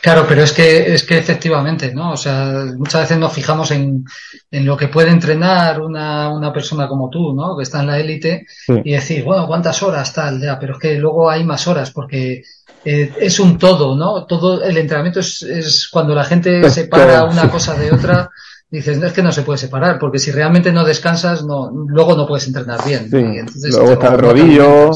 Claro, 0.00 0.26
pero 0.28 0.42
es 0.42 0.52
que, 0.52 0.92
es 0.92 1.04
que 1.04 1.18
efectivamente, 1.18 1.94
¿no? 1.94 2.12
O 2.12 2.16
sea, 2.16 2.64
muchas 2.76 3.02
veces 3.02 3.18
nos 3.18 3.32
fijamos 3.32 3.70
en, 3.70 4.04
en 4.50 4.66
lo 4.66 4.76
que 4.76 4.88
puede 4.88 5.10
entrenar 5.10 5.80
una, 5.80 6.28
una, 6.30 6.52
persona 6.52 6.88
como 6.88 7.08
tú, 7.08 7.32
¿no? 7.34 7.56
Que 7.56 7.62
está 7.62 7.80
en 7.80 7.86
la 7.86 7.98
élite 7.98 8.46
y 8.82 8.92
decir, 8.92 9.24
bueno, 9.24 9.46
¿cuántas 9.46 9.82
horas 9.82 10.12
tal? 10.12 10.40
Ya, 10.40 10.58
pero 10.58 10.74
es 10.74 10.78
que 10.80 10.98
luego 10.98 11.30
hay 11.30 11.44
más 11.44 11.66
horas 11.68 11.92
porque 11.92 12.42
eh, 12.84 13.12
es 13.20 13.38
un 13.38 13.58
todo, 13.58 13.96
¿no? 13.96 14.26
Todo 14.26 14.62
el 14.62 14.76
entrenamiento 14.76 15.20
es, 15.20 15.42
es 15.42 15.88
cuando 15.88 16.14
la 16.14 16.24
gente 16.24 16.68
separa 16.70 17.24
una 17.24 17.50
cosa 17.50 17.74
de 17.74 17.92
otra. 17.92 18.30
Dices, 18.70 19.00
es 19.00 19.12
que 19.12 19.22
no 19.22 19.30
se 19.30 19.42
puede 19.42 19.58
separar, 19.58 20.00
porque 20.00 20.18
si 20.18 20.32
realmente 20.32 20.72
no 20.72 20.84
descansas, 20.84 21.44
no, 21.44 21.70
luego 21.70 22.16
no 22.16 22.26
puedes 22.26 22.48
entrenar 22.48 22.84
bien. 22.84 23.08
luego 23.08 23.92
está 23.92 24.08
el 24.08 24.18
rodillo, 24.18 24.90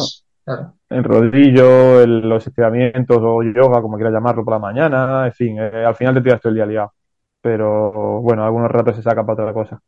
el 0.90 1.04
rodillo, 1.04 2.06
los 2.06 2.46
estiramientos 2.46 3.18
o 3.20 3.42
yoga, 3.42 3.82
como 3.82 3.96
quieras 3.96 4.14
llamarlo, 4.14 4.44
por 4.44 4.54
la 4.54 4.58
mañana, 4.58 5.26
en 5.26 5.32
fin, 5.32 5.58
eh, 5.58 5.84
al 5.84 5.94
final 5.94 6.14
te 6.14 6.22
tiras 6.22 6.40
todo 6.40 6.50
el 6.50 6.56
día 6.56 6.66
liado. 6.66 6.92
Pero 7.40 8.20
bueno, 8.20 8.44
algunos 8.44 8.70
ratos 8.70 8.96
se 8.96 9.02
saca 9.02 9.24
para 9.24 9.42
otra 9.44 9.52
cosa. 9.52 9.80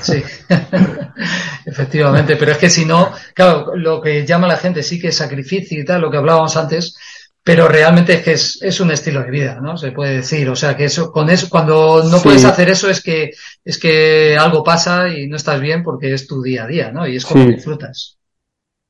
Sí, 0.00 0.22
efectivamente, 1.66 2.36
pero 2.36 2.52
es 2.52 2.58
que 2.58 2.70
si 2.70 2.84
no, 2.84 3.12
claro, 3.34 3.76
lo 3.76 4.00
que 4.00 4.24
llama 4.24 4.46
la 4.46 4.56
gente 4.56 4.82
sí 4.82 4.98
que 4.98 5.08
es 5.08 5.16
sacrificio 5.16 5.80
y 5.80 5.84
tal, 5.84 6.00
lo 6.00 6.10
que 6.10 6.16
hablábamos 6.16 6.56
antes, 6.56 6.96
pero 7.44 7.68
realmente 7.68 8.14
es 8.14 8.22
que 8.58 8.66
es, 8.66 8.80
un 8.80 8.90
estilo 8.90 9.22
de 9.22 9.30
vida, 9.30 9.60
¿no? 9.60 9.76
Se 9.76 9.92
puede 9.92 10.16
decir, 10.16 10.48
o 10.48 10.56
sea, 10.56 10.76
que 10.76 10.86
eso, 10.86 11.12
con 11.12 11.30
eso, 11.30 11.48
cuando 11.48 12.02
no 12.02 12.20
puedes 12.20 12.44
hacer 12.44 12.68
eso 12.70 12.90
es 12.90 13.00
que, 13.00 13.30
es 13.64 13.78
que 13.78 14.36
algo 14.36 14.64
pasa 14.64 15.08
y 15.08 15.28
no 15.28 15.36
estás 15.36 15.60
bien 15.60 15.84
porque 15.84 16.12
es 16.12 16.26
tu 16.26 16.42
día 16.42 16.64
a 16.64 16.66
día, 16.66 16.90
¿no? 16.90 17.06
Y 17.06 17.16
es 17.16 17.24
como 17.24 17.44
disfrutas. 17.44 18.18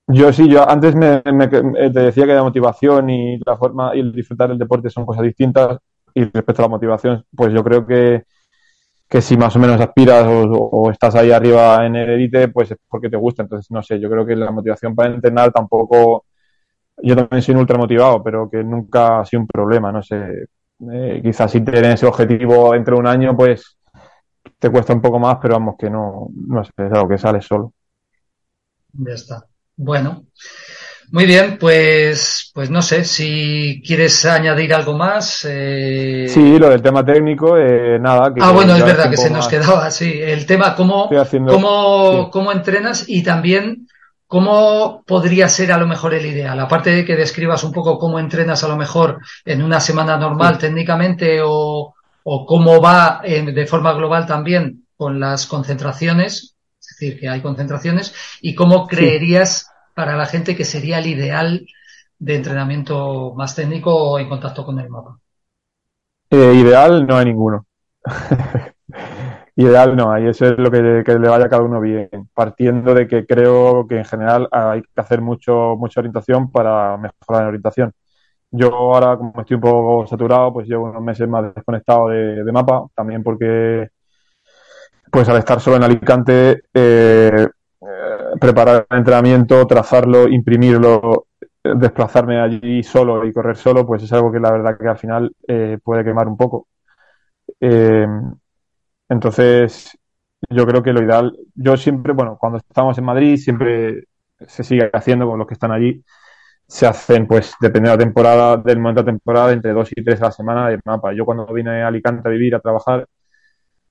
Yo 0.08 0.32
sí, 0.32 0.48
yo 0.48 0.68
antes 0.68 0.94
me, 0.94 1.20
te 1.20 1.90
decía 1.90 2.26
que 2.26 2.34
la 2.34 2.42
motivación 2.44 3.10
y 3.10 3.38
la 3.44 3.56
forma 3.56 3.94
y 3.96 4.00
el 4.00 4.12
disfrutar 4.12 4.48
del 4.48 4.58
deporte 4.58 4.88
son 4.88 5.04
cosas 5.04 5.24
distintas 5.24 5.78
y 6.14 6.24
respecto 6.24 6.62
a 6.62 6.66
la 6.66 6.68
motivación, 6.68 7.24
pues 7.34 7.52
yo 7.52 7.64
creo 7.64 7.84
que, 7.84 8.22
que 9.08 9.20
si 9.20 9.36
más 9.36 9.54
o 9.56 9.58
menos 9.58 9.80
aspiras 9.80 10.24
o, 10.28 10.90
estás 10.90 11.14
ahí 11.16 11.32
arriba 11.32 11.84
en 11.86 11.96
el 11.96 12.10
edite, 12.10 12.48
pues 12.48 12.70
es 12.70 12.78
porque 12.88 13.10
te 13.10 13.16
gusta. 13.16 13.42
Entonces, 13.42 13.70
no 13.70 13.82
sé, 13.82 14.00
yo 14.00 14.08
creo 14.08 14.24
que 14.24 14.36
la 14.36 14.50
motivación 14.52 14.94
para 14.94 15.12
entrenar 15.12 15.52
tampoco, 15.52 16.24
yo 17.02 17.16
también 17.16 17.42
soy 17.42 17.54
ultra 17.56 17.78
motivado, 17.78 18.22
pero 18.22 18.48
que 18.50 18.62
nunca 18.64 19.20
ha 19.20 19.24
sido 19.24 19.40
un 19.42 19.48
problema, 19.48 19.92
no 19.92 20.02
sé. 20.02 20.46
Eh, 20.92 21.20
quizás 21.22 21.50
si 21.50 21.62
tienes 21.62 21.94
ese 21.94 22.06
objetivo 22.06 22.74
entre 22.74 22.94
un 22.94 23.06
año, 23.06 23.36
pues 23.36 23.76
te 24.58 24.70
cuesta 24.70 24.94
un 24.94 25.00
poco 25.02 25.18
más, 25.18 25.38
pero 25.42 25.54
vamos, 25.54 25.76
que 25.78 25.90
no, 25.90 26.28
no 26.48 26.62
es 26.62 26.70
algo 26.78 27.08
que 27.08 27.18
sale 27.18 27.40
solo. 27.42 27.72
Ya 28.92 29.14
está. 29.14 29.46
Bueno, 29.76 30.24
muy 31.12 31.24
bien, 31.24 31.56
pues, 31.58 32.50
pues 32.52 32.68
no 32.68 32.82
sé 32.82 33.04
si 33.04 33.82
quieres 33.86 34.24
añadir 34.24 34.74
algo 34.74 34.94
más. 34.94 35.46
Eh... 35.48 36.26
Sí, 36.28 36.58
lo 36.58 36.68
del 36.68 36.82
tema 36.82 37.04
técnico, 37.04 37.56
eh, 37.56 37.98
nada. 38.00 38.32
ah, 38.40 38.52
bueno, 38.52 38.74
es 38.74 38.84
verdad 38.84 39.08
que 39.08 39.16
se 39.16 39.30
nos 39.30 39.46
quedaba, 39.46 39.90
sí. 39.90 40.20
El 40.20 40.46
tema, 40.46 40.74
cómo, 40.74 41.08
cómo, 41.48 42.30
cómo 42.30 42.52
entrenas 42.52 43.04
y 43.06 43.22
también 43.22 43.86
cómo 44.26 45.04
podría 45.06 45.48
ser 45.48 45.70
a 45.70 45.78
lo 45.78 45.86
mejor 45.86 46.14
el 46.14 46.26
ideal. 46.26 46.58
Aparte 46.58 46.90
de 46.90 47.04
que 47.04 47.14
describas 47.14 47.62
un 47.62 47.72
poco 47.72 47.98
cómo 47.98 48.18
entrenas 48.18 48.64
a 48.64 48.68
lo 48.68 48.76
mejor 48.76 49.20
en 49.44 49.62
una 49.62 49.78
semana 49.78 50.16
normal 50.16 50.58
técnicamente 50.58 51.40
o, 51.44 51.94
o 52.24 52.46
cómo 52.46 52.80
va 52.80 53.20
de 53.22 53.66
forma 53.66 53.92
global 53.92 54.26
también 54.26 54.86
con 54.96 55.20
las 55.20 55.46
concentraciones, 55.46 56.55
es 56.96 57.00
decir, 57.00 57.20
que 57.20 57.28
hay 57.28 57.42
concentraciones, 57.42 58.14
y 58.40 58.54
cómo 58.54 58.86
creerías 58.86 59.70
para 59.94 60.16
la 60.16 60.26
gente 60.26 60.56
que 60.56 60.64
sería 60.64 60.98
el 60.98 61.06
ideal 61.06 61.66
de 62.18 62.36
entrenamiento 62.36 63.34
más 63.34 63.54
técnico 63.54 63.94
o 63.94 64.18
en 64.18 64.28
contacto 64.28 64.64
con 64.64 64.78
el 64.80 64.88
mapa. 64.88 65.18
Eh, 66.30 66.54
ideal 66.54 67.06
no 67.06 67.16
hay 67.16 67.26
ninguno. 67.26 67.66
ideal 69.56 69.94
no 69.94 70.10
hay, 70.10 70.28
eso 70.28 70.46
es 70.46 70.58
lo 70.58 70.70
que, 70.70 70.80
le 70.80 71.28
vaya 71.28 71.46
a 71.46 71.48
cada 71.48 71.62
uno 71.62 71.80
bien, 71.80 72.08
partiendo 72.32 72.94
de 72.94 73.06
que 73.06 73.26
creo 73.26 73.86
que 73.86 73.98
en 73.98 74.04
general 74.04 74.48
hay 74.50 74.82
que 74.82 75.00
hacer 75.00 75.20
mucho, 75.20 75.76
mucha 75.76 76.00
orientación 76.00 76.50
para 76.50 76.96
mejorar 76.96 77.42
la 77.42 77.48
orientación. 77.48 77.92
Yo 78.50 78.74
ahora, 78.74 79.18
como 79.18 79.40
estoy 79.40 79.56
un 79.56 79.60
poco 79.60 80.06
saturado, 80.06 80.52
pues 80.52 80.66
llevo 80.66 80.84
unos 80.84 81.02
meses 81.02 81.28
más 81.28 81.54
desconectado 81.54 82.08
de 82.08 82.52
mapa, 82.52 82.86
también 82.94 83.22
porque 83.22 83.90
pues 85.16 85.30
al 85.30 85.38
estar 85.38 85.58
solo 85.62 85.76
en 85.76 85.82
Alicante, 85.84 86.64
eh, 86.74 87.48
eh, 87.48 87.48
preparar 88.38 88.86
el 88.90 88.98
entrenamiento, 88.98 89.66
trazarlo, 89.66 90.28
imprimirlo, 90.28 91.28
eh, 91.40 91.72
desplazarme 91.74 92.38
allí 92.38 92.82
solo 92.82 93.26
y 93.26 93.32
correr 93.32 93.56
solo, 93.56 93.86
pues 93.86 94.02
es 94.02 94.12
algo 94.12 94.30
que 94.30 94.40
la 94.40 94.52
verdad 94.52 94.76
que 94.78 94.86
al 94.86 94.98
final 94.98 95.32
puede 95.82 96.04
quemar 96.04 96.28
un 96.28 96.36
poco. 96.36 96.68
entonces, 99.08 99.96
yo 100.50 100.66
creo 100.66 100.82
que 100.82 100.92
lo 100.92 101.02
ideal, 101.02 101.34
yo 101.54 101.76
siempre, 101.78 102.12
bueno, 102.12 102.36
cuando 102.38 102.58
estamos 102.58 102.98
en 102.98 103.04
Madrid, 103.04 103.38
siempre 103.38 104.04
se 104.46 104.64
sigue 104.64 104.90
haciendo 104.92 105.26
con 105.26 105.38
los 105.38 105.48
que 105.48 105.54
están 105.54 105.72
allí, 105.72 106.04
se 106.66 106.86
hacen, 106.86 107.26
pues, 107.26 107.54
depende 107.60 107.88
de 107.90 107.96
la 107.96 108.04
temporada, 108.04 108.56
del 108.58 108.80
momento 108.80 109.02
de 109.02 109.12
temporada, 109.12 109.52
entre 109.52 109.72
dos 109.72 109.90
y 109.96 110.04
tres 110.04 110.20
a 110.20 110.26
la 110.26 110.32
semana 110.32 110.68
de 110.68 110.78
mapa. 110.84 111.14
Yo 111.14 111.24
cuando 111.24 111.46
vine 111.46 111.82
a 111.82 111.88
Alicante 111.88 112.28
a 112.28 112.30
vivir, 112.32 112.54
a 112.54 112.60
trabajar, 112.60 113.06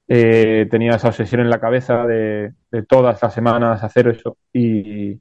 eh, 0.08 0.68
tenía 0.70 0.96
esa 0.96 1.08
obsesión 1.08 1.42
en 1.42 1.50
la 1.50 1.60
cabeza 1.60 2.06
de, 2.06 2.54
todas 2.88 3.22
las 3.22 3.34
semanas 3.34 3.84
hacer 3.84 4.10
eso 4.10 4.38
y, 4.54 5.20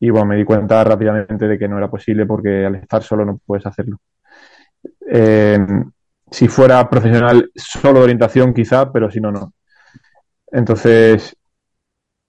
bueno, 0.00 0.26
me 0.26 0.36
di 0.36 0.44
cuenta 0.44 0.84
rápidamente 0.84 1.48
de 1.48 1.58
que 1.58 1.68
no 1.68 1.78
era 1.78 1.90
posible 1.90 2.26
porque 2.26 2.66
al 2.66 2.76
estar 2.76 3.02
solo 3.02 3.24
no 3.24 3.40
puedes 3.44 3.66
hacerlo. 3.66 3.98
Eh, 5.10 5.58
si 6.30 6.46
fuera 6.48 6.88
profesional 6.88 7.50
solo 7.54 8.00
de 8.00 8.04
orientación 8.04 8.52
quizá, 8.52 8.92
pero 8.92 9.10
si 9.10 9.20
no, 9.20 9.32
no. 9.32 9.54
Entonces... 10.52 11.34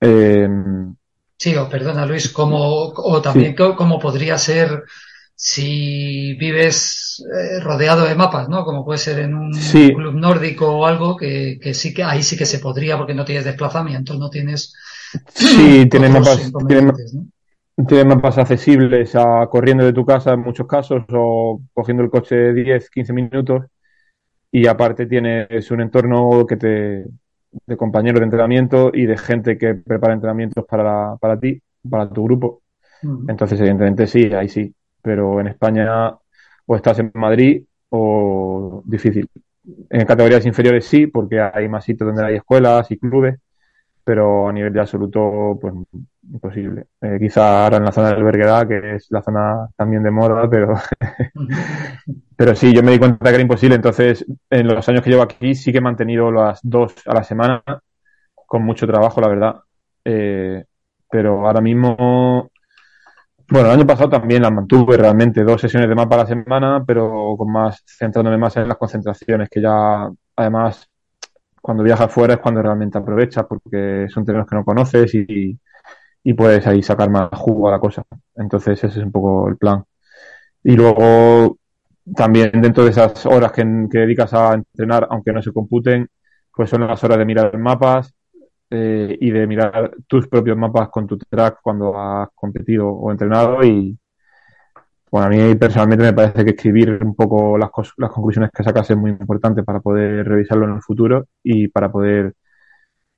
Eh, 0.02 0.48
sí, 1.38 1.56
o 1.58 1.70
perdona 1.70 2.06
Luis, 2.06 2.30
como, 2.30 2.94
o 2.96 3.22
también 3.22 3.56
cómo 3.56 4.00
podría 4.00 4.38
ser 4.38 4.84
si 5.42 6.34
vives 6.34 7.26
eh, 7.34 7.62
rodeado 7.62 8.06
de 8.06 8.14
mapas, 8.14 8.50
¿no? 8.50 8.66
Como 8.66 8.84
puede 8.84 8.98
ser 8.98 9.20
en 9.20 9.36
un 9.36 9.54
club 9.54 10.14
nórdico 10.14 10.68
o 10.68 10.86
algo, 10.86 11.16
que, 11.16 11.58
sí 11.74 11.94
que 11.94 12.04
ahí 12.04 12.24
sí 12.24 12.38
que 12.38 12.46
se 12.46 12.60
podría 12.60 12.98
porque 12.98 13.14
no 13.14 13.24
tienes 13.24 13.46
desplazamiento, 13.46 14.16
no 14.16 14.30
tienes. 14.30 14.74
Sí, 15.30 15.86
tienes 15.90 16.12
mapas, 16.12 16.52
tienes, 17.88 18.06
mapas 18.06 18.38
accesibles 18.38 19.16
a 19.16 19.48
corriendo 19.50 19.86
de 19.86 19.94
tu 19.94 20.06
casa 20.06 20.34
en 20.34 20.42
muchos 20.42 20.68
casos 20.68 21.04
o 21.14 21.62
cogiendo 21.74 22.04
el 22.04 22.10
coche 22.10 22.52
10, 22.52 22.90
15 22.90 23.14
minutos 23.14 23.64
y 24.52 24.68
aparte 24.68 25.06
tienes 25.06 25.72
un 25.72 25.80
entorno 25.80 26.46
que 26.46 26.58
te 26.58 27.06
de 27.66 27.78
compañeros 27.78 28.20
de 28.20 28.26
entrenamiento 28.26 28.92
y 28.94 29.06
de 29.06 29.18
gente 29.18 29.58
que 29.58 29.76
prepara 29.76 30.16
entrenamientos 30.16 30.66
para, 30.66 31.16
para 31.16 31.40
ti, 31.40 31.62
para 31.90 32.10
tu 32.10 32.26
grupo. 32.26 32.62
Entonces, 33.30 33.58
evidentemente, 33.62 34.06
sí, 34.06 34.34
ahí 34.34 34.50
sí 34.50 34.76
pero 35.02 35.40
en 35.40 35.48
España 35.48 36.12
o 36.66 36.76
estás 36.76 37.00
en 37.00 37.12
Madrid 37.14 37.64
o 37.90 38.84
difícil. 38.86 39.28
En 39.90 40.06
categorías 40.06 40.46
inferiores 40.46 40.86
sí, 40.86 41.08
porque 41.08 41.40
hay 41.42 41.68
más 41.68 41.84
sitios 41.84 42.08
donde 42.08 42.26
hay 42.26 42.36
escuelas 42.36 42.90
y 42.92 42.98
clubes, 42.98 43.40
pero 44.04 44.50
a 44.50 44.54
nivel 44.54 44.74
de 44.74 44.80
absoluto, 44.80 45.58
pues 45.62 45.74
imposible. 46.32 46.86
Eh, 47.02 47.18
quizá 47.20 47.64
ahora 47.64 47.78
en 47.78 47.86
la 47.86 47.92
zona 47.92 48.10
del 48.14 48.24
Berguedà, 48.24 48.68
que 48.68 48.96
es 48.96 49.08
la 49.10 49.22
zona 49.22 49.68
también 49.76 50.04
de 50.04 50.12
moda, 50.12 50.50
pero, 50.50 50.76
pero 52.36 52.56
sí, 52.56 52.74
yo 52.74 52.84
me 52.84 52.92
di 52.92 53.00
cuenta 53.00 53.26
que 53.26 53.36
era 53.36 53.42
imposible. 53.42 53.76
Entonces, 53.76 54.26
en 54.50 54.68
los 54.68 54.88
años 54.90 55.02
que 55.04 55.10
llevo 55.10 55.24
aquí, 55.24 55.56
sí 55.56 55.72
que 55.72 55.80
he 55.80 55.82
mantenido 55.82 56.32
las 56.32 56.60
dos 56.64 56.96
a 57.08 57.14
la 57.14 57.24
semana, 57.24 57.64
con 58.46 58.64
mucho 58.64 58.88
trabajo, 58.88 59.22
la 59.22 59.28
verdad. 59.28 59.56
Eh, 60.06 60.66
pero 61.10 61.48
ahora 61.48 61.62
mismo 61.62 62.52
Bueno, 63.52 63.68
el 63.70 63.80
año 63.80 63.88
pasado 63.88 64.10
también 64.10 64.44
las 64.44 64.52
mantuve 64.52 64.96
realmente, 64.98 65.44
dos 65.44 65.60
sesiones 65.62 65.90
de 65.90 65.96
mapa 65.96 66.16
a 66.16 66.20
la 66.20 66.26
semana, 66.28 66.84
pero 66.86 67.36
con 67.38 67.52
más, 67.52 67.84
centrándome 67.86 68.38
más 68.38 68.56
en 68.58 68.68
las 68.68 68.78
concentraciones, 68.78 69.50
que 69.50 69.62
ya 69.62 70.08
además 70.36 70.88
cuando 71.62 71.84
viajas 71.84 72.12
fuera 72.12 72.36
es 72.36 72.40
cuando 72.40 72.62
realmente 72.62 72.98
aprovechas, 72.98 73.46
porque 73.48 74.08
son 74.10 74.26
terrenos 74.26 74.48
que 74.48 74.56
no 74.56 74.64
conoces 74.66 75.14
y, 75.16 75.60
y 76.24 76.34
puedes 76.34 76.66
ahí 76.68 76.84
sacar 76.84 77.10
más 77.10 77.30
jugo 77.34 77.70
a 77.70 77.72
la 77.72 77.80
cosa. 77.80 78.04
Entonces 78.36 78.84
ese 78.84 79.00
es 79.00 79.06
un 79.06 79.12
poco 79.12 79.50
el 79.50 79.58
plan. 79.58 79.84
Y 80.64 80.76
luego 80.76 81.58
también 82.16 82.52
dentro 82.62 82.84
de 82.84 82.92
esas 82.92 83.26
horas 83.26 83.52
que, 83.52 83.64
dedicas 83.66 84.34
a 84.34 84.54
entrenar, 84.56 85.08
aunque 85.10 85.32
no 85.34 85.42
se 85.42 85.54
computen, 85.54 86.08
pues 86.54 86.70
son 86.70 86.88
las 86.88 87.04
horas 87.04 87.18
de 87.18 87.26
mirar 87.26 87.58
mapas 87.58 88.14
eh, 88.70 89.18
y 89.20 89.32
de 89.32 89.48
mirar 89.48 89.92
tus 90.08 90.28
propios 90.28 90.58
mapas 90.58 90.90
con 90.90 91.08
tu 91.08 91.18
track 91.18 91.60
cuando 91.62 91.98
has 91.98 92.30
competido 92.36 92.88
o 92.90 93.12
entrenado 93.12 93.64
y 93.64 93.98
bueno, 95.12 95.28
a 95.28 95.30
mí 95.30 95.56
personalmente 95.56 96.04
me 96.06 96.14
parece 96.14 96.46
que 96.46 96.52
escribir 96.52 97.00
un 97.04 97.16
poco 97.16 97.58
las, 97.58 97.72
las 97.98 98.12
conclusiones 98.12 98.52
que 98.52 98.64
sacas 98.64 98.90
es 98.92 98.98
muy 98.98 99.12
importante 99.12 99.64
para 99.64 99.80
poder 99.80 100.28
revisarlo 100.28 100.66
en 100.66 100.76
el 100.76 100.82
futuro 100.84 101.28
y 101.44 101.68
para 101.68 101.92
poder 101.92 102.34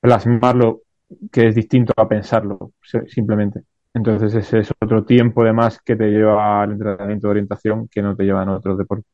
plasmarlo, 0.00 0.82
que 1.30 1.48
es 1.48 1.54
distinto 1.54 1.92
a 1.96 2.08
pensarlo, 2.08 2.72
simplemente. 3.08 3.64
Entonces 3.94 4.34
ese 4.34 4.60
es 4.60 4.72
otro 4.80 5.04
tiempo 5.04 5.44
de 5.44 5.52
más 5.52 5.80
que 5.82 5.96
te 5.96 6.08
lleva 6.10 6.62
al 6.62 6.72
entrenamiento 6.72 7.26
de 7.28 7.30
orientación 7.30 7.88
que 7.88 8.02
no 8.02 8.16
te 8.16 8.24
lleva 8.24 8.42
en 8.42 8.48
otros 8.50 8.78
deportes. 8.78 9.06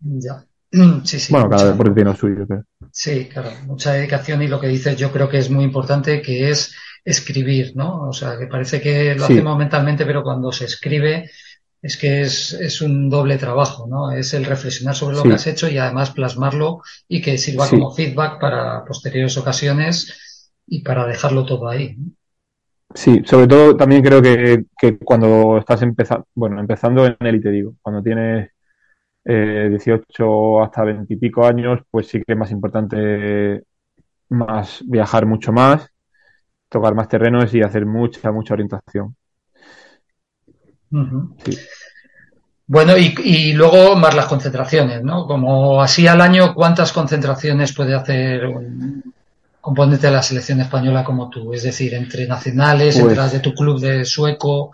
Ya. 0.00 0.44
Sí, 1.04 1.18
sí, 1.18 1.32
bueno, 1.32 1.50
cada 1.50 1.72
deporte 1.72 1.94
tiene 1.94 2.10
lo 2.10 2.16
suyo. 2.16 2.46
Sí, 2.92 3.26
claro, 3.26 3.50
mucha 3.66 3.92
dedicación 3.92 4.42
y 4.42 4.48
lo 4.48 4.60
que 4.60 4.68
dices 4.68 4.96
yo 4.96 5.10
creo 5.12 5.28
que 5.28 5.38
es 5.38 5.50
muy 5.50 5.64
importante 5.64 6.22
que 6.22 6.50
es 6.50 6.74
escribir, 7.04 7.72
¿no? 7.74 8.08
O 8.08 8.12
sea, 8.12 8.38
que 8.38 8.46
parece 8.46 8.80
que 8.80 9.14
lo 9.14 9.24
hacemos 9.24 9.58
mentalmente, 9.58 10.06
pero 10.06 10.22
cuando 10.22 10.52
se 10.52 10.66
escribe 10.66 11.30
es 11.82 11.96
que 11.96 12.20
es, 12.22 12.52
es 12.52 12.82
un 12.82 13.08
doble 13.08 13.38
trabajo, 13.38 13.86
¿no? 13.88 14.12
Es 14.12 14.34
el 14.34 14.44
reflexionar 14.44 14.94
sobre 14.94 15.16
lo 15.16 15.22
que 15.22 15.32
has 15.32 15.46
hecho 15.46 15.68
y 15.68 15.78
además 15.78 16.10
plasmarlo 16.10 16.82
y 17.08 17.22
que 17.22 17.38
sirva 17.38 17.68
como 17.68 17.92
feedback 17.92 18.38
para 18.38 18.84
posteriores 18.84 19.36
ocasiones 19.38 20.52
y 20.66 20.82
para 20.82 21.06
dejarlo 21.06 21.46
todo 21.46 21.68
ahí. 21.68 21.96
Sí, 22.94 23.22
sobre 23.24 23.46
todo 23.46 23.76
también 23.76 24.02
creo 24.02 24.20
que, 24.20 24.64
que 24.78 24.98
cuando 24.98 25.58
estás 25.58 25.80
empezando, 25.82 26.26
bueno, 26.34 26.60
empezando 26.60 27.06
en 27.06 27.16
élite, 27.20 27.50
digo, 27.50 27.76
cuando 27.80 28.02
tienes 28.02 28.50
eh, 29.24 29.68
18 29.70 30.62
hasta 30.62 30.84
20 30.84 31.12
y 31.12 31.16
pico 31.16 31.44
años, 31.46 31.80
pues 31.90 32.08
sí 32.08 32.18
que 32.18 32.32
es 32.32 32.38
más 32.38 32.50
importante 32.50 33.64
más 34.30 34.82
viajar 34.86 35.26
mucho 35.26 35.52
más, 35.52 35.90
tocar 36.68 36.94
más 36.94 37.08
terrenos 37.08 37.52
y 37.54 37.62
hacer 37.62 37.84
mucha, 37.84 38.30
mucha 38.30 38.54
orientación. 38.54 39.14
Bueno, 42.66 42.96
y, 42.96 43.14
y, 43.24 43.52
luego 43.52 43.96
más 43.96 44.14
las 44.14 44.26
concentraciones, 44.26 45.02
¿no? 45.02 45.26
Como 45.26 45.82
así 45.82 46.06
al 46.06 46.20
año, 46.20 46.54
¿cuántas 46.54 46.92
concentraciones 46.92 47.74
puede 47.74 47.94
hacer 47.94 48.46
un, 48.46 49.02
componente 49.60 50.06
de 50.06 50.12
la 50.12 50.22
selección 50.22 50.60
española 50.60 51.04
como 51.04 51.28
tú? 51.28 51.52
Es 51.52 51.64
decir, 51.64 51.94
entre 51.94 52.26
nacionales, 52.26 52.98
pues, 53.00 53.32
de 53.32 53.40
tu 53.40 53.52
club 53.54 53.80
de 53.80 54.04
sueco. 54.04 54.70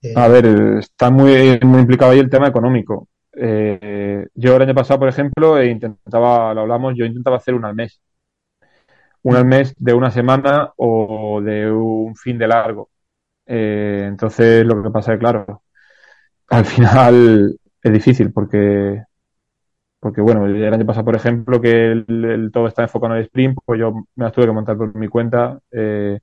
Eh, 0.00 0.12
a 0.14 0.28
ver, 0.28 0.46
está 0.78 1.10
muy, 1.10 1.58
muy 1.62 1.80
implicado 1.80 2.12
ahí 2.12 2.18
el 2.20 2.30
tema 2.30 2.48
económico. 2.48 3.08
Eh, 3.40 4.26
yo 4.34 4.56
el 4.56 4.62
año 4.62 4.74
pasado, 4.74 5.00
por 5.00 5.08
ejemplo, 5.08 5.62
intentaba, 5.62 6.54
lo 6.54 6.62
hablamos, 6.62 6.94
yo 6.96 7.04
intentaba 7.04 7.36
hacer 7.36 7.54
una 7.54 7.68
al 7.68 7.74
mes. 7.76 8.00
Una 9.22 9.38
al 9.38 9.46
mes 9.46 9.74
de 9.78 9.94
una 9.94 10.10
semana 10.10 10.72
o 10.76 11.40
de 11.42 11.70
un 11.70 12.14
fin 12.16 12.38
de 12.38 12.48
largo. 12.48 12.90
Eh, 13.46 14.04
entonces, 14.08 14.64
lo 14.66 14.82
que 14.82 14.90
pasa 14.90 15.14
es 15.14 15.20
claro, 15.20 15.62
al 16.48 16.64
final 16.66 17.58
es 17.82 17.92
difícil 17.92 18.32
porque 18.32 19.02
porque 20.00 20.20
bueno, 20.20 20.46
el 20.46 20.72
año 20.72 20.86
pasado, 20.86 21.06
por 21.06 21.16
ejemplo, 21.16 21.60
que 21.60 21.92
el, 21.92 22.50
todo 22.52 22.68
está 22.68 22.82
enfocado 22.82 23.14
en 23.14 23.18
el 23.20 23.24
sprint, 23.26 23.58
pues 23.64 23.80
yo 23.80 23.92
me 23.92 24.24
las 24.24 24.32
tuve 24.32 24.46
que 24.46 24.52
montar 24.52 24.76
por 24.76 24.94
mi 24.94 25.08
cuenta, 25.08 25.58
eh, 25.72 26.20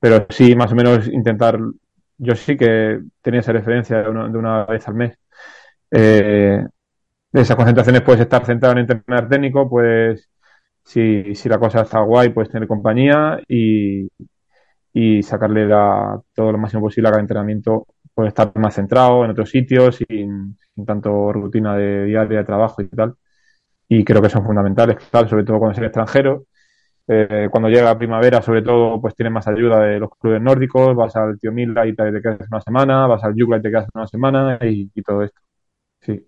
pero 0.00 0.26
sí, 0.30 0.56
más 0.56 0.72
o 0.72 0.74
menos 0.76 1.08
intentar, 1.08 1.58
yo 2.18 2.34
sí 2.36 2.56
que 2.56 3.00
tenía 3.22 3.40
esa 3.40 3.52
referencia 3.52 4.02
de 4.02 4.10
una, 4.10 4.64
vez 4.66 4.88
al 4.88 4.94
mes. 4.94 5.18
Eh, 5.92 6.64
esas 7.32 7.56
concentraciones 7.56 8.02
puedes 8.02 8.22
estar 8.22 8.44
centrado 8.44 8.72
en 8.74 8.90
entrenar 8.90 9.28
técnico, 9.28 9.68
pues 9.68 10.28
si, 10.82 11.34
si 11.34 11.48
la 11.48 11.58
cosa 11.58 11.82
está 11.82 12.00
guay, 12.00 12.30
puedes 12.30 12.50
tener 12.50 12.68
compañía 12.68 13.40
y, 13.48 14.08
y 14.92 15.22
sacarle 15.22 15.66
la, 15.66 16.20
todo 16.34 16.52
lo 16.52 16.58
máximo 16.58 16.82
posible 16.82 17.08
a 17.08 17.12
cada 17.12 17.22
entrenamiento, 17.22 17.86
puede 18.14 18.28
estar 18.28 18.52
más 18.56 18.74
centrado 18.74 19.24
en 19.24 19.30
otros 19.30 19.50
sitios, 19.50 19.96
sin, 19.96 20.58
sin 20.74 20.86
tanto 20.86 21.32
rutina 21.32 21.76
de 21.76 22.04
diaria 22.06 22.38
de 22.38 22.44
trabajo 22.44 22.82
y 22.82 22.88
tal. 22.88 23.14
Y 23.88 24.04
creo 24.04 24.22
que 24.22 24.30
son 24.30 24.44
fundamentales, 24.44 24.96
claro, 25.10 25.28
sobre 25.28 25.44
todo 25.44 25.58
cuando 25.58 25.72
es 25.72 25.78
el 25.78 25.84
extranjero. 25.84 26.46
Eh, 27.08 27.48
cuando 27.50 27.68
llega 27.68 27.84
la 27.84 27.98
primavera, 27.98 28.40
sobre 28.42 28.62
todo, 28.62 29.00
pues 29.00 29.14
tienes 29.14 29.32
más 29.32 29.46
ayuda 29.48 29.80
de 29.80 29.98
los 29.98 30.10
clubes 30.18 30.40
nórdicos, 30.40 30.94
vas 30.96 31.14
al 31.16 31.38
Tío 31.38 31.52
Mila 31.52 31.86
y 31.86 31.94
te, 31.94 32.04
quedas 32.22 32.48
una 32.50 32.60
semana, 32.60 33.06
vas 33.06 33.24
al 33.24 33.34
Yugla 33.34 33.58
y 33.58 33.62
te 33.62 33.70
quedas 33.70 33.88
una 33.94 34.06
semana 34.06 34.58
y, 34.62 34.88
todo 35.02 35.22
esto. 35.22 35.40
Sí. 36.04 36.26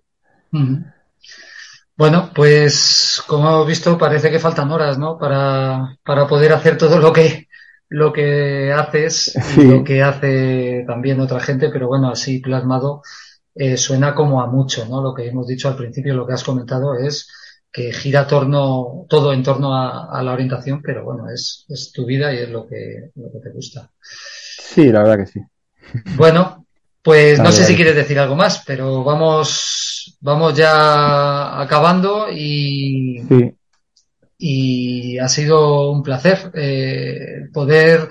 Bueno, 1.97 2.31
pues 2.35 3.23
como 3.27 3.49
hemos 3.49 3.67
visto, 3.67 3.97
parece 3.99 4.31
que 4.31 4.39
faltan 4.39 4.71
horas, 4.71 4.99
¿no? 4.99 5.19
Para, 5.19 5.97
para 6.05 6.27
poder 6.27 6.53
hacer 6.53 6.77
todo 6.77 6.99
lo 6.99 7.13
que, 7.13 7.49
lo 7.89 8.13
que 8.13 8.73
haces 8.73 9.37
y 9.57 9.65
lo 9.65 9.85
que 9.85 10.03
hace 10.03 10.85
también 10.87 11.21
otra 11.21 11.41
gente, 11.41 11.71
pero 11.71 11.89
bueno, 11.89 12.11
así 12.11 12.41
plasmado 12.41 13.03
eh, 13.55 13.77
suena 13.77 14.15
como 14.15 14.43
a 14.43 14.49
mucho, 14.49 14.87
¿no? 14.87 15.03
Lo 15.03 15.15
que 15.15 15.29
hemos 15.29 15.47
dicho 15.47 15.69
al 15.69 15.77
principio, 15.77 16.15
lo 16.15 16.27
que 16.27 16.33
has 16.33 16.43
comentado 16.43 16.95
es 16.99 17.31
que 17.71 17.93
gira 17.93 18.27
torno, 18.27 19.07
todo 19.09 19.33
en 19.33 19.43
torno 19.43 19.75
a, 19.75 20.23
la 20.23 20.33
orientación, 20.33 20.81
pero 20.81 21.05
bueno, 21.05 21.29
es, 21.29 21.65
es, 21.69 21.91
tu 21.93 22.07
vida 22.07 22.33
y 22.33 22.39
es 22.39 22.49
lo 22.49 22.67
que, 22.67 23.11
lo 23.17 23.33
que 23.33 23.39
te 23.41 23.51
gusta. 23.51 23.91
Sí, 24.01 24.91
la 24.91 25.03
verdad 25.03 25.19
que 25.19 25.27
sí. 25.27 25.41
Bueno, 26.17 26.64
pues 27.05 27.39
no 27.39 27.53
sé 27.53 27.65
si 27.67 27.77
quieres 27.77 27.95
decir 27.95 28.19
algo 28.19 28.35
más, 28.35 28.63
pero 28.67 29.05
vamos, 29.05 30.17
vamos 30.23 30.55
ya 30.57 31.61
acabando 31.61 32.29
y, 32.33 33.23
y 34.39 35.19
ha 35.19 35.29
sido 35.29 35.91
un 35.91 36.03
placer 36.03 36.51
eh, 36.55 37.49
poder 37.53 38.09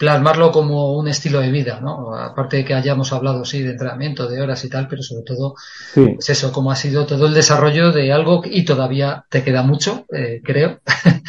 plasmarlo 0.00 0.50
como 0.50 0.94
un 0.94 1.08
estilo 1.08 1.40
de 1.40 1.50
vida, 1.50 1.78
¿no? 1.78 2.16
Aparte 2.16 2.56
de 2.56 2.64
que 2.64 2.72
hayamos 2.72 3.12
hablado, 3.12 3.44
sí, 3.44 3.62
de 3.62 3.72
entrenamiento, 3.72 4.26
de 4.26 4.40
horas 4.40 4.64
y 4.64 4.70
tal, 4.70 4.88
pero 4.88 5.02
sobre 5.02 5.24
todo, 5.24 5.56
sí. 5.92 6.12
pues 6.14 6.30
eso, 6.30 6.50
como 6.52 6.72
ha 6.72 6.76
sido 6.76 7.04
todo 7.04 7.26
el 7.26 7.34
desarrollo 7.34 7.92
de 7.92 8.10
algo 8.10 8.40
y 8.42 8.64
todavía 8.64 9.26
te 9.28 9.44
queda 9.44 9.62
mucho, 9.62 10.06
eh, 10.10 10.40
creo. 10.42 10.80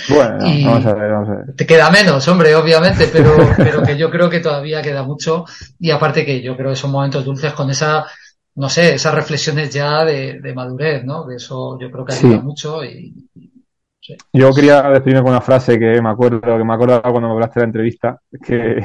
Bueno, 0.08 0.38
vamos 0.66 0.86
a 0.86 0.94
ver, 0.94 1.12
vamos 1.12 1.30
a 1.30 1.32
ver. 1.34 1.56
Te 1.58 1.66
queda 1.66 1.92
menos, 1.92 2.26
hombre, 2.30 2.56
obviamente, 2.56 3.10
pero, 3.12 3.36
pero 3.58 3.84
que 3.84 3.98
yo 3.98 4.10
creo 4.10 4.30
que 4.30 4.40
todavía 4.40 4.82
queda 4.82 5.04
mucho 5.04 5.44
y 5.78 5.92
aparte 5.92 6.26
que 6.26 6.42
yo 6.42 6.56
creo 6.56 6.70
que 6.70 6.78
son 6.78 6.92
momentos 6.92 7.26
dulces 7.26 7.52
con 7.52 7.70
esa, 7.70 8.06
no 8.56 8.70
sé, 8.70 8.94
esas 8.94 9.14
reflexiones 9.14 9.74
ya 9.74 10.06
de, 10.06 10.40
de 10.40 10.54
madurez, 10.54 11.04
¿no? 11.04 11.26
De 11.26 11.36
eso 11.36 11.78
yo 11.78 11.92
creo 11.92 12.06
que 12.06 12.14
ayuda 12.14 12.40
mucho 12.40 12.86
y, 12.86 13.14
yo 14.34 14.54
quería 14.54 14.82
despedirme 14.84 15.22
con 15.22 15.32
una 15.32 15.42
frase 15.42 15.80
que 15.80 16.02
me 16.02 16.10
acuerdo, 16.10 16.42
que 16.42 16.64
me 16.64 16.74
acuerdo 16.74 17.02
cuando 17.02 17.28
me 17.28 17.34
hablaste 17.34 17.60
de 17.60 17.66
la 17.66 17.70
entrevista, 17.70 18.20
que 18.44 18.84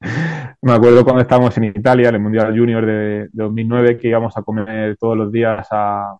me 0.62 0.72
acuerdo 0.72 1.04
cuando 1.04 1.22
estábamos 1.22 1.56
en 1.58 1.64
Italia, 1.64 2.08
en 2.08 2.16
el 2.16 2.20
Mundial 2.20 2.58
Junior 2.58 2.84
de, 2.84 3.28
2009, 3.32 3.98
que 3.98 4.08
íbamos 4.08 4.36
a 4.36 4.42
comer 4.42 4.96
todos 4.98 5.16
los 5.16 5.32
días 5.32 5.66
a... 5.70 6.16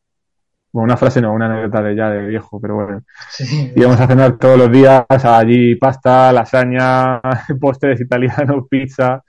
Bueno, 0.73 0.85
una 0.85 0.97
frase 0.97 1.23
no, 1.23 1.33
una 1.33 1.47
anécdota 1.47 1.83
de 1.83 1.97
ya 1.97 2.11
de 2.11 2.27
viejo, 2.27 2.61
pero 2.61 2.75
bueno. 2.75 3.03
Íbamos 3.75 3.99
a 3.99 4.07
cenar 4.07 4.37
todos 4.37 4.59
los 4.59 4.71
días 4.71 5.07
allí 5.09 5.75
pasta, 5.77 6.33
lasaña, 6.33 7.21
postres 7.61 8.01
italianos, 8.01 8.67
pizza. 8.69 9.23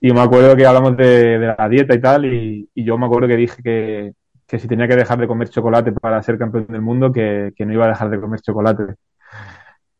Y 0.00 0.12
me 0.12 0.20
acuerdo 0.20 0.56
que 0.56 0.66
hablamos 0.66 0.96
de, 0.96 1.54
la 1.56 1.68
dieta 1.68 1.94
y 1.94 2.00
tal, 2.00 2.24
y 2.24 2.68
yo 2.74 2.98
me 2.98 3.06
acuerdo 3.06 3.28
que 3.28 3.36
dije 3.36 3.62
que, 3.62 4.12
que 4.46 4.58
si 4.58 4.68
tenía 4.68 4.88
que 4.88 4.96
dejar 4.96 5.18
de 5.18 5.26
comer 5.26 5.48
chocolate 5.48 5.92
para 5.92 6.22
ser 6.22 6.38
campeón 6.38 6.66
del 6.68 6.82
mundo, 6.82 7.12
que, 7.12 7.52
no 7.58 7.72
iba 7.72 7.86
a 7.86 7.88
dejar 7.88 8.10
de 8.10 8.20
comer 8.20 8.40
chocolate. 8.40 8.94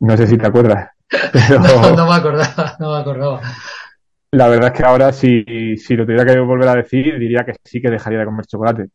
No 0.00 0.16
sé 0.16 0.26
si 0.26 0.36
te 0.36 0.46
acuerdas. 0.46 0.90
no, 1.96 2.06
me 2.06 2.14
acordaba, 2.14 2.76
no 2.78 2.92
me 2.92 3.00
acordaba. 3.00 3.40
La 4.32 4.48
verdad 4.48 4.72
es 4.72 4.78
que 4.78 4.84
ahora, 4.84 5.12
si, 5.12 5.76
si 5.76 5.94
lo 5.96 6.04
tuviera 6.04 6.24
que 6.24 6.38
volver 6.40 6.68
a 6.68 6.74
decir, 6.74 7.18
diría 7.18 7.44
que 7.44 7.54
sí 7.64 7.80
que 7.80 7.90
dejaría 7.90 8.18
de 8.18 8.24
comer 8.24 8.46
chocolate. 8.46 8.88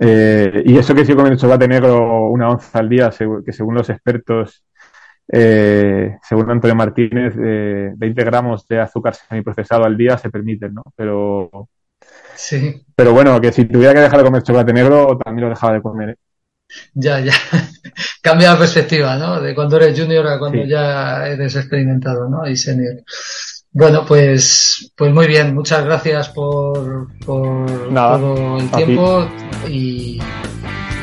Eh, 0.00 0.62
y 0.64 0.78
eso 0.78 0.94
que 0.94 1.04
sí 1.04 1.14
comiendo 1.14 1.38
chocolate 1.38 1.68
negro 1.68 2.28
una 2.30 2.48
onza 2.48 2.78
al 2.78 2.88
día, 2.88 3.10
que 3.44 3.52
según 3.52 3.74
los 3.74 3.90
expertos, 3.90 4.64
eh, 5.30 6.16
según 6.22 6.50
Antonio 6.50 6.74
Martínez, 6.74 7.34
20 7.36 8.04
eh, 8.04 8.24
gramos 8.24 8.66
de 8.66 8.80
azúcar 8.80 9.14
semiprocesado 9.14 9.84
al 9.84 9.96
día 9.96 10.16
se 10.18 10.30
permiten, 10.30 10.74
¿no? 10.74 10.82
Pero 10.96 11.68
Sí. 12.36 12.84
Pero 12.94 13.12
bueno, 13.12 13.40
que 13.40 13.52
si 13.52 13.64
tuviera 13.64 13.94
que 13.94 14.00
dejar 14.00 14.18
de 14.18 14.24
comer 14.24 14.42
chocolate 14.42 14.72
negro, 14.72 15.18
también 15.22 15.44
lo 15.44 15.50
dejaba 15.50 15.74
de 15.74 15.82
comer. 15.82 16.08
¿eh? 16.10 16.16
Ya, 16.94 17.20
ya. 17.20 17.34
Cambia 18.22 18.52
la 18.52 18.58
perspectiva, 18.58 19.16
¿no? 19.16 19.40
De 19.40 19.54
cuando 19.54 19.76
eres 19.76 19.98
junior 19.98 20.26
a 20.26 20.38
cuando 20.38 20.64
ya 20.64 21.26
eres 21.26 21.56
experimentado, 21.56 22.28
¿no? 22.28 22.48
Y 22.48 22.56
senior. 22.56 23.02
Bueno, 23.74 24.04
pues, 24.06 24.92
pues 24.94 25.12
muy 25.14 25.26
bien, 25.26 25.54
muchas 25.54 25.84
gracias 25.84 26.28
por, 26.28 27.08
por 27.24 27.66
todo 27.94 28.58
el 28.58 28.70
tiempo 28.70 29.26
y, 29.66 30.20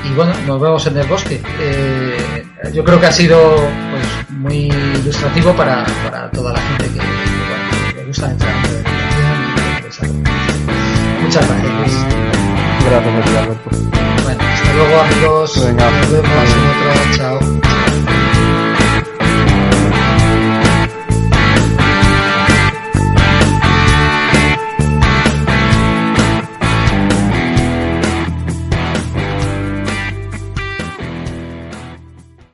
y, 0.03 0.15
bueno, 0.15 0.33
nos 0.45 0.61
vemos 0.61 0.85
en 0.85 0.97
el 0.97 1.07
bosque. 1.07 1.41
Eh, 1.59 2.45
yo 2.71 2.83
creo 2.83 2.99
que 2.99 3.07
ha 3.07 3.11
sido 3.11 3.55
pues, 3.55 4.29
muy 4.37 4.67
ilustrativo 5.01 5.51
para, 5.53 5.83
para 6.03 6.29
toda 6.29 6.53
la 6.53 6.59
gente 6.59 6.85
que, 6.85 6.99
que 7.89 8.01
le 8.01 8.05
gusta 8.05 8.31
entrar 8.31 8.53
en 8.53 8.83
la 8.83 10.25
y 10.25 10.28
Muchas 11.29 11.47
gracias. 11.47 12.05
Gracias, 12.89 13.37
Alberto. 13.37 13.69
Bueno, 14.23 14.43
hasta 14.51 14.73
luego 14.73 14.99
amigos. 14.99 15.63
Venga, 15.63 15.91
nos 15.91 16.11
vemos 16.11 16.25
en 16.25 16.65
otro. 16.65 17.17
Chao. 17.17 17.39